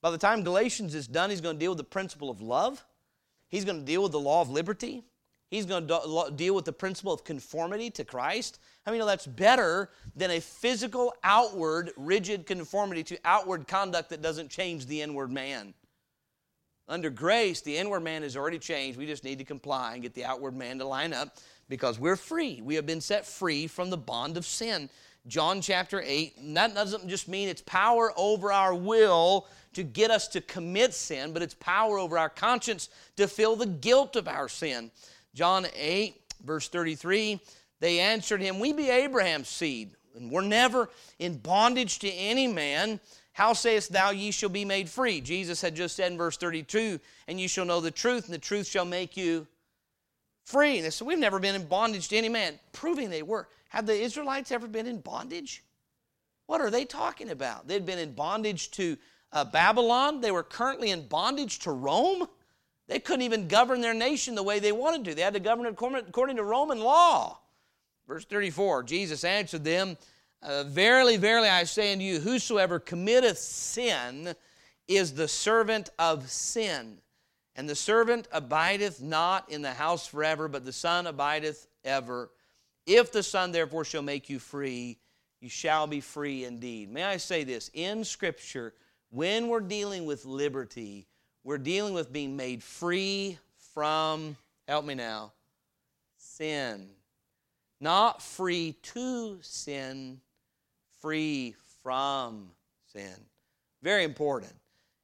By 0.00 0.10
the 0.10 0.18
time 0.18 0.42
Galatians 0.42 0.96
is 0.96 1.06
done, 1.06 1.30
he's 1.30 1.40
going 1.40 1.56
to 1.56 1.60
deal 1.60 1.70
with 1.70 1.78
the 1.78 1.84
principle 1.84 2.30
of 2.30 2.40
love. 2.40 2.84
He's 3.48 3.64
going 3.64 3.78
to 3.78 3.84
deal 3.84 4.02
with 4.02 4.12
the 4.12 4.20
law 4.20 4.40
of 4.40 4.50
liberty. 4.50 5.04
He's 5.52 5.66
going 5.66 5.86
to 5.86 6.32
deal 6.34 6.54
with 6.54 6.64
the 6.64 6.72
principle 6.72 7.12
of 7.12 7.24
conformity 7.24 7.90
to 7.90 8.04
Christ. 8.04 8.58
I 8.86 8.90
mean, 8.90 8.96
you 8.96 9.00
know, 9.00 9.06
that's 9.06 9.26
better 9.26 9.90
than 10.16 10.30
a 10.30 10.40
physical, 10.40 11.12
outward, 11.22 11.90
rigid 11.98 12.46
conformity 12.46 13.02
to 13.02 13.18
outward 13.22 13.68
conduct 13.68 14.08
that 14.08 14.22
doesn't 14.22 14.48
change 14.48 14.86
the 14.86 15.02
inward 15.02 15.30
man. 15.30 15.74
Under 16.88 17.10
grace, 17.10 17.60
the 17.60 17.76
inward 17.76 18.00
man 18.00 18.22
has 18.22 18.34
already 18.34 18.58
changed. 18.58 18.98
We 18.98 19.04
just 19.04 19.24
need 19.24 19.36
to 19.40 19.44
comply 19.44 19.92
and 19.92 20.02
get 20.02 20.14
the 20.14 20.24
outward 20.24 20.56
man 20.56 20.78
to 20.78 20.86
line 20.86 21.12
up 21.12 21.36
because 21.68 22.00
we're 22.00 22.16
free. 22.16 22.62
We 22.62 22.74
have 22.76 22.86
been 22.86 23.02
set 23.02 23.26
free 23.26 23.66
from 23.66 23.90
the 23.90 23.98
bond 23.98 24.38
of 24.38 24.46
sin. 24.46 24.88
John 25.26 25.60
chapter 25.60 26.02
8. 26.02 26.38
And 26.38 26.56
that 26.56 26.74
doesn't 26.74 27.06
just 27.08 27.28
mean 27.28 27.50
it's 27.50 27.60
power 27.60 28.14
over 28.16 28.50
our 28.50 28.74
will 28.74 29.48
to 29.74 29.82
get 29.82 30.10
us 30.10 30.28
to 30.28 30.40
commit 30.40 30.94
sin, 30.94 31.34
but 31.34 31.42
it's 31.42 31.54
power 31.54 31.98
over 31.98 32.16
our 32.16 32.30
conscience 32.30 32.88
to 33.16 33.28
feel 33.28 33.54
the 33.54 33.66
guilt 33.66 34.16
of 34.16 34.28
our 34.28 34.48
sin. 34.48 34.90
John 35.34 35.66
8, 35.74 36.20
verse 36.44 36.68
33, 36.68 37.40
they 37.80 38.00
answered 38.00 38.40
him, 38.40 38.60
We 38.60 38.72
be 38.72 38.90
Abraham's 38.90 39.48
seed, 39.48 39.90
and 40.14 40.30
we're 40.30 40.42
never 40.42 40.90
in 41.18 41.38
bondage 41.38 41.98
to 42.00 42.10
any 42.10 42.46
man. 42.46 43.00
How 43.32 43.54
sayest 43.54 43.92
thou, 43.92 44.10
ye 44.10 44.30
shall 44.30 44.50
be 44.50 44.64
made 44.64 44.90
free? 44.90 45.20
Jesus 45.20 45.62
had 45.62 45.74
just 45.74 45.96
said 45.96 46.12
in 46.12 46.18
verse 46.18 46.36
32, 46.36 47.00
And 47.28 47.40
ye 47.40 47.48
shall 47.48 47.64
know 47.64 47.80
the 47.80 47.90
truth, 47.90 48.26
and 48.26 48.34
the 48.34 48.38
truth 48.38 48.66
shall 48.66 48.84
make 48.84 49.16
you 49.16 49.46
free. 50.44 50.76
And 50.76 50.84
they 50.84 50.90
said, 50.90 51.06
We've 51.06 51.18
never 51.18 51.38
been 51.38 51.54
in 51.54 51.66
bondage 51.66 52.08
to 52.08 52.16
any 52.16 52.28
man, 52.28 52.58
proving 52.72 53.08
they 53.08 53.22
were. 53.22 53.48
Have 53.70 53.86
the 53.86 53.98
Israelites 53.98 54.52
ever 54.52 54.68
been 54.68 54.86
in 54.86 55.00
bondage? 55.00 55.64
What 56.46 56.60
are 56.60 56.70
they 56.70 56.84
talking 56.84 57.30
about? 57.30 57.66
They'd 57.66 57.86
been 57.86 57.98
in 57.98 58.12
bondage 58.12 58.70
to 58.72 58.98
uh, 59.32 59.44
Babylon, 59.46 60.20
they 60.20 60.30
were 60.30 60.42
currently 60.42 60.90
in 60.90 61.06
bondage 61.08 61.60
to 61.60 61.70
Rome. 61.70 62.28
They 62.92 62.98
couldn't 62.98 63.22
even 63.22 63.48
govern 63.48 63.80
their 63.80 63.94
nation 63.94 64.34
the 64.34 64.42
way 64.42 64.58
they 64.58 64.70
wanted 64.70 65.06
to, 65.06 65.14
they 65.14 65.22
had 65.22 65.32
to 65.32 65.40
govern 65.40 65.64
it 65.64 65.78
according 66.06 66.36
to 66.36 66.44
Roman 66.44 66.78
law. 66.78 67.38
Verse 68.06 68.26
34 68.26 68.82
Jesus 68.82 69.24
answered 69.24 69.64
them, 69.64 69.96
uh, 70.42 70.64
Verily, 70.64 71.16
verily, 71.16 71.48
I 71.48 71.64
say 71.64 71.94
unto 71.94 72.04
you, 72.04 72.20
whosoever 72.20 72.78
committeth 72.78 73.38
sin 73.38 74.34
is 74.88 75.14
the 75.14 75.26
servant 75.26 75.88
of 75.98 76.30
sin. 76.30 76.98
And 77.56 77.66
the 77.66 77.74
servant 77.74 78.28
abideth 78.30 79.00
not 79.00 79.50
in 79.50 79.62
the 79.62 79.72
house 79.72 80.06
forever, 80.06 80.46
but 80.46 80.66
the 80.66 80.72
Son 80.72 81.06
abideth 81.06 81.66
ever. 81.84 82.30
If 82.86 83.10
the 83.10 83.22
Son 83.22 83.52
therefore 83.52 83.86
shall 83.86 84.02
make 84.02 84.28
you 84.28 84.38
free, 84.38 84.98
you 85.40 85.48
shall 85.48 85.86
be 85.86 86.00
free 86.00 86.44
indeed. 86.44 86.90
May 86.90 87.04
I 87.04 87.16
say 87.16 87.42
this? 87.42 87.70
In 87.72 88.04
Scripture, 88.04 88.74
when 89.08 89.48
we're 89.48 89.60
dealing 89.60 90.04
with 90.04 90.26
liberty, 90.26 91.06
we're 91.44 91.58
dealing 91.58 91.94
with 91.94 92.12
being 92.12 92.36
made 92.36 92.62
free 92.62 93.38
from, 93.74 94.36
help 94.68 94.84
me 94.84 94.94
now, 94.94 95.32
sin. 96.16 96.88
Not 97.80 98.22
free 98.22 98.76
to 98.82 99.38
sin, 99.42 100.20
free 101.00 101.56
from 101.82 102.50
sin. 102.92 103.16
Very 103.82 104.04
important. 104.04 104.52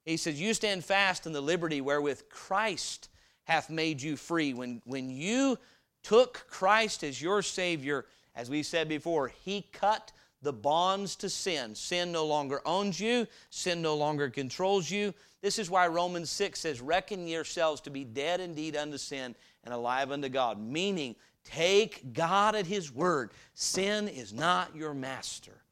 He 0.05 0.17
says, 0.17 0.41
You 0.41 0.55
stand 0.55 0.85
fast 0.85 1.27
in 1.27 1.33
the 1.33 1.41
liberty 1.41 1.81
wherewith 1.81 2.29
Christ 2.31 3.09
hath 3.45 3.69
made 3.69 4.01
you 4.01 4.17
free. 4.17 4.55
When, 4.55 4.81
when 4.85 5.11
you 5.11 5.59
took 6.03 6.47
Christ 6.49 7.03
as 7.03 7.21
your 7.21 7.43
Savior, 7.43 8.07
as 8.37 8.49
we 8.49 8.63
said 8.63 8.89
before, 8.89 9.29
He 9.29 9.67
cut 9.73 10.13
the 10.43 10.53
bonds 10.53 11.17
to 11.17 11.29
sin. 11.29 11.75
Sin 11.75 12.13
no 12.13 12.27
longer 12.27 12.61
owns 12.65 13.01
you, 13.01 13.27
sin 13.51 13.83
no 13.83 13.97
longer 13.97 14.31
controls 14.31 14.91
you. 14.91 15.15
This 15.41 15.59
is 15.59 15.71
why 15.71 15.87
Romans 15.89 16.31
6 16.31 16.61
says, 16.61 16.81
Reckon 16.81 17.27
yourselves 17.27 17.81
to 17.83 17.91
be 17.91 18.05
dead 18.05 18.41
indeed 18.41 18.77
unto 18.77 18.99
sin 18.99 19.35
and 19.65 19.75
alive 19.75 20.11
unto 20.11 20.29
God. 20.29 20.61
Meaning, 20.61 21.17
take 21.45 22.13
God 22.13 22.55
at 22.55 22.67
His 22.67 22.93
word. 22.93 23.31
Sin 23.55 24.09
is 24.09 24.33
not 24.33 24.75
your 24.75 24.95
master. 24.95 25.63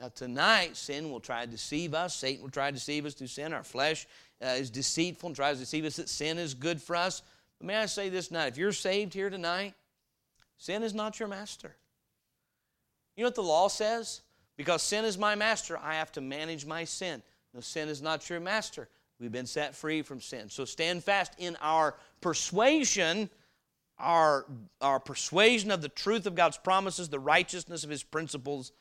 Now, 0.00 0.08
tonight, 0.08 0.76
sin 0.76 1.10
will 1.10 1.20
try 1.20 1.44
to 1.44 1.50
deceive 1.50 1.94
us. 1.94 2.16
Satan 2.16 2.42
will 2.42 2.50
try 2.50 2.70
to 2.70 2.74
deceive 2.74 3.06
us 3.06 3.14
through 3.14 3.28
sin. 3.28 3.52
Our 3.52 3.62
flesh 3.62 4.06
uh, 4.42 4.48
is 4.48 4.70
deceitful 4.70 5.28
and 5.28 5.36
tries 5.36 5.56
to 5.56 5.62
deceive 5.62 5.84
us 5.84 5.96
that 5.96 6.08
sin 6.08 6.38
is 6.38 6.54
good 6.54 6.82
for 6.82 6.96
us. 6.96 7.22
But 7.58 7.68
may 7.68 7.76
I 7.76 7.86
say 7.86 8.08
this 8.08 8.28
tonight 8.28 8.48
if 8.48 8.56
you're 8.56 8.72
saved 8.72 9.14
here 9.14 9.30
tonight, 9.30 9.74
sin 10.58 10.82
is 10.82 10.94
not 10.94 11.20
your 11.20 11.28
master. 11.28 11.76
You 13.16 13.22
know 13.22 13.28
what 13.28 13.34
the 13.34 13.42
law 13.42 13.68
says? 13.68 14.22
Because 14.56 14.82
sin 14.82 15.04
is 15.04 15.18
my 15.18 15.34
master, 15.34 15.78
I 15.78 15.94
have 15.94 16.12
to 16.12 16.20
manage 16.20 16.64
my 16.64 16.84
sin. 16.84 17.22
No, 17.52 17.60
sin 17.60 17.88
is 17.88 18.02
not 18.02 18.28
your 18.28 18.40
master. 18.40 18.88
We've 19.20 19.32
been 19.32 19.46
set 19.46 19.74
free 19.74 20.02
from 20.02 20.20
sin. 20.20 20.48
So 20.48 20.64
stand 20.64 21.04
fast 21.04 21.32
in 21.38 21.56
our 21.60 21.94
persuasion, 22.20 23.30
our, 23.98 24.46
our 24.80 24.98
persuasion 24.98 25.70
of 25.70 25.82
the 25.82 25.88
truth 25.88 26.26
of 26.26 26.34
God's 26.34 26.58
promises, 26.58 27.08
the 27.08 27.20
righteousness 27.20 27.84
of 27.84 27.90
His 27.90 28.02
principles, 28.02 28.72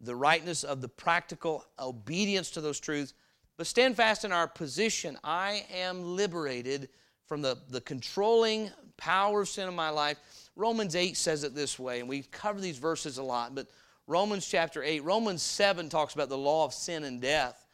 the 0.00 0.14
rightness 0.14 0.64
of 0.64 0.80
the 0.80 0.88
practical 0.88 1.64
obedience 1.78 2.50
to 2.52 2.60
those 2.60 2.80
truths. 2.80 3.14
But 3.56 3.66
stand 3.66 3.96
fast 3.96 4.24
in 4.24 4.32
our 4.32 4.48
position. 4.48 5.18
I 5.22 5.66
am 5.74 6.16
liberated 6.16 6.88
from 7.26 7.42
the, 7.42 7.58
the 7.68 7.80
controlling 7.80 8.70
power 8.96 9.42
of 9.42 9.48
sin 9.48 9.68
in 9.68 9.74
my 9.74 9.90
life. 9.90 10.18
Romans 10.60 10.94
8 10.94 11.16
says 11.16 11.42
it 11.42 11.54
this 11.54 11.78
way, 11.78 12.00
and 12.00 12.08
we 12.08 12.22
cover 12.22 12.60
these 12.60 12.76
verses 12.76 13.16
a 13.16 13.22
lot, 13.22 13.54
but 13.54 13.66
Romans 14.06 14.46
chapter 14.46 14.82
8, 14.82 15.02
Romans 15.04 15.42
7 15.42 15.88
talks 15.88 16.12
about 16.12 16.28
the 16.28 16.36
law 16.36 16.66
of 16.66 16.74
sin 16.74 17.04
and 17.04 17.20
death. 17.20 17.64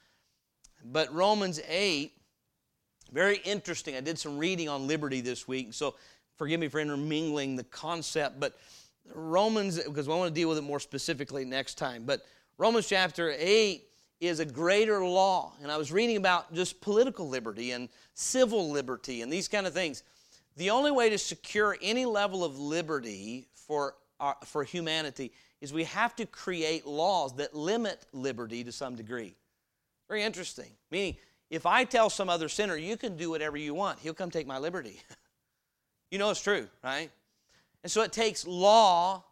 But 0.84 1.12
Romans 1.12 1.60
8, 1.68 2.12
very 3.10 3.38
interesting. 3.38 3.96
I 3.96 4.00
did 4.00 4.20
some 4.20 4.38
reading 4.38 4.68
on 4.68 4.86
liberty 4.86 5.20
this 5.20 5.48
week, 5.48 5.74
so 5.74 5.96
forgive 6.36 6.60
me 6.60 6.68
for 6.68 6.78
intermingling 6.78 7.56
the 7.56 7.64
concept, 7.64 8.38
but 8.38 8.56
Romans, 9.12 9.82
because 9.82 10.06
I 10.06 10.12
want 10.12 10.32
to 10.32 10.40
deal 10.40 10.48
with 10.48 10.58
it 10.58 10.62
more 10.62 10.80
specifically 10.80 11.44
next 11.44 11.74
time. 11.74 12.04
But 12.06 12.20
Romans 12.56 12.88
chapter 12.88 13.34
8 13.36 13.82
is 14.20 14.40
a 14.40 14.44
greater 14.44 15.04
law. 15.04 15.52
And 15.60 15.70
I 15.70 15.76
was 15.76 15.92
reading 15.92 16.16
about 16.16 16.52
just 16.54 16.80
political 16.80 17.28
liberty 17.28 17.72
and 17.72 17.88
civil 18.14 18.70
liberty 18.70 19.22
and 19.22 19.32
these 19.32 19.48
kind 19.48 19.66
of 19.66 19.74
things. 19.74 20.02
The 20.56 20.70
only 20.70 20.90
way 20.90 21.10
to 21.10 21.18
secure 21.18 21.76
any 21.82 22.06
level 22.06 22.44
of 22.44 22.58
liberty 22.58 23.46
for, 23.54 23.94
our, 24.18 24.36
for 24.44 24.64
humanity 24.64 25.32
is 25.60 25.72
we 25.72 25.84
have 25.84 26.16
to 26.16 26.26
create 26.26 26.86
laws 26.86 27.36
that 27.36 27.54
limit 27.54 28.06
liberty 28.12 28.64
to 28.64 28.72
some 28.72 28.94
degree. 28.94 29.34
Very 30.08 30.22
interesting. 30.22 30.70
Meaning, 30.90 31.16
if 31.50 31.66
I 31.66 31.84
tell 31.84 32.10
some 32.10 32.28
other 32.28 32.48
sinner, 32.48 32.76
you 32.76 32.96
can 32.96 33.16
do 33.16 33.30
whatever 33.30 33.56
you 33.56 33.74
want, 33.74 33.98
he'll 34.00 34.14
come 34.14 34.30
take 34.30 34.46
my 34.46 34.58
liberty. 34.58 35.00
you 36.10 36.18
know 36.18 36.30
it's 36.30 36.42
true, 36.42 36.68
right? 36.82 37.10
And 37.82 37.92
so 37.92 38.02
it 38.02 38.12
takes 38.12 38.46
law, 38.46 39.24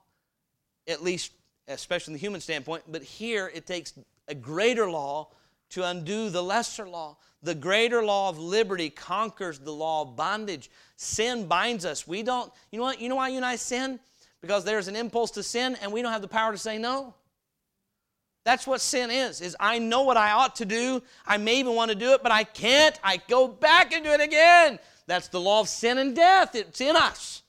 at 0.86 1.02
least, 1.02 1.32
especially 1.68 2.04
from 2.04 2.14
the 2.14 2.20
human 2.20 2.40
standpoint, 2.40 2.84
but 2.88 3.02
here 3.02 3.50
it 3.54 3.66
takes 3.66 3.94
a 4.28 4.34
greater 4.34 4.90
law 4.90 5.28
to 5.70 5.84
undo 5.84 6.30
the 6.30 6.42
lesser 6.42 6.88
law. 6.88 7.16
The 7.44 7.54
greater 7.54 8.04
law 8.04 8.28
of 8.28 8.38
liberty 8.38 8.90
conquers 8.90 9.60
the 9.60 9.72
law 9.72 10.02
of 10.02 10.16
bondage. 10.16 10.70
Sin 10.96 11.46
binds 11.46 11.84
us. 11.84 12.08
We 12.08 12.24
don't, 12.24 12.52
you 12.72 12.78
know 12.78 12.84
what? 12.84 13.00
You 13.00 13.08
know 13.08 13.16
why 13.16 13.28
you 13.28 13.36
and 13.36 13.44
I 13.44 13.56
sin? 13.56 14.00
because 14.44 14.62
there's 14.62 14.88
an 14.88 14.96
impulse 14.96 15.30
to 15.30 15.42
sin 15.42 15.74
and 15.80 15.90
we 15.90 16.02
don't 16.02 16.12
have 16.12 16.20
the 16.20 16.28
power 16.28 16.52
to 16.52 16.58
say 16.58 16.76
no. 16.76 17.14
That's 18.44 18.66
what 18.66 18.82
sin 18.82 19.10
is. 19.10 19.40
Is 19.40 19.56
I 19.58 19.78
know 19.78 20.02
what 20.02 20.18
I 20.18 20.32
ought 20.32 20.56
to 20.56 20.66
do. 20.66 21.02
I 21.24 21.38
may 21.38 21.60
even 21.60 21.74
want 21.74 21.92
to 21.92 21.94
do 21.94 22.12
it, 22.12 22.22
but 22.22 22.30
I 22.30 22.44
can't. 22.44 22.98
I 23.02 23.22
go 23.26 23.48
back 23.48 23.94
and 23.94 24.04
do 24.04 24.10
it 24.10 24.20
again. 24.20 24.78
That's 25.06 25.28
the 25.28 25.40
law 25.40 25.60
of 25.60 25.68
sin 25.70 25.96
and 25.96 26.14
death. 26.14 26.54
It's 26.54 26.82
in 26.82 26.94
us. 26.94 27.42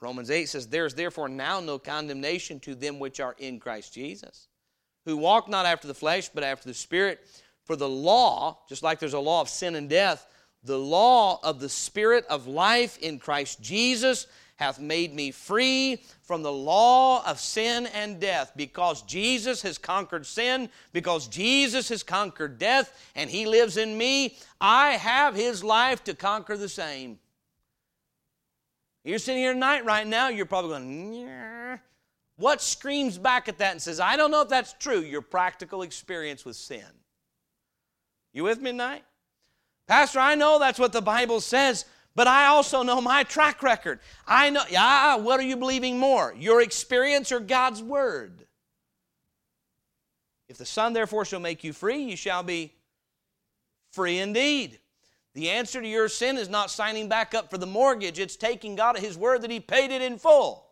Romans 0.00 0.30
8 0.30 0.48
says, 0.48 0.68
There 0.68 0.86
is 0.86 0.94
therefore 0.94 1.28
now 1.28 1.60
no 1.60 1.78
condemnation 1.78 2.60
to 2.60 2.74
them 2.74 2.98
which 2.98 3.20
are 3.20 3.36
in 3.38 3.60
Christ 3.60 3.92
Jesus, 3.92 4.48
who 5.04 5.18
walk 5.18 5.50
not 5.50 5.66
after 5.66 5.86
the 5.86 5.92
flesh, 5.92 6.30
but 6.30 6.44
after 6.44 6.66
the 6.66 6.74
Spirit. 6.74 7.20
For 7.64 7.76
the 7.76 7.88
law, 7.88 8.58
just 8.68 8.82
like 8.82 8.98
there's 8.98 9.12
a 9.12 9.20
law 9.20 9.40
of 9.40 9.48
sin 9.48 9.74
and 9.74 9.88
death, 9.88 10.26
the 10.64 10.78
law 10.78 11.40
of 11.42 11.60
the 11.60 11.68
Spirit 11.68 12.24
of 12.26 12.46
life 12.46 12.98
in 12.98 13.18
Christ 13.18 13.60
Jesus 13.60 14.26
hath 14.56 14.78
made 14.78 15.12
me 15.12 15.32
free 15.32 16.04
from 16.22 16.42
the 16.42 16.52
law 16.52 17.24
of 17.26 17.40
sin 17.40 17.86
and 17.86 18.20
death 18.20 18.52
because 18.54 19.02
Jesus 19.02 19.62
has 19.62 19.76
conquered 19.76 20.24
sin, 20.24 20.68
because 20.92 21.26
Jesus 21.26 21.88
has 21.88 22.04
conquered 22.04 22.58
death, 22.58 23.10
and 23.16 23.28
He 23.28 23.46
lives 23.46 23.76
in 23.76 23.98
me. 23.98 24.36
I 24.60 24.92
have 24.92 25.34
His 25.34 25.64
life 25.64 26.04
to 26.04 26.14
conquer 26.14 26.56
the 26.56 26.68
same. 26.68 27.18
You're 29.04 29.18
sitting 29.18 29.42
here 29.42 29.52
tonight, 29.52 29.84
right 29.84 30.06
now, 30.06 30.28
you're 30.28 30.46
probably 30.46 30.70
going, 30.70 31.12
Nyeh. 31.12 31.80
what 32.36 32.62
screams 32.62 33.18
back 33.18 33.48
at 33.48 33.58
that 33.58 33.72
and 33.72 33.82
says, 33.82 33.98
I 33.98 34.16
don't 34.16 34.30
know 34.30 34.42
if 34.42 34.48
that's 34.48 34.74
true? 34.74 35.00
Your 35.00 35.22
practical 35.22 35.82
experience 35.82 36.44
with 36.44 36.54
sin. 36.54 36.84
You 38.32 38.44
with 38.44 38.60
me 38.60 38.70
tonight? 38.70 39.04
Pastor, 39.86 40.20
I 40.20 40.34
know 40.34 40.58
that's 40.58 40.78
what 40.78 40.92
the 40.92 41.02
Bible 41.02 41.40
says, 41.40 41.84
but 42.14 42.26
I 42.26 42.46
also 42.46 42.82
know 42.82 43.00
my 43.00 43.24
track 43.24 43.62
record. 43.62 44.00
I 44.26 44.50
know, 44.50 44.62
yeah, 44.70 45.16
what 45.16 45.40
are 45.40 45.44
you 45.44 45.56
believing 45.56 45.98
more? 45.98 46.34
Your 46.38 46.62
experience 46.62 47.32
or 47.32 47.40
God's 47.40 47.82
word? 47.82 48.46
If 50.48 50.58
the 50.58 50.66
Son 50.66 50.92
therefore 50.92 51.24
shall 51.24 51.40
make 51.40 51.64
you 51.64 51.72
free, 51.72 52.02
you 52.02 52.16
shall 52.16 52.42
be 52.42 52.74
free 53.90 54.18
indeed. 54.18 54.78
The 55.34 55.50
answer 55.50 55.80
to 55.80 55.88
your 55.88 56.08
sin 56.08 56.36
is 56.36 56.50
not 56.50 56.70
signing 56.70 57.08
back 57.08 57.34
up 57.34 57.50
for 57.50 57.56
the 57.58 57.66
mortgage, 57.66 58.18
it's 58.18 58.36
taking 58.36 58.76
God 58.76 58.96
at 58.96 59.02
His 59.02 59.16
word 59.16 59.42
that 59.42 59.50
He 59.50 59.60
paid 59.60 59.90
it 59.90 60.02
in 60.02 60.18
full. 60.18 60.66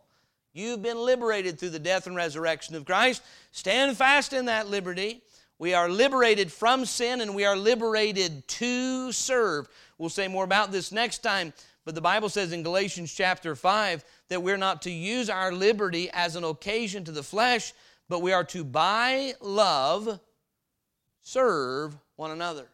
You've 0.53 0.81
been 0.81 0.97
liberated 0.97 1.57
through 1.57 1.69
the 1.69 1.79
death 1.79 2.07
and 2.07 2.15
resurrection 2.15 2.75
of 2.75 2.85
Christ. 2.85 3.23
Stand 3.51 3.97
fast 3.97 4.33
in 4.33 4.45
that 4.45 4.67
liberty. 4.67 5.23
We 5.61 5.75
are 5.75 5.89
liberated 5.89 6.51
from 6.51 6.85
sin 6.85 7.21
and 7.21 7.35
we 7.35 7.45
are 7.45 7.55
liberated 7.55 8.47
to 8.47 9.11
serve. 9.11 9.69
We'll 9.99 10.09
say 10.09 10.27
more 10.27 10.43
about 10.43 10.71
this 10.71 10.91
next 10.91 11.19
time, 11.19 11.53
but 11.85 11.93
the 11.93 12.01
Bible 12.01 12.29
says 12.29 12.51
in 12.51 12.63
Galatians 12.63 13.13
chapter 13.13 13.55
5 13.55 14.03
that 14.29 14.41
we're 14.41 14.57
not 14.57 14.81
to 14.81 14.91
use 14.91 15.29
our 15.29 15.51
liberty 15.51 16.09
as 16.13 16.35
an 16.35 16.43
occasion 16.43 17.03
to 17.03 17.11
the 17.11 17.21
flesh, 17.21 17.73
but 18.09 18.23
we 18.23 18.33
are 18.33 18.43
to, 18.45 18.63
by 18.63 19.35
love, 19.39 20.19
serve 21.21 21.95
one 22.15 22.31
another. 22.31 22.67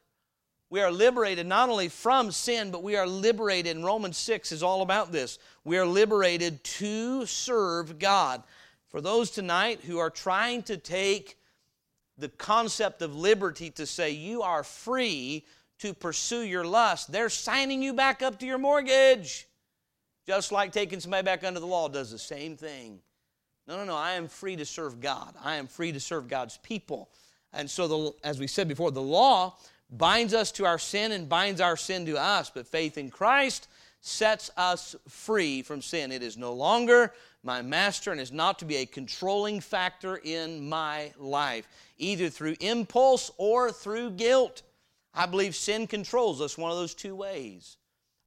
We 0.69 0.79
are 0.79 0.89
liberated 0.89 1.45
not 1.45 1.67
only 1.67 1.89
from 1.89 2.31
sin, 2.31 2.71
but 2.71 2.83
we 2.83 2.95
are 2.95 3.05
liberated, 3.05 3.75
and 3.75 3.83
Romans 3.83 4.15
6 4.15 4.53
is 4.53 4.63
all 4.63 4.81
about 4.81 5.11
this. 5.11 5.39
We 5.65 5.77
are 5.77 5.85
liberated 5.85 6.63
to 6.63 7.25
serve 7.25 7.99
God. 7.99 8.43
For 8.87 9.01
those 9.01 9.29
tonight 9.29 9.81
who 9.81 9.97
are 9.97 10.09
trying 10.09 10.63
to 10.63 10.77
take 10.77 11.37
the 12.17 12.29
concept 12.29 13.01
of 13.01 13.15
liberty 13.15 13.69
to 13.71 13.85
say 13.85 14.11
you 14.11 14.41
are 14.41 14.63
free 14.63 15.45
to 15.79 15.93
pursue 15.93 16.41
your 16.41 16.65
lust, 16.65 17.11
they're 17.11 17.29
signing 17.29 17.83
you 17.83 17.93
back 17.93 18.21
up 18.21 18.39
to 18.39 18.45
your 18.45 18.57
mortgage. 18.57 19.47
Just 20.25 20.51
like 20.51 20.71
taking 20.71 20.99
somebody 20.99 21.23
back 21.23 21.43
under 21.43 21.59
the 21.59 21.67
law 21.67 21.87
does 21.87 22.11
the 22.11 22.17
same 22.17 22.57
thing. 22.57 22.99
No, 23.67 23.77
no, 23.77 23.85
no. 23.85 23.95
I 23.95 24.13
am 24.13 24.27
free 24.27 24.55
to 24.55 24.65
serve 24.65 24.99
God. 24.99 25.35
I 25.41 25.55
am 25.55 25.67
free 25.67 25.91
to 25.91 25.99
serve 25.99 26.27
God's 26.27 26.57
people. 26.57 27.09
And 27.53 27.69
so, 27.69 27.87
the, 27.87 28.11
as 28.23 28.39
we 28.39 28.47
said 28.47 28.67
before, 28.67 28.91
the 28.91 29.01
law 29.01 29.55
binds 29.89 30.33
us 30.33 30.51
to 30.53 30.65
our 30.65 30.79
sin 30.79 31.11
and 31.11 31.29
binds 31.29 31.61
our 31.61 31.77
sin 31.77 32.05
to 32.07 32.17
us, 32.19 32.49
but 32.49 32.67
faith 32.67 32.97
in 32.97 33.09
Christ 33.09 33.67
sets 34.01 34.51
us 34.57 34.95
free 35.07 35.61
from 35.61 35.81
sin. 35.81 36.11
It 36.11 36.23
is 36.23 36.37
no 36.37 36.53
longer 36.53 37.13
my 37.47 37.61
master 37.61 38.11
and 38.11 38.19
is 38.19 38.31
not 38.31 38.59
to 38.59 38.65
be 38.65 38.75
a 38.75 38.85
controlling 38.85 39.61
factor 39.61 40.17
in 40.17 40.67
my 40.67 41.13
life, 41.17 41.65
either 41.97 42.29
through 42.29 42.57
impulse 42.59 43.31
or 43.37 43.71
through 43.71 44.11
guilt. 44.11 44.63
I 45.13 45.25
believe 45.25 45.55
sin 45.55 45.87
controls 45.87 46.41
us 46.41 46.57
one 46.57 46.69
of 46.69 46.77
those 46.77 46.93
two 46.93 47.15
ways 47.15 47.77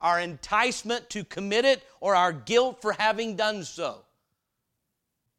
our 0.00 0.18
enticement 0.18 1.10
to 1.10 1.22
commit 1.22 1.66
it 1.66 1.82
or 2.00 2.14
our 2.14 2.32
guilt 2.32 2.80
for 2.80 2.92
having 2.92 3.36
done 3.36 3.62
so. 3.62 3.98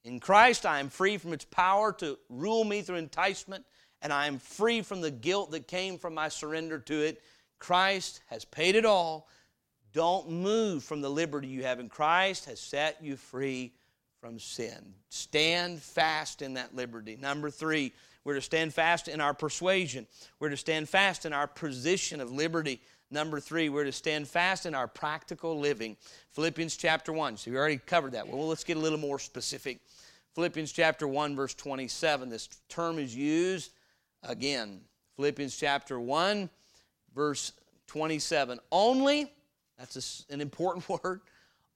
In 0.03 0.19
Christ, 0.19 0.67
I 0.67 0.79
am 0.79 0.89
free 0.89 1.17
from 1.17 1.33
its 1.33 1.45
power 1.45 1.91
to 1.93 2.19
rule 2.29 2.63
me 2.63 2.83
through 2.83 2.97
enticement 2.97 3.65
and 4.03 4.13
I 4.13 4.27
am 4.27 4.37
free 4.37 4.83
from 4.83 5.01
the 5.01 5.09
guilt 5.09 5.49
that 5.51 5.67
came 5.67 5.97
from 5.97 6.13
my 6.13 6.29
surrender 6.29 6.77
to 6.77 6.93
it. 6.93 7.23
Christ 7.57 8.21
has 8.27 8.45
paid 8.45 8.75
it 8.75 8.85
all. 8.85 9.27
Don't 9.93 10.29
move 10.29 10.83
from 10.83 11.01
the 11.01 11.09
liberty 11.09 11.47
you 11.47 11.63
have 11.63 11.79
in 11.79 11.89
Christ 11.89 12.45
has 12.45 12.59
set 12.59 12.97
you 13.01 13.17
free 13.17 13.73
from 14.19 14.39
sin. 14.39 14.93
Stand 15.09 15.81
fast 15.81 16.41
in 16.41 16.53
that 16.53 16.75
liberty. 16.75 17.17
Number 17.19 17.49
3, 17.49 17.91
we're 18.23 18.35
to 18.35 18.41
stand 18.41 18.73
fast 18.73 19.07
in 19.07 19.19
our 19.19 19.33
persuasion. 19.33 20.07
We're 20.39 20.49
to 20.49 20.57
stand 20.57 20.87
fast 20.87 21.25
in 21.25 21.33
our 21.33 21.47
position 21.47 22.21
of 22.21 22.31
liberty. 22.31 22.79
Number 23.09 23.39
3, 23.39 23.69
we're 23.69 23.83
to 23.83 23.91
stand 23.91 24.27
fast 24.27 24.65
in 24.65 24.75
our 24.75 24.87
practical 24.87 25.59
living. 25.59 25.97
Philippians 26.31 26.77
chapter 26.77 27.11
1. 27.11 27.37
So 27.37 27.51
we 27.51 27.57
already 27.57 27.77
covered 27.77 28.13
that. 28.13 28.27
Well, 28.27 28.47
let's 28.47 28.63
get 28.63 28.77
a 28.77 28.79
little 28.79 28.99
more 28.99 29.19
specific. 29.19 29.79
Philippians 30.35 30.71
chapter 30.71 31.07
1 31.07 31.35
verse 31.35 31.53
27. 31.53 32.29
This 32.29 32.47
term 32.69 32.99
is 32.99 33.15
used 33.15 33.71
again. 34.23 34.81
Philippians 35.15 35.57
chapter 35.57 35.99
1, 35.99 36.49
verse 37.13 37.51
27. 37.87 38.59
Only, 38.71 39.31
that's 39.81 40.25
an 40.29 40.41
important 40.41 40.87
word, 41.03 41.21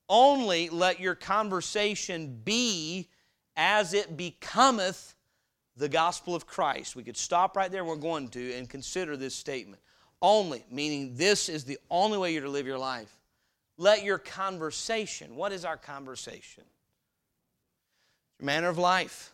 only 0.07 0.69
let 0.69 0.99
your 0.99 1.15
conversation 1.15 2.39
be 2.43 3.09
as 3.57 3.93
it 3.93 4.15
becometh 4.15 5.15
the 5.75 5.89
gospel 5.89 6.35
of 6.35 6.45
Christ. 6.45 6.95
We 6.95 7.03
could 7.03 7.17
stop 7.17 7.57
right 7.57 7.71
there, 7.71 7.83
we're 7.83 7.95
going 7.95 8.29
to, 8.29 8.53
and 8.53 8.69
consider 8.69 9.17
this 9.17 9.35
statement. 9.35 9.81
Only, 10.21 10.63
meaning 10.71 11.15
this 11.15 11.49
is 11.49 11.65
the 11.65 11.77
only 11.89 12.17
way 12.17 12.33
you're 12.33 12.43
to 12.43 12.49
live 12.49 12.67
your 12.67 12.77
life. 12.77 13.11
Let 13.77 14.03
your 14.03 14.17
conversation, 14.17 15.35
what 15.35 15.51
is 15.51 15.65
our 15.65 15.75
conversation? 15.75 16.63
Your 18.39 18.45
manner 18.45 18.69
of 18.69 18.77
life. 18.77 19.33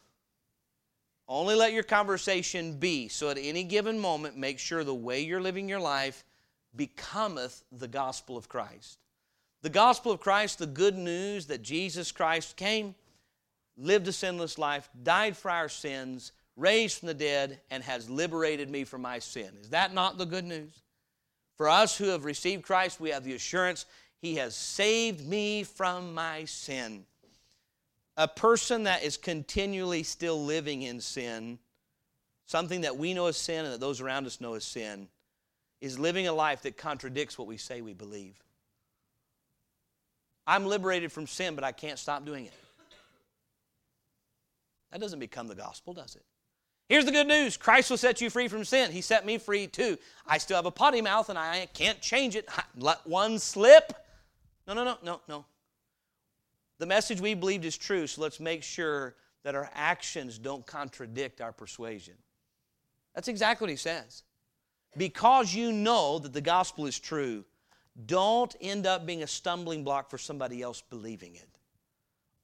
Only 1.27 1.55
let 1.55 1.73
your 1.73 1.83
conversation 1.83 2.77
be. 2.77 3.07
So 3.07 3.29
at 3.29 3.37
any 3.39 3.63
given 3.63 3.99
moment, 3.99 4.35
make 4.35 4.57
sure 4.57 4.83
the 4.83 4.93
way 4.93 5.21
you're 5.21 5.41
living 5.41 5.69
your 5.69 5.79
life 5.79 6.23
becometh 6.75 7.63
the 7.71 7.87
gospel 7.87 8.37
of 8.37 8.49
Christ. 8.49 8.99
The 9.61 9.69
gospel 9.69 10.11
of 10.11 10.19
Christ, 10.19 10.59
the 10.59 10.65
good 10.65 10.97
news 10.97 11.47
that 11.47 11.61
Jesus 11.61 12.11
Christ 12.11 12.55
came, 12.57 12.95
lived 13.77 14.07
a 14.07 14.11
sinless 14.11 14.57
life, 14.57 14.89
died 15.03 15.37
for 15.37 15.51
our 15.51 15.69
sins, 15.69 16.31
raised 16.55 16.99
from 16.99 17.07
the 17.07 17.13
dead, 17.13 17.61
and 17.69 17.83
has 17.83 18.09
liberated 18.09 18.69
me 18.69 18.83
from 18.83 19.01
my 19.01 19.19
sin. 19.19 19.51
Is 19.61 19.69
that 19.69 19.93
not 19.93 20.17
the 20.17 20.25
good 20.25 20.45
news? 20.45 20.81
For 21.57 21.69
us 21.69 21.97
who 21.97 22.05
have 22.05 22.25
received 22.25 22.63
Christ, 22.63 22.99
we 22.99 23.11
have 23.11 23.23
the 23.23 23.33
assurance 23.35 23.85
He 24.19 24.35
has 24.35 24.55
saved 24.55 25.27
me 25.27 25.63
from 25.63 26.13
my 26.13 26.45
sin 26.45 27.05
a 28.17 28.27
person 28.27 28.83
that 28.83 29.03
is 29.03 29.17
continually 29.17 30.03
still 30.03 30.43
living 30.43 30.81
in 30.81 30.99
sin, 30.99 31.59
something 32.45 32.81
that 32.81 32.97
we 32.97 33.13
know 33.13 33.27
as 33.27 33.37
sin 33.37 33.65
and 33.65 33.73
that 33.73 33.79
those 33.79 34.01
around 34.01 34.25
us 34.25 34.41
know 34.41 34.53
as 34.53 34.63
sin, 34.63 35.07
is 35.81 35.97
living 35.97 36.27
a 36.27 36.33
life 36.33 36.61
that 36.61 36.77
contradicts 36.77 37.37
what 37.37 37.47
we 37.47 37.57
say 37.57 37.81
we 37.81 37.93
believe. 37.93 38.35
I'm 40.45 40.65
liberated 40.65 41.11
from 41.11 41.27
sin, 41.27 41.55
but 41.55 41.63
I 41.63 41.71
can't 41.71 41.99
stop 41.99 42.25
doing 42.25 42.45
it. 42.45 42.53
That 44.91 45.01
doesn't 45.01 45.19
become 45.19 45.47
the 45.47 45.55
gospel, 45.55 45.93
does 45.93 46.15
it? 46.15 46.23
Here's 46.89 47.05
the 47.05 47.11
good 47.11 47.27
news 47.27 47.55
Christ 47.55 47.89
will 47.89 47.97
set 47.97 48.19
you 48.19 48.29
free 48.29 48.49
from 48.49 48.65
sin. 48.65 48.91
He 48.91 49.01
set 49.01 49.25
me 49.25 49.37
free 49.37 49.67
too. 49.67 49.97
I 50.27 50.37
still 50.37 50.57
have 50.57 50.65
a 50.65 50.71
potty 50.71 51.01
mouth 51.01 51.29
and 51.29 51.39
I 51.39 51.67
can't 51.73 52.01
change 52.01 52.35
it. 52.35 52.49
Let 52.77 53.05
one 53.07 53.39
slip. 53.39 53.93
No, 54.67 54.73
no, 54.73 54.83
no, 54.83 54.97
no, 55.01 55.21
no. 55.27 55.45
The 56.79 56.85
message 56.85 57.21
we 57.21 57.33
believed 57.33 57.63
is 57.63 57.77
true, 57.77 58.07
so 58.07 58.21
let's 58.21 58.39
make 58.39 58.63
sure 58.63 59.15
that 59.43 59.55
our 59.55 59.69
actions 59.73 60.37
don't 60.37 60.65
contradict 60.65 61.39
our 61.39 61.53
persuasion. 61.53 62.15
That's 63.15 63.27
exactly 63.27 63.65
what 63.65 63.69
he 63.71 63.77
says. 63.77 64.23
Because 64.97 65.53
you 65.53 65.71
know 65.71 66.19
that 66.19 66.33
the 66.33 66.41
gospel 66.41 66.85
is 66.85 66.99
true, 66.99 67.45
don't 68.05 68.55
end 68.61 68.85
up 68.85 69.05
being 69.05 69.23
a 69.23 69.27
stumbling 69.27 69.83
block 69.83 70.09
for 70.09 70.17
somebody 70.17 70.61
else 70.61 70.81
believing 70.81 71.35
it. 71.35 71.59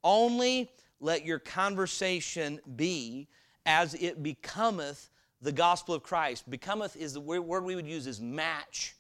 Only 0.04 0.72
let 1.00 1.26
your 1.26 1.40
conversation 1.40 2.60
be 2.76 3.28
as 3.66 3.94
it 3.96 4.24
becometh 4.24 5.10
the 5.42 5.52
gospel 5.52 5.94
of 5.94 6.04
Christ. 6.04 6.50
Becometh 6.50 6.96
is 6.96 7.14
the 7.14 7.22
word 7.22 7.64
we 7.64 7.76
would 7.76 7.88
use 7.88 8.08
is 8.08 8.20
match 8.20 8.96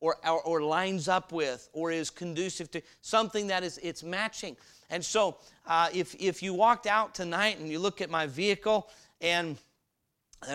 or, 0.00 0.16
or, 0.26 0.42
or 0.42 0.62
lines 0.62 1.08
up 1.08 1.32
with 1.32 1.68
or 1.72 1.90
is 1.90 2.10
conducive 2.10 2.70
to 2.72 2.82
something 3.00 3.46
that 3.48 3.62
is 3.62 3.78
it's 3.82 4.02
matching. 4.02 4.56
And 4.90 5.04
so, 5.04 5.38
uh, 5.66 5.88
if, 5.92 6.14
if 6.18 6.42
you 6.42 6.54
walked 6.54 6.86
out 6.86 7.14
tonight 7.14 7.58
and 7.58 7.68
you 7.68 7.78
look 7.78 8.00
at 8.00 8.10
my 8.10 8.26
vehicle, 8.26 8.88
and 9.20 9.56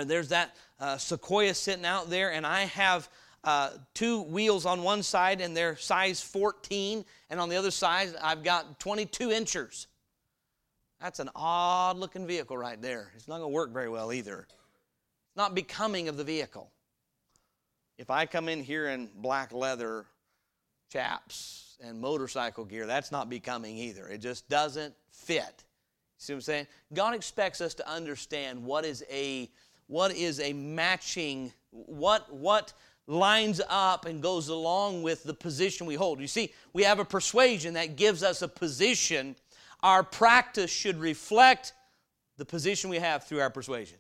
there's 0.06 0.30
that 0.30 0.56
uh, 0.82 0.98
Sequoia 0.98 1.54
sitting 1.54 1.86
out 1.86 2.10
there, 2.10 2.34
and 2.34 2.46
I 2.46 2.66
have 2.66 3.08
uh, 3.46 3.70
two 3.94 4.24
wheels 4.24 4.66
on 4.66 4.84
one 4.84 5.04
side, 5.04 5.40
and 5.40 5.56
they're 5.56 5.78
size 5.78 6.22
14, 6.22 7.06
and 7.30 7.40
on 7.40 7.48
the 7.48 7.56
other 7.56 7.72
side, 7.72 8.14
I've 8.22 8.44
got 8.44 8.80
22 8.80 9.32
inches. 9.32 9.88
That's 11.00 11.20
an 11.20 11.30
odd 11.36 11.98
looking 11.98 12.28
vehicle 12.28 12.58
right 12.58 12.82
there. 12.82 13.12
It's 13.16 13.28
not 13.30 13.38
going 13.38 13.52
to 13.52 13.56
work 13.56 13.72
very 13.72 13.90
well 13.90 14.12
either. 14.12 14.48
It's 14.50 15.38
not 15.38 15.56
becoming 15.56 16.10
of 16.10 16.18
the 16.18 16.24
vehicle. 16.24 16.70
If 17.98 18.10
I 18.10 18.26
come 18.26 18.50
in 18.50 18.62
here 18.62 18.90
in 18.90 19.10
black 19.16 19.54
leather 19.54 20.06
chaps, 20.92 21.72
and 21.84 22.00
motorcycle 22.00 22.66
gear, 22.66 22.86
that's 22.86 23.12
not 23.12 23.30
becoming 23.30 23.78
either. 23.78 24.08
It 24.08 24.20
just 24.20 24.48
doesn't 24.50 24.94
fit. 25.10 25.64
See 26.18 26.34
what 26.34 26.38
I'm 26.38 26.42
saying? 26.42 26.68
God 26.94 27.16
expects 27.16 27.62
us 27.62 27.74
to 27.76 27.90
understand 27.90 28.64
what 28.64 28.86
is 28.86 29.04
a 29.10 29.50
what 29.92 30.16
is 30.16 30.40
a 30.40 30.54
matching 30.54 31.52
what 31.72 32.34
what 32.34 32.72
lines 33.08 33.60
up 33.68 34.06
and 34.06 34.22
goes 34.22 34.48
along 34.48 35.04
with 35.04 35.24
the 35.24 35.34
position 35.34 35.86
we 35.86 35.96
hold. 35.96 36.22
You 36.22 36.28
see, 36.28 36.54
we 36.72 36.84
have 36.84 37.00
a 37.00 37.06
persuasion 37.06 37.74
that 37.74 37.98
gives 37.98 38.24
us 38.24 38.42
a 38.42 38.48
position. 38.48 39.36
Our 39.84 40.02
practice 40.02 40.72
should 40.72 40.98
reflect 40.98 41.74
the 42.38 42.46
position 42.46 42.90
we 42.90 43.00
have 43.00 43.26
through 43.26 43.42
our 43.42 43.50
persuasion. 43.50 43.98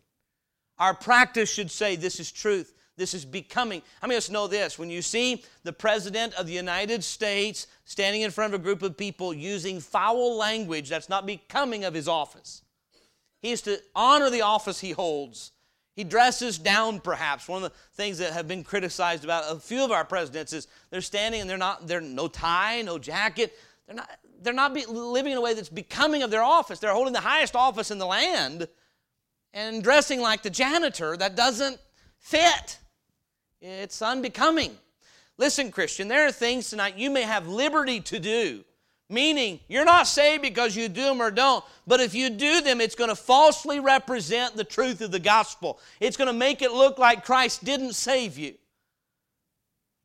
Our 0.79 0.93
practice 0.93 1.51
should 1.51 1.69
say 1.69 1.97
this 1.97 2.21
is 2.21 2.31
truth. 2.31 2.73
This 2.95 3.13
is 3.13 3.25
becoming. 3.25 3.81
How 3.99 4.07
many 4.07 4.15
of 4.15 4.23
us 4.23 4.29
know 4.29 4.47
this? 4.47 4.79
When 4.79 4.89
you 4.89 5.01
see 5.01 5.43
the 5.63 5.73
President 5.73 6.33
of 6.35 6.47
the 6.47 6.53
United 6.53 7.03
States 7.03 7.67
standing 7.83 8.21
in 8.21 8.31
front 8.31 8.53
of 8.53 8.61
a 8.61 8.63
group 8.63 8.81
of 8.81 8.95
people 8.95 9.33
using 9.33 9.81
foul 9.81 10.37
language 10.37 10.87
that's 10.87 11.09
not 11.09 11.25
becoming 11.25 11.83
of 11.83 11.93
his 11.93 12.07
office, 12.07 12.61
he 13.41 13.51
is 13.51 13.61
to 13.63 13.81
honor 13.93 14.29
the 14.29 14.41
office 14.41 14.79
he 14.79 14.91
holds. 14.91 15.51
He 15.95 16.03
dresses 16.03 16.57
down, 16.57 16.99
perhaps. 16.99 17.47
One 17.47 17.63
of 17.63 17.69
the 17.69 17.77
things 17.93 18.17
that 18.19 18.33
have 18.33 18.47
been 18.47 18.63
criticized 18.63 19.23
about 19.23 19.51
a 19.55 19.59
few 19.59 19.83
of 19.83 19.91
our 19.91 20.05
presidents 20.05 20.53
is 20.53 20.67
they're 20.89 21.01
standing 21.01 21.41
and 21.41 21.49
they're 21.49 21.57
not, 21.57 21.87
they're 21.87 21.99
no 21.99 22.27
tie, 22.27 22.81
no 22.81 22.97
jacket. 22.97 23.53
They're 23.85 23.95
not, 23.95 24.09
they're 24.41 24.53
not 24.53 24.73
be, 24.73 24.85
living 24.85 25.33
in 25.33 25.37
a 25.37 25.41
way 25.41 25.53
that's 25.53 25.69
becoming 25.69 26.23
of 26.23 26.31
their 26.31 26.43
office. 26.43 26.79
They're 26.79 26.93
holding 26.93 27.13
the 27.13 27.19
highest 27.19 27.55
office 27.55 27.91
in 27.91 27.97
the 27.97 28.05
land 28.05 28.67
and 29.53 29.83
dressing 29.83 30.21
like 30.21 30.43
the 30.43 30.49
janitor. 30.49 31.17
That 31.17 31.35
doesn't 31.35 31.77
fit. 32.17 32.79
It's 33.59 34.01
unbecoming. 34.01 34.77
Listen, 35.37 35.71
Christian, 35.71 36.07
there 36.07 36.25
are 36.25 36.31
things 36.31 36.69
tonight 36.69 36.97
you 36.97 37.09
may 37.09 37.23
have 37.23 37.47
liberty 37.47 37.99
to 38.01 38.19
do. 38.19 38.63
Meaning, 39.11 39.59
you're 39.67 39.83
not 39.83 40.07
saved 40.07 40.41
because 40.41 40.73
you 40.73 40.87
do 40.87 41.03
them 41.03 41.21
or 41.21 41.31
don't, 41.31 41.65
but 41.85 41.99
if 41.99 42.15
you 42.15 42.29
do 42.29 42.61
them, 42.61 42.79
it's 42.79 42.95
going 42.95 43.09
to 43.09 43.15
falsely 43.15 43.81
represent 43.81 44.55
the 44.55 44.63
truth 44.63 45.01
of 45.01 45.11
the 45.11 45.19
gospel. 45.19 45.79
It's 45.99 46.15
going 46.15 46.29
to 46.29 46.33
make 46.33 46.61
it 46.61 46.71
look 46.71 46.97
like 46.97 47.25
Christ 47.25 47.65
didn't 47.65 47.93
save 47.93 48.37
you. 48.37 48.53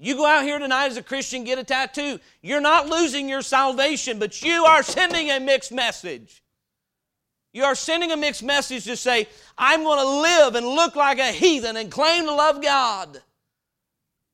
You 0.00 0.16
go 0.16 0.26
out 0.26 0.42
here 0.42 0.59
tonight 0.59 0.86
as 0.86 0.96
a 0.96 1.04
Christian, 1.04 1.44
get 1.44 1.57
a 1.57 1.62
tattoo. 1.62 2.18
You're 2.42 2.61
not 2.61 2.88
losing 2.88 3.28
your 3.28 3.42
salvation, 3.42 4.18
but 4.18 4.42
you 4.42 4.64
are 4.64 4.82
sending 4.82 5.30
a 5.30 5.38
mixed 5.38 5.70
message. 5.70 6.42
You 7.52 7.62
are 7.62 7.76
sending 7.76 8.11
a 8.11 8.16
mixed 8.16 8.42
message 8.42 8.84
to 8.86 8.96
say, 8.96 9.28
I'm 9.57 9.84
going 9.84 10.00
to 10.00 10.20
live 10.20 10.57
and 10.57 10.66
look 10.66 10.96
like 10.96 11.20
a 11.20 11.30
heathen 11.30 11.76
and 11.76 11.92
claim 11.92 12.24
to 12.24 12.34
love 12.34 12.61
God. 12.61 13.22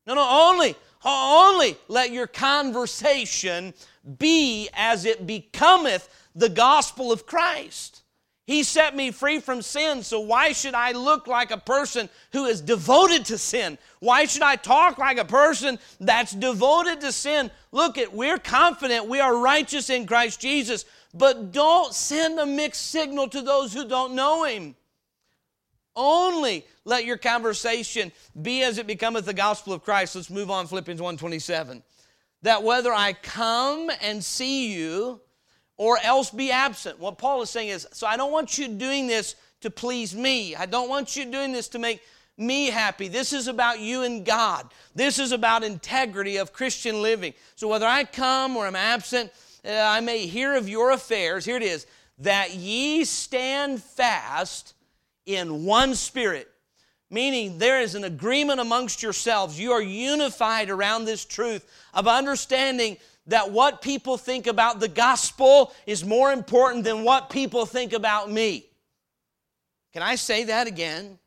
No, 0.07 0.15
no, 0.15 0.27
only, 0.27 0.75
only 1.05 1.77
let 1.89 2.11
your 2.11 2.27
conversation 2.27 3.75
be 4.19 4.69
as 4.75 5.05
it 5.05 5.27
becometh 5.27 6.09
the 6.35 6.49
gospel 6.49 7.13
of 7.13 7.27
Christ. 7.27 8.03
He 8.47 8.65
set 8.65 8.97
me 8.97 9.13
free 9.13 9.39
from 9.39 9.63
sin, 9.63 10.03
so 10.03 10.19
why 10.19 10.53
should 10.53 10.75
I 10.75 10.93
look 10.93 11.29
like 11.29 11.53
a 11.53 11.59
person 11.59 12.09
who 12.33 12.47
is 12.47 12.61
devoted 12.61 13.25
to 13.27 13.39
sin? 13.39 13.79
Why 14.01 14.25
should 14.25 14.43
I 14.43 14.57
talk 14.57 14.99
like 14.99 15.19
a 15.19 15.25
person 15.25 15.79
that's 16.01 16.33
devoted 16.33 17.01
to 17.03 17.13
sin? 17.13 17.53
Look 17.71 17.99
at, 17.99 18.13
we're 18.13 18.39
confident 18.39 19.07
we 19.07 19.21
are 19.21 19.37
righteous 19.37 19.91
in 19.91 20.07
Christ 20.07 20.41
Jesus, 20.41 20.85
but 21.15 21.53
don't 21.53 21.95
send 21.95 22.41
a 22.41 22.47
mixed 22.47 22.91
signal 22.91 23.29
to 23.29 23.43
those 23.43 23.73
who 23.73 23.87
don't 23.87 24.15
know 24.15 24.43
Him. 24.43 24.75
Only 25.95 26.67
let 26.85 27.05
your 27.05 27.19
conversation 27.19 28.11
be 28.41 28.65
as 28.65 28.79
it 28.79 28.89
becometh 28.89 29.25
the 29.25 29.35
gospel 29.35 29.73
of 29.73 29.85
Christ. 29.85 30.17
Let's 30.17 30.31
move 30.31 30.51
on, 30.51 30.67
Philippians 30.67 31.01
1.27 31.01 31.83
that 32.43 32.63
whether 32.63 32.93
I 32.93 33.13
come 33.13 33.91
and 34.01 34.23
see 34.23 34.73
you 34.75 35.21
or 35.77 35.99
else 36.03 36.31
be 36.31 36.51
absent. 36.51 36.99
What 36.99 37.19
Paul 37.19 37.43
is 37.43 37.51
saying 37.51 37.69
is, 37.69 37.87
so 37.93 38.07
I 38.07 38.17
don't 38.17 38.33
want 38.33 38.59
you 38.59 38.69
doing 38.69 39.07
this 39.07 39.37
to 39.63 39.71
please 39.71 40.15
me. 40.15 40.55
I 40.55 40.67
don't 40.67 40.89
want 40.89 41.17
you 41.17 41.25
doing 41.25 41.53
this 41.53 41.69
to 41.69 41.79
make 41.79 42.03
me 42.37 42.67
happy. 42.67 43.09
This 43.09 43.33
is 43.33 43.49
about 43.49 43.81
you 43.81 44.03
and 44.03 44.25
God. 44.25 44.73
This 44.95 45.19
is 45.19 45.33
about 45.33 45.65
integrity 45.65 46.37
of 46.37 46.53
Christian 46.53 47.03
living. 47.03 47.35
So 47.57 47.69
whether 47.69 47.87
I 47.87 48.05
come 48.05 48.57
or 48.57 48.67
I'm 48.67 48.77
absent, 48.77 49.33
uh, 49.65 49.71
I 49.71 50.01
may 50.01 50.27
hear 50.27 50.55
of 50.55 50.69
your 50.69 50.91
affairs. 50.91 51.45
Here 51.45 51.57
it 51.57 51.63
is 51.63 51.87
that 52.19 52.55
ye 52.55 53.05
stand 53.05 53.83
fast 53.83 54.75
in 55.27 55.65
one 55.65 55.95
spirit 55.95 56.52
meaning 57.13 57.59
there 57.59 57.81
is 57.81 57.95
an 57.95 58.05
agreement 58.05 58.59
amongst 58.59 59.03
yourselves. 59.03 59.61
You 59.61 59.73
are 59.73 59.83
unified 59.83 60.71
around 60.71 61.05
this 61.05 61.25
truth 61.25 61.65
of 61.93 62.09
understanding 62.09 62.97
that 63.27 63.53
what 63.53 63.83
people 63.83 64.17
think 64.17 64.47
about 64.47 64.81
the 64.81 64.89
gospel 64.89 65.73
is 65.87 66.05
more 66.05 66.33
important 66.33 66.85
than 66.85 67.05
what 67.05 67.31
people 67.31 67.67
think 67.67 67.93
about 67.93 68.31
me. 68.31 68.67
Can 69.93 70.03
I 70.03 70.15
say 70.15 70.45
that 70.45 70.67
again? 70.67 71.19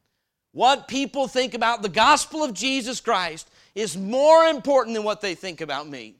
What 0.51 0.87
people 0.87 1.27
think 1.27 1.53
about 1.53 1.81
the 1.81 1.89
gospel 1.89 2.43
of 2.43 2.53
Jesus 2.53 2.99
Christ 2.99 3.49
is 3.75 3.95
more 3.95 4.45
important 4.45 4.95
than 4.95 5.03
what 5.03 5.21
they 5.21 5.35
think 5.35 5.61
about 5.61 5.87
me. 5.87 6.15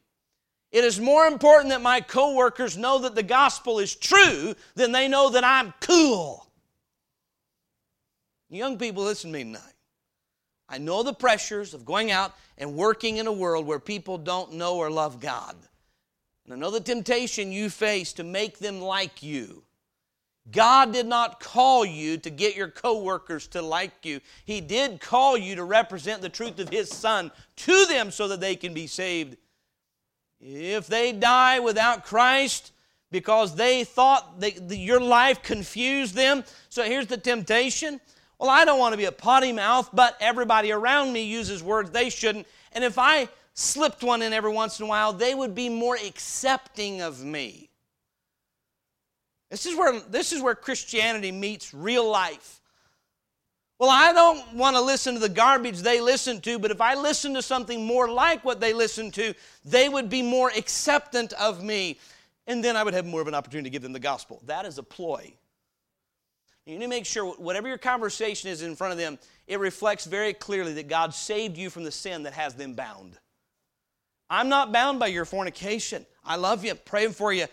It 0.72 0.84
is 0.84 1.00
more 1.00 1.26
important 1.26 1.70
that 1.70 1.82
my 1.82 2.02
coworkers 2.02 2.78
know 2.78 3.00
that 3.00 3.16
the 3.16 3.24
gospel 3.24 3.80
is 3.80 3.96
true 3.96 4.54
than 4.76 4.92
they 4.92 5.08
know 5.08 5.30
that 5.32 5.44
I'm 5.44 5.74
cool. 5.80 6.45
Young 8.50 8.78
people, 8.78 9.04
listen 9.04 9.32
to 9.32 9.38
me 9.38 9.44
tonight. 9.44 9.62
I 10.68 10.78
know 10.78 11.04
the 11.04 11.14
pressures 11.14 11.74
of 11.74 11.86
going 11.86 12.12
out 12.12 12.34
and 12.58 12.76
working 12.76 13.18
in 13.18 13.28
a 13.28 13.34
world 13.34 13.66
where 13.66 13.80
people 13.80 14.18
don't 14.18 14.54
know 14.54 14.78
or 14.78 14.90
love 14.90 15.20
God. 15.20 15.56
And 16.46 16.54
I 16.54 16.58
know 16.58 16.72
the 16.72 16.80
temptation 16.80 17.52
you 17.52 17.70
face 17.70 18.14
to 18.14 18.24
make 18.24 18.60
them 18.60 18.82
like 18.82 19.22
you. 19.24 19.64
God 20.52 20.94
did 20.94 21.08
not 21.08 21.40
call 21.40 21.84
you 21.84 22.18
to 22.18 22.30
get 22.30 22.56
your 22.56 22.68
coworkers 22.68 23.48
to 23.48 23.64
like 23.64 24.06
you. 24.06 24.22
He 24.46 24.62
did 24.62 25.02
call 25.02 25.36
you 25.38 25.56
to 25.56 25.64
represent 25.64 26.22
the 26.22 26.30
truth 26.30 26.60
of 26.60 26.70
His 26.70 26.90
Son 26.90 27.32
to 27.58 27.86
them 27.88 28.12
so 28.12 28.28
that 28.28 28.42
they 28.42 28.56
can 28.56 28.74
be 28.74 28.86
saved. 28.86 29.38
If 30.40 30.86
they 30.86 31.14
die 31.14 31.60
without 31.60 32.06
Christ 32.06 32.74
because 33.12 33.56
they 33.56 33.84
thought 33.84 34.40
that 34.42 34.70
your 34.70 35.00
life 35.00 35.42
confused 35.42 36.14
them, 36.14 36.44
so 36.70 36.84
here's 36.84 37.08
the 37.08 37.18
temptation 37.18 38.00
well, 38.40 38.50
I 38.50 38.66
don't 38.66 38.80
want 38.80 38.94
to 38.94 38.98
be 38.98 39.06
a 39.06 39.12
potty 39.12 39.52
mouth, 39.52 39.90
but 39.94 40.18
everybody 40.20 40.72
around 40.72 41.14
me 41.14 41.24
uses 41.24 41.64
words 41.64 41.92
they 41.92 42.10
shouldn't. 42.10 42.48
And 42.74 42.84
if 42.84 42.98
I 42.98 43.30
slipped 43.54 44.04
one 44.04 44.22
in 44.22 44.34
every 44.34 44.52
once 44.52 44.80
in 44.80 44.86
a 44.86 44.90
while, 44.90 45.14
they 45.14 45.34
would 45.34 45.56
be 45.56 45.70
more 45.70 45.96
accepting 45.96 47.02
of 47.02 47.24
me. 47.24 47.70
This 49.50 49.66
is 49.66 49.76
where, 49.76 50.00
this 50.00 50.34
is 50.34 50.42
where 50.42 50.56
Christianity 50.56 51.32
meets 51.32 51.74
real 51.74 52.10
life. 52.10 52.60
Well, 53.78 53.90
I 53.90 54.14
don't 54.14 54.56
want 54.56 54.76
to 54.76 54.82
listen 54.82 55.16
to 55.16 55.20
the 55.20 55.30
garbage 55.30 55.80
they 55.80 56.00
listen 56.00 56.40
to, 56.42 56.60
but 56.60 56.72
if 56.72 56.80
I 56.80 56.96
listen 56.96 57.34
to 57.34 57.42
something 57.42 57.86
more 57.86 58.10
like 58.10 58.44
what 58.44 58.60
they 58.60 58.74
listen 58.74 59.12
to, 59.12 59.34
they 59.66 59.90
would 59.90 60.10
be 60.10 60.22
more 60.22 60.50
acceptant 60.56 61.34
of 61.34 61.64
me. 61.64 62.00
And 62.48 62.64
then 62.64 62.76
I 62.78 62.84
would 62.84 62.94
have 62.94 63.06
more 63.06 63.22
of 63.22 63.28
an 63.28 63.34
opportunity 63.34 63.70
to 63.70 63.74
give 63.74 63.82
them 63.82 63.94
the 63.94 64.00
gospel. 64.00 64.42
That 64.46 64.66
is 64.66 64.78
a 64.78 64.84
ploy. 64.84 65.34
You 66.66 66.74
need 66.74 66.86
to 66.86 66.90
make 66.90 67.06
sure 67.06 67.34
whatever 67.34 67.68
your 67.68 67.78
conversation 67.78 68.50
is 68.50 68.64
in 68.64 68.76
front 68.76 68.92
of 68.92 68.98
them, 68.98 69.20
it 69.48 69.60
reflects 69.60 70.06
very 70.06 70.34
clearly 70.34 70.74
that 70.74 70.88
God 70.88 71.14
saved 71.14 71.58
you 71.58 71.70
from 71.70 71.84
the 71.84 71.92
sin 71.92 72.24
that 72.24 72.34
has 72.34 72.56
them 72.56 72.74
bound. 72.74 73.18
I'm 74.30 74.50
not 74.50 74.72
bound 74.72 75.00
by 75.00 75.08
your 75.08 75.26
fornication. 75.26 76.06
I 76.24 76.38
love 76.38 76.66
you, 76.66 76.74
praying 76.74 77.12
for 77.12 77.32
you, 77.32 77.46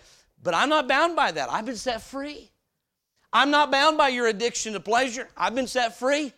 but 0.42 0.54
I'm 0.54 0.70
not 0.70 0.88
bound 0.88 1.14
by 1.14 1.30
that. 1.30 1.50
I've 1.50 1.66
been 1.66 1.76
set 1.76 2.00
free. 2.00 2.50
I'm 3.32 3.50
not 3.50 3.70
bound 3.70 3.98
by 3.98 4.08
your 4.08 4.26
addiction 4.26 4.72
to 4.72 4.80
pleasure. 4.80 5.28
I've 5.36 5.54
been 5.54 5.66
set 5.66 5.98
free. 5.98 6.32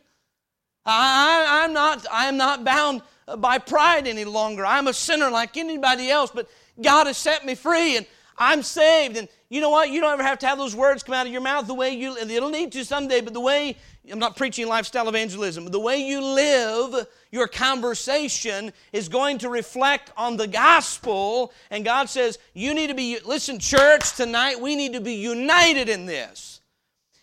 I, 0.85 1.65
am 1.65 1.73
not, 1.73 2.05
I 2.13 2.27
am 2.27 2.37
not 2.37 2.65
bound 2.65 3.03
by 3.39 3.59
pride 3.59 4.09
any 4.09 4.25
longer. 4.25 4.67
I'm 4.67 4.89
a 4.89 4.93
sinner 4.93 5.31
like 5.31 5.57
anybody 5.57 6.11
else, 6.11 6.31
but 6.35 6.49
God 6.81 7.07
has 7.07 7.17
set 7.17 7.47
me 7.47 7.55
free 7.55 7.97
and 7.97 8.07
I'm 8.37 8.63
saved. 8.63 9.17
And 9.17 9.29
you 9.49 9.61
know 9.61 9.71
what? 9.71 9.91
You 9.91 10.01
don't 10.01 10.13
ever 10.13 10.23
have 10.23 10.39
to 10.41 10.47
have 10.47 10.59
those 10.59 10.75
words 10.75 11.03
come 11.03 11.15
out 11.15 11.27
of 11.27 11.33
your 11.33 11.41
mouth 11.41 11.67
the 11.67 11.75
way 11.75 11.91
you, 11.91 12.17
it'll 12.17 12.51
need 12.51 12.73
to 12.73 12.85
someday, 12.85 13.21
but 13.21 13.33
the 13.33 13.41
way, 13.41 13.77
I'm 14.11 14.19
not 14.19 14.37
preaching 14.37 14.67
lifestyle 14.67 15.09
evangelism, 15.09 15.65
but 15.65 15.73
the 15.73 15.81
way 15.81 15.99
you 15.99 16.23
live, 16.23 17.07
your 17.31 17.47
conversation 17.47 18.73
is 18.93 19.09
going 19.09 19.39
to 19.39 19.49
reflect 19.49 20.13
on 20.17 20.37
the 20.37 20.47
gospel. 20.47 21.53
And 21.71 21.85
God 21.85 22.09
says, 22.09 22.39
you 22.53 22.75
need 22.75 22.89
to 22.89 22.95
be, 22.95 23.19
listen, 23.25 23.59
church, 23.59 24.15
tonight, 24.15 24.61
we 24.61 24.77
need 24.77 24.93
to 24.95 25.01
be 25.01 25.15
united 25.15 25.89
in 25.89 26.07
this. 26.07 26.61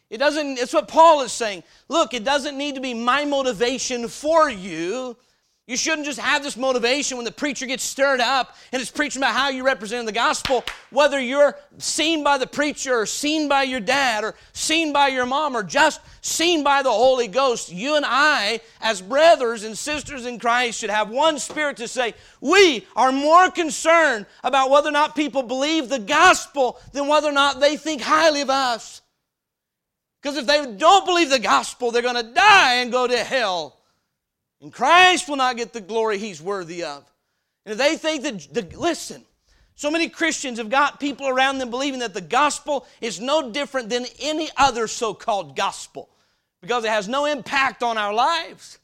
It 0.09 0.17
doesn't, 0.17 0.59
it's 0.59 0.73
what 0.73 0.89
Paul 0.89 1.21
is 1.21 1.31
saying. 1.31 1.63
Look, 1.87 2.13
it 2.13 2.25
doesn't 2.25 2.57
need 2.57 2.75
to 2.75 2.81
be 2.81 2.93
my 2.93 3.23
motivation 3.23 4.09
for 4.09 4.49
you. 4.49 5.15
You 5.71 5.77
shouldn't 5.77 6.05
just 6.05 6.19
have 6.19 6.43
this 6.43 6.57
motivation 6.57 7.15
when 7.15 7.23
the 7.23 7.31
preacher 7.31 7.65
gets 7.65 7.85
stirred 7.85 8.19
up 8.19 8.57
and 8.73 8.81
is 8.81 8.91
preaching 8.91 9.21
about 9.21 9.33
how 9.33 9.47
you 9.47 9.63
represent 9.63 10.05
the 10.05 10.11
gospel, 10.11 10.65
whether 10.89 11.17
you're 11.17 11.57
seen 11.77 12.25
by 12.25 12.37
the 12.37 12.45
preacher 12.45 12.93
or 12.93 13.05
seen 13.05 13.47
by 13.47 13.63
your 13.63 13.79
dad 13.79 14.25
or 14.25 14.35
seen 14.51 14.91
by 14.91 15.07
your 15.07 15.25
mom 15.25 15.55
or 15.55 15.63
just 15.63 16.01
seen 16.19 16.61
by 16.61 16.83
the 16.83 16.91
Holy 16.91 17.29
Ghost. 17.29 17.71
You 17.71 17.95
and 17.95 18.03
I, 18.05 18.59
as 18.81 19.01
brothers 19.01 19.63
and 19.63 19.77
sisters 19.77 20.25
in 20.25 20.39
Christ, 20.39 20.77
should 20.77 20.89
have 20.89 21.09
one 21.09 21.39
spirit 21.39 21.77
to 21.77 21.87
say, 21.87 22.15
we 22.41 22.85
are 22.93 23.13
more 23.13 23.49
concerned 23.49 24.25
about 24.43 24.71
whether 24.71 24.89
or 24.89 24.91
not 24.91 25.15
people 25.15 25.41
believe 25.41 25.87
the 25.87 25.99
gospel 25.99 26.81
than 26.91 27.07
whether 27.07 27.29
or 27.29 27.31
not 27.31 27.61
they 27.61 27.77
think 27.77 28.01
highly 28.01 28.41
of 28.41 28.49
us. 28.49 29.01
Because 30.21 30.35
if 30.35 30.45
they 30.45 30.75
don't 30.75 31.05
believe 31.05 31.29
the 31.29 31.39
gospel, 31.39 31.91
they're 31.91 32.01
going 32.01 32.15
to 32.15 32.33
die 32.33 32.73
and 32.73 32.91
go 32.91 33.07
to 33.07 33.17
hell. 33.23 33.77
And 34.61 34.71
Christ 34.71 35.27
will 35.27 35.37
not 35.37 35.57
get 35.57 35.73
the 35.73 35.81
glory 35.81 36.17
he's 36.17 36.41
worthy 36.41 36.83
of. 36.83 37.03
And 37.65 37.73
if 37.73 37.77
they 37.77 37.97
think 37.97 38.23
that, 38.23 38.53
the, 38.53 38.77
listen, 38.77 39.23
so 39.75 39.89
many 39.89 40.09
Christians 40.09 40.59
have 40.59 40.69
got 40.69 40.99
people 40.99 41.27
around 41.27 41.57
them 41.57 41.71
believing 41.71 42.01
that 42.01 42.13
the 42.13 42.21
gospel 42.21 42.85
is 43.01 43.19
no 43.19 43.51
different 43.51 43.89
than 43.89 44.05
any 44.19 44.49
other 44.57 44.87
so 44.87 45.13
called 45.13 45.55
gospel 45.55 46.09
because 46.61 46.83
it 46.83 46.89
has 46.89 47.07
no 47.07 47.25
impact 47.25 47.81
on 47.81 47.97
our 47.97 48.13
lives. 48.13 48.77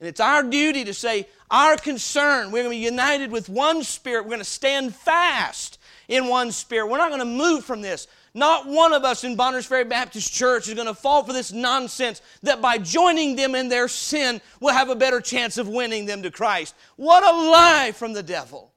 And 0.00 0.08
it's 0.08 0.20
our 0.20 0.42
duty 0.42 0.84
to 0.84 0.92
say, 0.92 1.28
our 1.50 1.76
concern, 1.76 2.50
we're 2.50 2.64
going 2.64 2.76
to 2.76 2.80
be 2.80 2.84
united 2.84 3.30
with 3.30 3.48
one 3.48 3.84
spirit. 3.84 4.24
We're 4.24 4.30
going 4.30 4.40
to 4.40 4.44
stand 4.44 4.94
fast 4.94 5.78
in 6.08 6.26
one 6.26 6.50
spirit. 6.50 6.88
We're 6.88 6.98
not 6.98 7.10
going 7.10 7.20
to 7.20 7.24
move 7.24 7.64
from 7.64 7.80
this. 7.82 8.08
Not 8.34 8.66
one 8.66 8.94
of 8.94 9.04
us 9.04 9.24
in 9.24 9.36
Bonners 9.36 9.66
Ferry 9.66 9.84
Baptist 9.84 10.32
Church 10.32 10.66
is 10.66 10.74
going 10.74 10.86
to 10.86 10.94
fall 10.94 11.22
for 11.22 11.34
this 11.34 11.52
nonsense 11.52 12.22
that 12.42 12.62
by 12.62 12.78
joining 12.78 13.36
them 13.36 13.54
in 13.54 13.68
their 13.68 13.88
sin, 13.88 14.40
we'll 14.58 14.72
have 14.72 14.88
a 14.88 14.96
better 14.96 15.20
chance 15.20 15.58
of 15.58 15.68
winning 15.68 16.06
them 16.06 16.22
to 16.22 16.30
Christ. 16.30 16.74
What 16.96 17.22
a 17.22 17.50
lie 17.50 17.92
from 17.92 18.14
the 18.14 18.22
devil. 18.22 18.72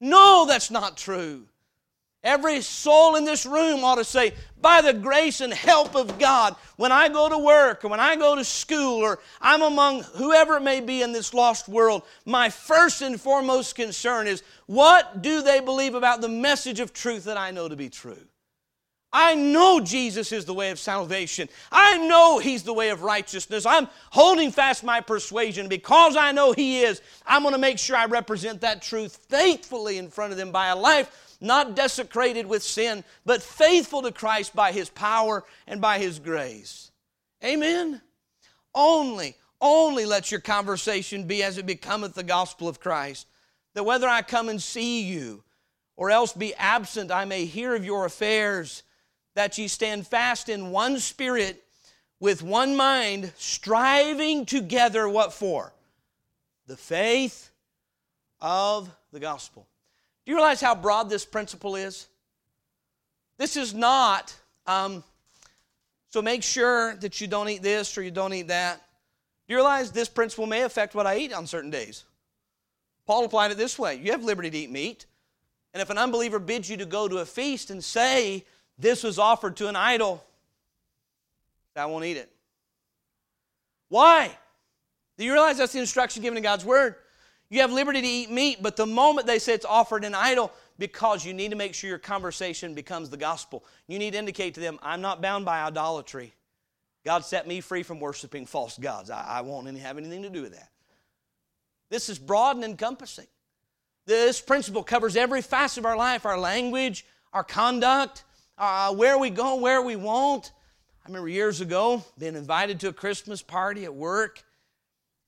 No, 0.00 0.46
that's 0.48 0.70
not 0.70 0.96
true. 0.96 1.44
Every 2.24 2.62
soul 2.62 3.14
in 3.16 3.24
this 3.24 3.46
room 3.46 3.84
ought 3.84 3.96
to 3.96 4.04
say, 4.04 4.34
by 4.60 4.80
the 4.80 4.92
grace 4.92 5.40
and 5.40 5.52
help 5.52 5.94
of 5.94 6.18
God, 6.18 6.56
when 6.76 6.90
I 6.90 7.08
go 7.08 7.28
to 7.28 7.38
work 7.38 7.84
or 7.84 7.88
when 7.88 8.00
I 8.00 8.16
go 8.16 8.34
to 8.34 8.44
school 8.44 9.02
or 9.02 9.20
I'm 9.40 9.62
among 9.62 10.02
whoever 10.02 10.56
it 10.56 10.62
may 10.62 10.80
be 10.80 11.02
in 11.02 11.12
this 11.12 11.32
lost 11.32 11.68
world, 11.68 12.02
my 12.24 12.48
first 12.48 13.02
and 13.02 13.20
foremost 13.20 13.76
concern 13.76 14.26
is 14.26 14.42
what 14.66 15.22
do 15.22 15.42
they 15.42 15.60
believe 15.60 15.94
about 15.94 16.20
the 16.20 16.28
message 16.28 16.80
of 16.80 16.92
truth 16.92 17.24
that 17.24 17.36
I 17.36 17.52
know 17.52 17.68
to 17.68 17.76
be 17.76 17.88
true? 17.88 18.26
I 19.12 19.34
know 19.34 19.80
Jesus 19.80 20.32
is 20.32 20.44
the 20.44 20.54
way 20.54 20.70
of 20.70 20.78
salvation. 20.78 21.48
I 21.72 21.96
know 21.96 22.38
He's 22.38 22.62
the 22.62 22.74
way 22.74 22.90
of 22.90 23.02
righteousness. 23.02 23.64
I'm 23.64 23.88
holding 24.10 24.50
fast 24.50 24.84
my 24.84 25.00
persuasion. 25.00 25.68
Because 25.68 26.16
I 26.16 26.32
know 26.32 26.52
He 26.52 26.80
is, 26.80 27.00
I'm 27.26 27.42
going 27.42 27.54
to 27.54 27.58
make 27.58 27.78
sure 27.78 27.96
I 27.96 28.04
represent 28.04 28.60
that 28.60 28.82
truth 28.82 29.16
faithfully 29.28 29.96
in 29.96 30.10
front 30.10 30.32
of 30.32 30.38
them 30.38 30.52
by 30.52 30.68
a 30.68 30.76
life 30.76 31.36
not 31.40 31.76
desecrated 31.76 32.46
with 32.46 32.62
sin, 32.62 33.04
but 33.24 33.42
faithful 33.42 34.02
to 34.02 34.12
Christ 34.12 34.54
by 34.54 34.72
His 34.72 34.90
power 34.90 35.44
and 35.66 35.80
by 35.80 35.98
His 35.98 36.18
grace. 36.18 36.90
Amen? 37.44 38.02
Only, 38.74 39.36
only 39.60 40.04
let 40.04 40.30
your 40.30 40.40
conversation 40.40 41.24
be 41.24 41.42
as 41.42 41.56
it 41.56 41.66
becometh 41.66 42.14
the 42.14 42.22
gospel 42.22 42.68
of 42.68 42.80
Christ. 42.80 43.26
That 43.74 43.84
whether 43.84 44.08
I 44.08 44.22
come 44.22 44.48
and 44.48 44.60
see 44.60 45.02
you, 45.02 45.44
or 45.96 46.10
else 46.10 46.32
be 46.32 46.54
absent, 46.54 47.10
I 47.10 47.24
may 47.24 47.44
hear 47.44 47.74
of 47.74 47.84
your 47.84 48.04
affairs, 48.04 48.82
that 49.38 49.56
ye 49.56 49.68
stand 49.68 50.04
fast 50.04 50.48
in 50.48 50.72
one 50.72 50.98
spirit, 50.98 51.62
with 52.18 52.42
one 52.42 52.74
mind, 52.74 53.32
striving 53.36 54.44
together 54.44 55.08
what 55.08 55.32
for? 55.32 55.72
The 56.66 56.76
faith 56.76 57.52
of 58.40 58.90
the 59.12 59.20
gospel. 59.20 59.64
Do 60.26 60.32
you 60.32 60.36
realize 60.36 60.60
how 60.60 60.74
broad 60.74 61.08
this 61.08 61.24
principle 61.24 61.76
is? 61.76 62.08
This 63.36 63.56
is 63.56 63.74
not, 63.74 64.34
um, 64.66 65.04
so 66.08 66.20
make 66.20 66.42
sure 66.42 66.96
that 66.96 67.20
you 67.20 67.28
don't 67.28 67.48
eat 67.48 67.62
this 67.62 67.96
or 67.96 68.02
you 68.02 68.10
don't 68.10 68.34
eat 68.34 68.48
that. 68.48 68.78
Do 69.46 69.52
you 69.52 69.56
realize 69.56 69.92
this 69.92 70.08
principle 70.08 70.46
may 70.48 70.62
affect 70.62 70.96
what 70.96 71.06
I 71.06 71.16
eat 71.18 71.32
on 71.32 71.46
certain 71.46 71.70
days? 71.70 72.02
Paul 73.06 73.24
applied 73.24 73.52
it 73.52 73.56
this 73.56 73.78
way 73.78 73.94
You 73.94 74.10
have 74.10 74.24
liberty 74.24 74.50
to 74.50 74.58
eat 74.58 74.70
meat. 74.72 75.06
And 75.74 75.80
if 75.80 75.90
an 75.90 75.98
unbeliever 75.98 76.40
bids 76.40 76.68
you 76.68 76.76
to 76.78 76.86
go 76.86 77.06
to 77.06 77.18
a 77.18 77.24
feast 77.24 77.70
and 77.70 77.84
say, 77.84 78.44
This 78.78 79.02
was 79.02 79.18
offered 79.18 79.56
to 79.56 79.68
an 79.68 79.76
idol, 79.76 80.24
I 81.74 81.86
won't 81.86 82.04
eat 82.04 82.16
it. 82.16 82.30
Why? 83.88 84.36
Do 85.16 85.24
you 85.24 85.32
realize 85.32 85.58
that's 85.58 85.72
the 85.72 85.80
instruction 85.80 86.22
given 86.22 86.36
in 86.36 86.42
God's 86.42 86.64
Word? 86.64 86.96
You 87.50 87.60
have 87.60 87.72
liberty 87.72 88.02
to 88.02 88.06
eat 88.06 88.30
meat, 88.30 88.58
but 88.62 88.76
the 88.76 88.86
moment 88.86 89.26
they 89.26 89.38
say 89.38 89.54
it's 89.54 89.64
offered 89.64 90.04
an 90.04 90.14
idol, 90.14 90.52
because 90.78 91.24
you 91.24 91.32
need 91.32 91.50
to 91.50 91.56
make 91.56 91.74
sure 91.74 91.88
your 91.88 91.98
conversation 91.98 92.74
becomes 92.74 93.10
the 93.10 93.16
gospel. 93.16 93.64
You 93.86 93.98
need 93.98 94.12
to 94.12 94.18
indicate 94.18 94.54
to 94.54 94.60
them, 94.60 94.78
I'm 94.82 95.00
not 95.00 95.22
bound 95.22 95.44
by 95.44 95.62
idolatry. 95.62 96.34
God 97.04 97.24
set 97.24 97.46
me 97.48 97.60
free 97.60 97.82
from 97.82 98.00
worshiping 98.00 98.44
false 98.44 98.76
gods. 98.76 99.10
I, 99.10 99.24
I 99.38 99.40
won't 99.40 99.66
have 99.78 99.98
anything 99.98 100.22
to 100.22 100.30
do 100.30 100.42
with 100.42 100.52
that. 100.52 100.70
This 101.90 102.08
is 102.08 102.18
broad 102.18 102.56
and 102.56 102.64
encompassing. 102.64 103.26
This 104.06 104.40
principle 104.40 104.82
covers 104.82 105.16
every 105.16 105.42
facet 105.42 105.78
of 105.78 105.86
our 105.86 105.96
life 105.96 106.26
our 106.26 106.38
language, 106.38 107.06
our 107.32 107.44
conduct, 107.44 108.24
uh, 108.58 108.92
where 108.94 109.18
we 109.18 109.30
go, 109.30 109.56
where 109.56 109.82
we 109.82 109.96
won't. 109.96 110.52
I 111.04 111.08
remember 111.08 111.28
years 111.28 111.60
ago 111.60 112.04
being 112.18 112.34
invited 112.34 112.80
to 112.80 112.88
a 112.88 112.92
Christmas 112.92 113.40
party 113.40 113.84
at 113.84 113.94
work 113.94 114.42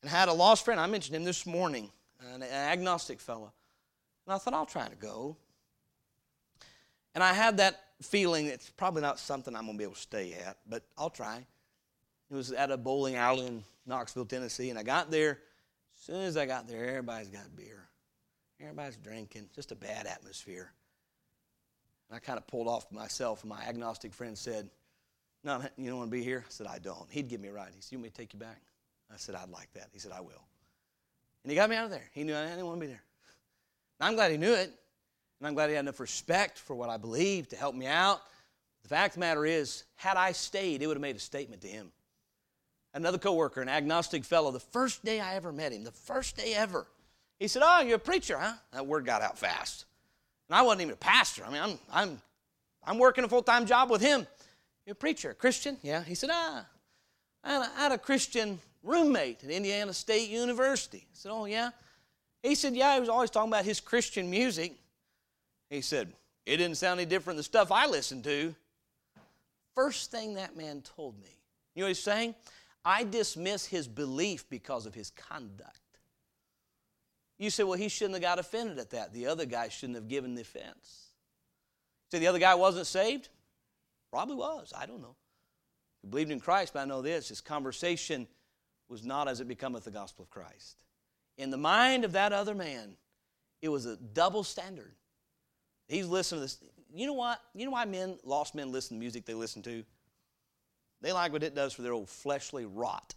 and 0.03 0.11
had 0.11 0.29
a 0.29 0.33
lost 0.33 0.65
friend. 0.65 0.81
I 0.81 0.87
mentioned 0.87 1.17
him 1.17 1.25
this 1.25 1.47
morning 1.47 1.91
an 2.35 2.43
agnostic 2.43 3.21
fellow. 3.21 3.53
And 4.27 4.35
I 4.35 4.39
thought, 4.39 4.55
I'll 4.55 4.67
try 4.67 4.87
to 4.89 4.97
go. 4.97 5.37
And 7.15 7.25
I 7.25 7.33
had 7.33 7.57
that 7.59 7.81
feeling 8.03 8.47
it's 8.47 8.71
probably 8.71 9.03
not 9.03 9.19
something 9.19 9.55
I'm 9.55 9.65
going 9.65 9.75
to 9.75 9.79
be 9.79 9.85
able 9.85 9.95
to 9.95 10.01
stay 10.01 10.35
at, 10.35 10.59
but 10.69 10.85
I'll 10.97 11.11
try. 11.11 11.45
It 12.31 12.35
was 12.35 12.53
at 12.53 12.71
a 12.71 12.77
bowling 12.77 13.17
alley 13.17 13.47
in 13.47 13.65
Knoxville, 13.87 14.27
Tennessee, 14.27 14.71
and 14.71 14.79
I 14.79 14.83
got 14.83 15.11
there. 15.11 15.39
As 15.97 16.05
soon 16.05 16.23
as 16.23 16.37
I 16.37 16.47
got 16.47 16.69
there, 16.69 16.87
everybody's 16.89 17.29
got 17.29 17.55
beer. 17.57 17.89
Everybody's 18.61 18.97
drinking, 18.97 19.49
just 19.55 19.73
a 19.73 19.75
bad 19.75 20.07
atmosphere. 20.07 20.73
And 22.11 22.17
I 22.17 22.19
kind 22.19 22.39
of 22.39 22.47
pulled 22.49 22.67
off 22.67 22.91
myself, 22.91 23.43
and 23.43 23.51
my 23.51 23.63
agnostic 23.63 24.13
friend 24.13 24.37
said, 24.37 24.69
No, 25.45 25.63
you 25.77 25.89
don't 25.89 25.99
want 25.99 26.11
to 26.11 26.17
be 26.17 26.25
here? 26.25 26.45
I 26.45 26.51
said, 26.51 26.67
I 26.67 26.79
don't. 26.79 27.07
He'd 27.09 27.29
give 27.29 27.41
me 27.41 27.49
a 27.49 27.53
ride. 27.53 27.71
He 27.75 27.81
said, 27.81 27.93
You 27.93 27.99
want 27.99 28.05
me 28.05 28.11
to 28.11 28.17
take 28.17 28.33
you 28.33 28.41
back? 28.41 28.61
I 29.13 29.17
said, 29.17 29.37
I'd 29.37 29.51
like 29.51 29.73
that. 29.75 29.89
He 29.93 30.01
said, 30.01 30.13
I 30.13 30.21
will. 30.21 30.45
And 31.45 31.51
he 31.51 31.55
got 31.55 31.71
me 31.71 31.77
out 31.77 31.85
of 31.85 31.91
there. 31.91 32.09
He 32.13 32.25
knew 32.25 32.37
I 32.37 32.47
didn't 32.47 32.67
want 32.67 32.81
to 32.81 32.87
be 32.87 32.93
there. 32.93 33.03
And 34.01 34.09
I'm 34.09 34.15
glad 34.15 34.33
he 34.33 34.37
knew 34.37 34.53
it. 34.53 34.73
And 35.39 35.47
I'm 35.47 35.55
glad 35.55 35.69
he 35.69 35.77
had 35.77 35.85
enough 35.85 36.01
respect 36.01 36.59
for 36.59 36.75
what 36.75 36.91
I 36.91 36.97
believed 36.97 37.51
to 37.51 37.57
help 37.57 37.75
me 37.75 37.87
out. 37.87 38.21
The 38.83 38.89
fact 38.89 39.13
of 39.13 39.15
the 39.15 39.21
matter 39.21 39.47
is, 39.47 39.85
had 39.95 40.17
I 40.17 40.33
stayed, 40.33 40.83
it 40.83 40.87
would 40.87 40.97
have 40.97 41.03
made 41.03 41.17
a 41.17 41.21
statement 41.21 41.63
to 41.63 41.69
him. 41.69 41.93
Another 42.93 43.19
coworker, 43.19 43.63
an 43.63 43.69
agnostic 43.69 44.25
fellow, 44.25 44.51
the 44.51 44.59
first 44.59 45.05
day 45.05 45.21
I 45.21 45.37
ever 45.37 45.53
met 45.53 45.73
him, 45.73 45.85
the 45.85 45.93
first 45.93 46.37
day 46.37 46.55
ever, 46.55 46.87
he 47.39 47.47
said, 47.47 47.63
Oh, 47.65 47.81
you're 47.81 47.97
a 47.97 48.01
preacher, 48.01 48.37
huh? 48.37 48.55
That 48.73 48.87
word 48.87 49.07
got 49.07 49.23
out 49.23 49.39
fast. 49.39 49.85
And 50.51 50.57
I 50.57 50.63
wasn't 50.63 50.83
even 50.83 50.95
a 50.95 50.97
pastor. 50.97 51.45
I 51.47 51.53
mean, 51.53 51.63
I'm, 51.63 51.79
I'm, 51.93 52.23
I'm 52.83 52.99
working 52.99 53.23
a 53.23 53.29
full 53.29 53.43
time 53.43 53.67
job 53.67 53.89
with 53.89 54.01
him. 54.01 54.27
You're 54.85 54.95
a 54.95 54.97
preacher, 54.97 55.31
a 55.31 55.35
Christian? 55.35 55.77
Yeah. 55.81 56.03
He 56.03 56.17
said, 56.17 56.31
Ah, 56.33 56.67
I 57.45 57.53
had 57.53 57.63
a, 57.63 57.71
I 57.77 57.81
had 57.83 57.93
a 57.93 57.99
Christian 57.99 58.59
roommate 58.83 59.45
at 59.45 59.51
Indiana 59.51 59.93
State 59.93 60.29
University. 60.29 61.07
I 61.07 61.13
said, 61.13 61.31
Oh, 61.31 61.45
yeah? 61.45 61.71
He 62.43 62.57
said, 62.57 62.75
Yeah, 62.75 62.95
he 62.95 63.01
was 63.01 63.09
always 63.09 63.31
talking 63.31 63.53
about 63.53 63.65
his 63.65 63.79
Christian 63.79 64.29
music. 64.29 64.73
He 65.69 65.83
said, 65.83 66.13
It 66.47 66.57
didn't 66.57 66.79
sound 66.79 66.99
any 66.99 67.09
different 67.09 67.37
than 67.37 67.41
the 67.41 67.45
stuff 67.45 67.71
I 67.71 67.87
listened 67.87 68.25
to. 68.25 68.53
First 69.77 70.11
thing 70.11 70.35
that 70.35 70.57
man 70.57 70.83
told 70.97 71.17
me, 71.23 71.31
you 71.77 71.83
know 71.83 71.85
what 71.85 71.91
he's 71.91 72.03
saying? 72.03 72.35
I 72.85 73.05
dismiss 73.05 73.67
his 73.67 73.87
belief 73.87 74.51
because 74.51 74.85
of 74.85 74.95
his 74.95 75.11
conduct. 75.11 75.79
You 77.41 77.49
say, 77.49 77.63
well, 77.63 77.79
he 77.79 77.89
shouldn't 77.89 78.17
have 78.17 78.23
got 78.23 78.39
offended 78.39 78.79
at 78.79 78.91
that. 78.91 79.15
The 79.15 79.27
other 79.27 79.47
guy 79.47 79.71
shouldn't 79.71 79.97
have 79.97 80.09
given 80.09 80.35
the 80.35 80.43
offense. 80.43 81.07
Say 82.13 82.19
the 82.19 82.27
other 82.27 82.39
guy 82.39 82.55
wasn't 82.55 82.87
saved? 82.87 83.31
Probably 84.13 84.37
was. 84.37 84.75
I 84.77 84.85
don't 84.85 85.01
know. 85.01 85.17
He 86.03 86.09
believed 86.09 86.31
in 86.31 86.39
Christ, 86.39 86.75
but 86.75 86.81
I 86.81 86.85
know 86.85 87.01
this 87.01 87.31
his 87.31 87.41
conversation 87.41 88.29
was 88.91 89.05
not 89.05 89.27
as 89.27 89.41
it 89.41 89.49
becometh 89.49 89.85
the 89.85 89.91
gospel 89.91 90.25
of 90.25 90.31
Christ. 90.31 90.77
In 91.39 91.49
the 91.49 91.57
mind 91.57 92.05
of 92.05 92.13
that 92.13 92.35
other 92.35 92.55
man, 92.55 92.97
it 93.63 93.71
was 93.71 93.87
a 93.87 93.97
double 93.97 94.45
standard. 94.45 94.93
He's 95.89 96.07
listening 96.07 96.41
to 96.41 96.43
this. 96.43 96.59
You 96.93 97.07
know 97.07 97.15
what? 97.15 97.41
You 97.55 97.65
know 97.65 97.71
why 97.71 97.87
men, 97.87 98.19
lost 98.23 98.55
men, 98.55 98.71
listen 98.71 98.99
to 98.99 99.01
music 99.01 99.25
they 99.25 99.33
listen 99.33 99.63
to? 99.63 99.83
They 101.01 101.13
like 101.13 101.33
what 101.33 101.43
it 101.43 101.55
does 101.55 101.73
for 101.73 101.81
their 101.81 101.95
old 101.95 102.11
fleshly 102.11 102.67
rot. 102.67 103.15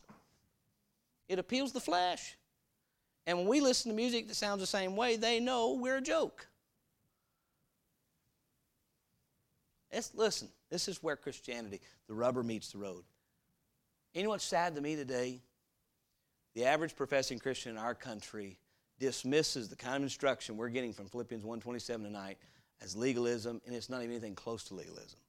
It 1.27 1.39
appeals 1.39 1.73
the 1.73 1.81
flesh. 1.81 2.37
And 3.25 3.37
when 3.37 3.47
we 3.47 3.61
listen 3.61 3.89
to 3.89 3.95
music 3.95 4.27
that 4.27 4.35
sounds 4.35 4.59
the 4.59 4.67
same 4.67 4.95
way, 4.95 5.15
they 5.15 5.39
know 5.39 5.73
we're 5.73 5.97
a 5.97 6.01
joke. 6.01 6.47
It's, 9.91 10.11
listen, 10.15 10.49
this 10.69 10.87
is 10.87 11.01
where 11.03 11.15
Christianity, 11.15 11.79
the 12.07 12.15
rubber 12.15 12.43
meets 12.43 12.71
the 12.71 12.79
road. 12.79 13.03
You 14.13 14.23
know 14.23 14.29
what's 14.29 14.43
sad 14.43 14.75
to 14.75 14.81
me 14.81 14.95
today? 14.95 15.41
The 16.55 16.65
average 16.65 16.95
professing 16.95 17.39
Christian 17.39 17.71
in 17.71 17.77
our 17.77 17.95
country 17.95 18.57
dismisses 18.99 19.69
the 19.69 19.75
kind 19.75 19.97
of 19.97 20.03
instruction 20.03 20.57
we're 20.57 20.69
getting 20.69 20.93
from 20.93 21.07
Philippians 21.07 21.43
1:27 21.43 22.03
tonight 22.03 22.37
as 22.81 22.95
legalism, 22.95 23.61
and 23.65 23.75
it's 23.75 23.89
not 23.89 24.01
even 24.01 24.11
anything 24.11 24.35
close 24.35 24.63
to 24.65 24.75
legalism. 24.75 25.19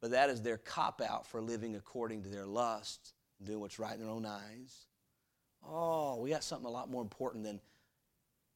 But 0.00 0.10
that 0.10 0.30
is 0.30 0.42
their 0.42 0.58
cop 0.58 1.00
out 1.00 1.26
for 1.26 1.40
living 1.40 1.76
according 1.76 2.22
to 2.24 2.28
their 2.28 2.46
lusts 2.46 3.14
doing 3.42 3.60
what's 3.60 3.78
right 3.78 3.94
in 3.94 4.00
their 4.00 4.10
own 4.10 4.26
eyes. 4.26 4.86
Oh, 5.66 6.20
we 6.20 6.30
got 6.30 6.44
something 6.44 6.66
a 6.66 6.70
lot 6.70 6.90
more 6.90 7.02
important 7.02 7.44
than 7.44 7.60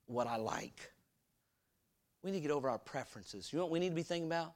what 0.06 0.26
I 0.26 0.36
like. 0.36 0.92
We 2.22 2.30
need 2.30 2.38
to 2.38 2.42
get 2.42 2.50
over 2.50 2.68
our 2.68 2.78
preferences. 2.78 3.52
You 3.52 3.58
know 3.58 3.64
what 3.64 3.72
we 3.72 3.78
need 3.78 3.90
to 3.90 3.94
be 3.94 4.02
thinking 4.02 4.26
about? 4.26 4.54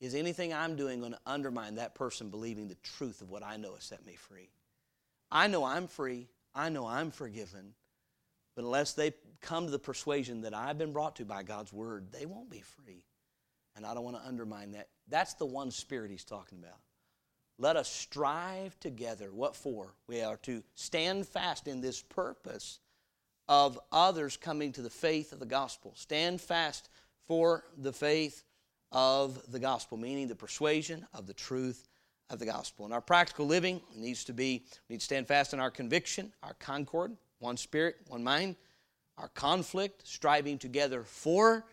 Is 0.00 0.14
anything 0.16 0.52
I'm 0.52 0.74
doing 0.74 1.00
going 1.00 1.12
to 1.12 1.20
undermine 1.24 1.76
that 1.76 1.94
person 1.94 2.28
believing 2.28 2.66
the 2.66 2.76
truth 2.82 3.20
of 3.20 3.30
what 3.30 3.44
I 3.44 3.56
know 3.56 3.74
has 3.74 3.84
set 3.84 4.04
me 4.04 4.16
free? 4.16 4.50
I 5.30 5.46
know 5.46 5.64
I'm 5.64 5.86
free. 5.86 6.28
I 6.54 6.68
know 6.68 6.86
I'm 6.86 7.12
forgiven. 7.12 7.74
But 8.56 8.64
unless 8.64 8.94
they 8.94 9.12
come 9.40 9.66
to 9.66 9.70
the 9.70 9.78
persuasion 9.78 10.42
that 10.42 10.54
I've 10.54 10.76
been 10.76 10.92
brought 10.92 11.16
to 11.16 11.24
by 11.24 11.44
God's 11.44 11.72
word, 11.72 12.08
they 12.10 12.26
won't 12.26 12.50
be 12.50 12.60
free. 12.60 13.04
And 13.76 13.86
I 13.86 13.94
don't 13.94 14.04
want 14.04 14.16
to 14.16 14.26
undermine 14.26 14.72
that. 14.72 14.88
That's 15.08 15.34
the 15.34 15.46
one 15.46 15.70
spirit 15.70 16.10
he's 16.10 16.24
talking 16.24 16.58
about. 16.58 16.78
Let 17.62 17.76
us 17.76 17.88
strive 17.88 18.76
together. 18.80 19.30
What 19.32 19.54
for? 19.54 19.94
We 20.08 20.20
are 20.20 20.36
to 20.38 20.64
stand 20.74 21.28
fast 21.28 21.68
in 21.68 21.80
this 21.80 22.02
purpose 22.02 22.80
of 23.48 23.78
others 23.92 24.36
coming 24.36 24.72
to 24.72 24.82
the 24.82 24.90
faith 24.90 25.32
of 25.32 25.38
the 25.38 25.46
gospel. 25.46 25.92
Stand 25.94 26.40
fast 26.40 26.88
for 27.28 27.62
the 27.78 27.92
faith 27.92 28.42
of 28.90 29.40
the 29.52 29.60
gospel, 29.60 29.96
meaning 29.96 30.26
the 30.26 30.34
persuasion 30.34 31.06
of 31.14 31.28
the 31.28 31.34
truth 31.34 31.86
of 32.30 32.40
the 32.40 32.46
gospel. 32.46 32.84
In 32.84 32.92
our 32.92 33.00
practical 33.00 33.46
living, 33.46 33.80
needs 33.94 34.24
to 34.24 34.32
be, 34.32 34.64
we 34.88 34.94
need 34.94 34.98
to 34.98 35.04
stand 35.04 35.28
fast 35.28 35.54
in 35.54 35.60
our 35.60 35.70
conviction, 35.70 36.32
our 36.42 36.54
concord, 36.54 37.16
one 37.38 37.56
spirit, 37.56 37.94
one 38.08 38.24
mind, 38.24 38.56
our 39.18 39.28
conflict, 39.28 40.04
striving 40.04 40.58
together 40.58 41.04
for 41.04 41.64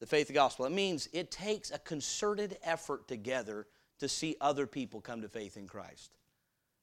the 0.00 0.06
faith 0.06 0.22
of 0.22 0.28
the 0.28 0.32
gospel. 0.32 0.64
It 0.64 0.72
means 0.72 1.10
it 1.12 1.30
takes 1.30 1.70
a 1.70 1.78
concerted 1.78 2.56
effort 2.62 3.06
together 3.06 3.66
to 3.98 4.08
see 4.08 4.36
other 4.40 4.66
people 4.66 5.00
come 5.00 5.22
to 5.22 5.28
faith 5.28 5.56
in 5.56 5.66
Christ. 5.66 6.10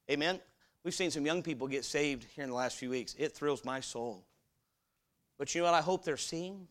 Amen? 0.10 0.40
We've 0.84 0.94
seen 0.94 1.12
some 1.12 1.26
young 1.26 1.44
people 1.44 1.68
get 1.68 1.86
saved 1.86 2.26
here 2.36 2.44
in 2.44 2.50
the 2.50 2.56
last 2.56 2.78
few 2.78 2.90
weeks. 2.90 3.16
It 3.18 3.34
thrills 3.34 3.64
my 3.64 3.80
soul. 3.80 4.26
But 5.38 5.54
you 5.54 5.62
know 5.62 5.66
what 5.66 5.76
I 5.76 5.82
hope 5.82 6.04
they're 6.04 6.18
seeing? 6.18 6.68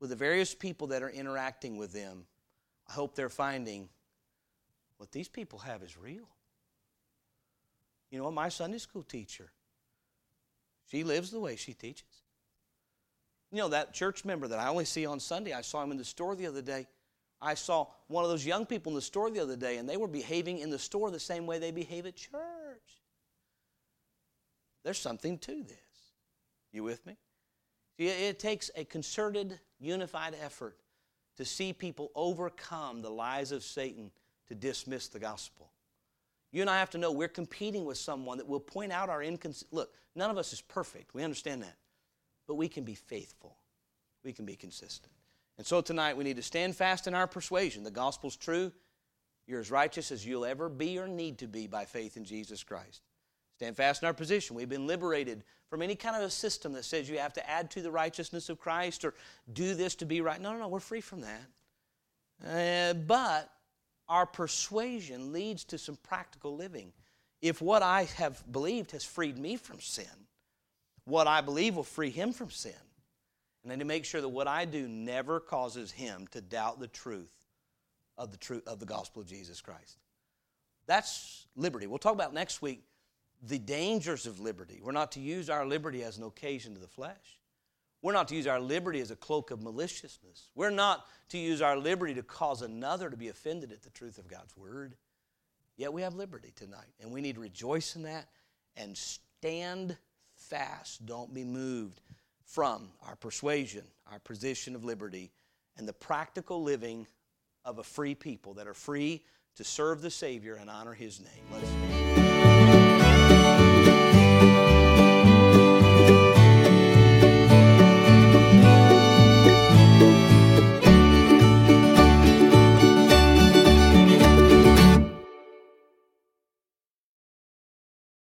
With 0.00 0.10
the 0.10 0.16
various 0.16 0.54
people 0.54 0.88
that 0.88 1.02
are 1.02 1.08
interacting 1.08 1.78
with 1.78 1.92
them, 1.92 2.26
I 2.88 2.92
hope 2.92 3.14
they're 3.14 3.28
finding 3.28 3.88
what 4.98 5.10
these 5.12 5.28
people 5.28 5.60
have 5.60 5.82
is 5.82 5.96
real. 5.96 6.28
You 8.10 8.18
know 8.18 8.24
what? 8.24 8.34
My 8.34 8.48
Sunday 8.48 8.78
school 8.78 9.02
teacher, 9.02 9.50
she 10.90 11.02
lives 11.02 11.30
the 11.30 11.40
way 11.40 11.56
she 11.56 11.72
teaches. 11.72 12.04
You 13.50 13.58
know, 13.58 13.68
that 13.68 13.94
church 13.94 14.24
member 14.24 14.48
that 14.48 14.58
I 14.58 14.68
only 14.68 14.84
see 14.84 15.06
on 15.06 15.20
Sunday, 15.20 15.52
I 15.52 15.62
saw 15.62 15.82
him 15.82 15.90
in 15.90 15.96
the 15.96 16.04
store 16.04 16.36
the 16.36 16.46
other 16.46 16.62
day. 16.62 16.86
I 17.44 17.54
saw 17.54 17.86
one 18.08 18.24
of 18.24 18.30
those 18.30 18.46
young 18.46 18.64
people 18.64 18.90
in 18.90 18.96
the 18.96 19.02
store 19.02 19.30
the 19.30 19.40
other 19.40 19.56
day, 19.56 19.76
and 19.76 19.88
they 19.88 19.98
were 19.98 20.08
behaving 20.08 20.58
in 20.58 20.70
the 20.70 20.78
store 20.78 21.10
the 21.10 21.20
same 21.20 21.46
way 21.46 21.58
they 21.58 21.70
behave 21.70 22.06
at 22.06 22.16
church. 22.16 22.32
There's 24.82 24.98
something 24.98 25.38
to 25.38 25.62
this. 25.62 25.78
You 26.72 26.82
with 26.84 27.04
me? 27.06 27.16
See, 27.98 28.06
it 28.06 28.38
takes 28.38 28.70
a 28.74 28.84
concerted, 28.84 29.60
unified 29.78 30.34
effort 30.42 30.78
to 31.36 31.44
see 31.44 31.72
people 31.72 32.10
overcome 32.14 33.02
the 33.02 33.10
lies 33.10 33.52
of 33.52 33.62
Satan 33.62 34.10
to 34.48 34.54
dismiss 34.54 35.08
the 35.08 35.18
gospel. 35.18 35.70
You 36.50 36.60
and 36.60 36.70
I 36.70 36.78
have 36.78 36.90
to 36.90 36.98
know 36.98 37.12
we're 37.12 37.28
competing 37.28 37.84
with 37.84 37.98
someone 37.98 38.38
that 38.38 38.48
will 38.48 38.60
point 38.60 38.92
out 38.92 39.08
our 39.08 39.22
inconsistency. 39.22 39.74
Look, 39.74 39.92
none 40.14 40.30
of 40.30 40.38
us 40.38 40.52
is 40.52 40.60
perfect. 40.60 41.14
We 41.14 41.24
understand 41.24 41.62
that. 41.62 41.76
But 42.46 42.54
we 42.54 42.68
can 42.68 42.84
be 42.84 42.94
faithful. 42.94 43.56
We 44.22 44.32
can 44.32 44.44
be 44.44 44.56
consistent. 44.56 45.12
And 45.56 45.66
so 45.66 45.80
tonight 45.80 46.16
we 46.16 46.24
need 46.24 46.36
to 46.36 46.42
stand 46.42 46.74
fast 46.76 47.06
in 47.06 47.14
our 47.14 47.26
persuasion. 47.26 47.84
The 47.84 47.90
gospel's 47.90 48.36
true. 48.36 48.72
You're 49.46 49.60
as 49.60 49.70
righteous 49.70 50.10
as 50.10 50.26
you'll 50.26 50.44
ever 50.44 50.68
be 50.68 50.98
or 50.98 51.06
need 51.06 51.38
to 51.38 51.46
be 51.46 51.66
by 51.66 51.84
faith 51.84 52.16
in 52.16 52.24
Jesus 52.24 52.62
Christ. 52.62 53.02
Stand 53.56 53.76
fast 53.76 54.02
in 54.02 54.06
our 54.06 54.14
position. 54.14 54.56
We've 54.56 54.68
been 54.68 54.86
liberated 54.86 55.44
from 55.70 55.82
any 55.82 55.94
kind 55.94 56.16
of 56.16 56.22
a 56.22 56.30
system 56.30 56.72
that 56.72 56.84
says 56.84 57.08
you 57.08 57.18
have 57.18 57.34
to 57.34 57.50
add 57.50 57.70
to 57.72 57.82
the 57.82 57.90
righteousness 57.90 58.48
of 58.48 58.58
Christ 58.58 59.04
or 59.04 59.14
do 59.52 59.74
this 59.74 59.94
to 59.96 60.06
be 60.06 60.20
right. 60.20 60.40
No, 60.40 60.52
no, 60.52 60.60
no, 60.60 60.68
we're 60.68 60.80
free 60.80 61.00
from 61.00 61.22
that. 61.22 61.42
Uh, 62.44 62.94
but 62.94 63.50
our 64.08 64.26
persuasion 64.26 65.32
leads 65.32 65.64
to 65.64 65.78
some 65.78 65.96
practical 66.02 66.56
living. 66.56 66.92
If 67.40 67.62
what 67.62 67.82
I 67.82 68.04
have 68.16 68.42
believed 68.50 68.90
has 68.92 69.04
freed 69.04 69.38
me 69.38 69.56
from 69.56 69.80
sin, 69.80 70.06
what 71.04 71.26
I 71.26 71.40
believe 71.42 71.76
will 71.76 71.84
free 71.84 72.10
him 72.10 72.32
from 72.32 72.50
sin. 72.50 72.72
And 73.64 73.70
then 73.70 73.78
to 73.78 73.86
make 73.86 74.04
sure 74.04 74.20
that 74.20 74.28
what 74.28 74.46
I 74.46 74.66
do 74.66 74.86
never 74.86 75.40
causes 75.40 75.90
him 75.90 76.26
to 76.32 76.42
doubt 76.42 76.80
the 76.80 76.86
truth 76.86 77.32
of 78.18 78.30
the 78.30 78.36
truth 78.36 78.68
of 78.68 78.78
the 78.78 78.86
gospel 78.86 79.22
of 79.22 79.28
Jesus 79.28 79.62
Christ. 79.62 79.96
That's 80.86 81.46
liberty. 81.56 81.86
We'll 81.86 81.98
talk 81.98 82.12
about 82.12 82.34
next 82.34 82.60
week 82.60 82.84
the 83.42 83.58
dangers 83.58 84.26
of 84.26 84.38
liberty. 84.38 84.80
We're 84.82 84.92
not 84.92 85.12
to 85.12 85.20
use 85.20 85.48
our 85.48 85.66
liberty 85.66 86.02
as 86.02 86.18
an 86.18 86.24
occasion 86.24 86.74
to 86.74 86.80
the 86.80 86.86
flesh. 86.86 87.40
We're 88.02 88.12
not 88.12 88.28
to 88.28 88.36
use 88.36 88.46
our 88.46 88.60
liberty 88.60 89.00
as 89.00 89.10
a 89.10 89.16
cloak 89.16 89.50
of 89.50 89.62
maliciousness. 89.62 90.50
We're 90.54 90.68
not 90.68 91.06
to 91.30 91.38
use 91.38 91.62
our 91.62 91.76
liberty 91.76 92.12
to 92.14 92.22
cause 92.22 92.60
another 92.60 93.08
to 93.08 93.16
be 93.16 93.28
offended 93.28 93.72
at 93.72 93.82
the 93.82 93.90
truth 93.90 94.18
of 94.18 94.28
God's 94.28 94.54
word. 94.58 94.94
Yet 95.78 95.92
we 95.94 96.02
have 96.02 96.14
liberty 96.14 96.52
tonight, 96.54 96.92
and 97.00 97.10
we 97.10 97.22
need 97.22 97.36
to 97.36 97.40
rejoice 97.40 97.96
in 97.96 98.02
that 98.02 98.28
and 98.76 98.96
stand 98.96 99.96
fast. 100.36 101.06
Don't 101.06 101.32
be 101.32 101.44
moved 101.44 102.02
from 102.44 102.90
our 103.06 103.16
persuasion, 103.16 103.84
our 104.10 104.18
position 104.18 104.74
of 104.74 104.84
liberty, 104.84 105.32
and 105.76 105.88
the 105.88 105.92
practical 105.92 106.62
living 106.62 107.06
of 107.64 107.78
a 107.78 107.84
free 107.84 108.14
people 108.14 108.54
that 108.54 108.66
are 108.66 108.74
free 108.74 109.22
to 109.56 109.64
serve 109.64 110.02
the 110.02 110.10
Savior 110.10 110.54
and 110.54 110.68
honor 110.68 110.94
His 110.94 111.20
name. 111.20 111.83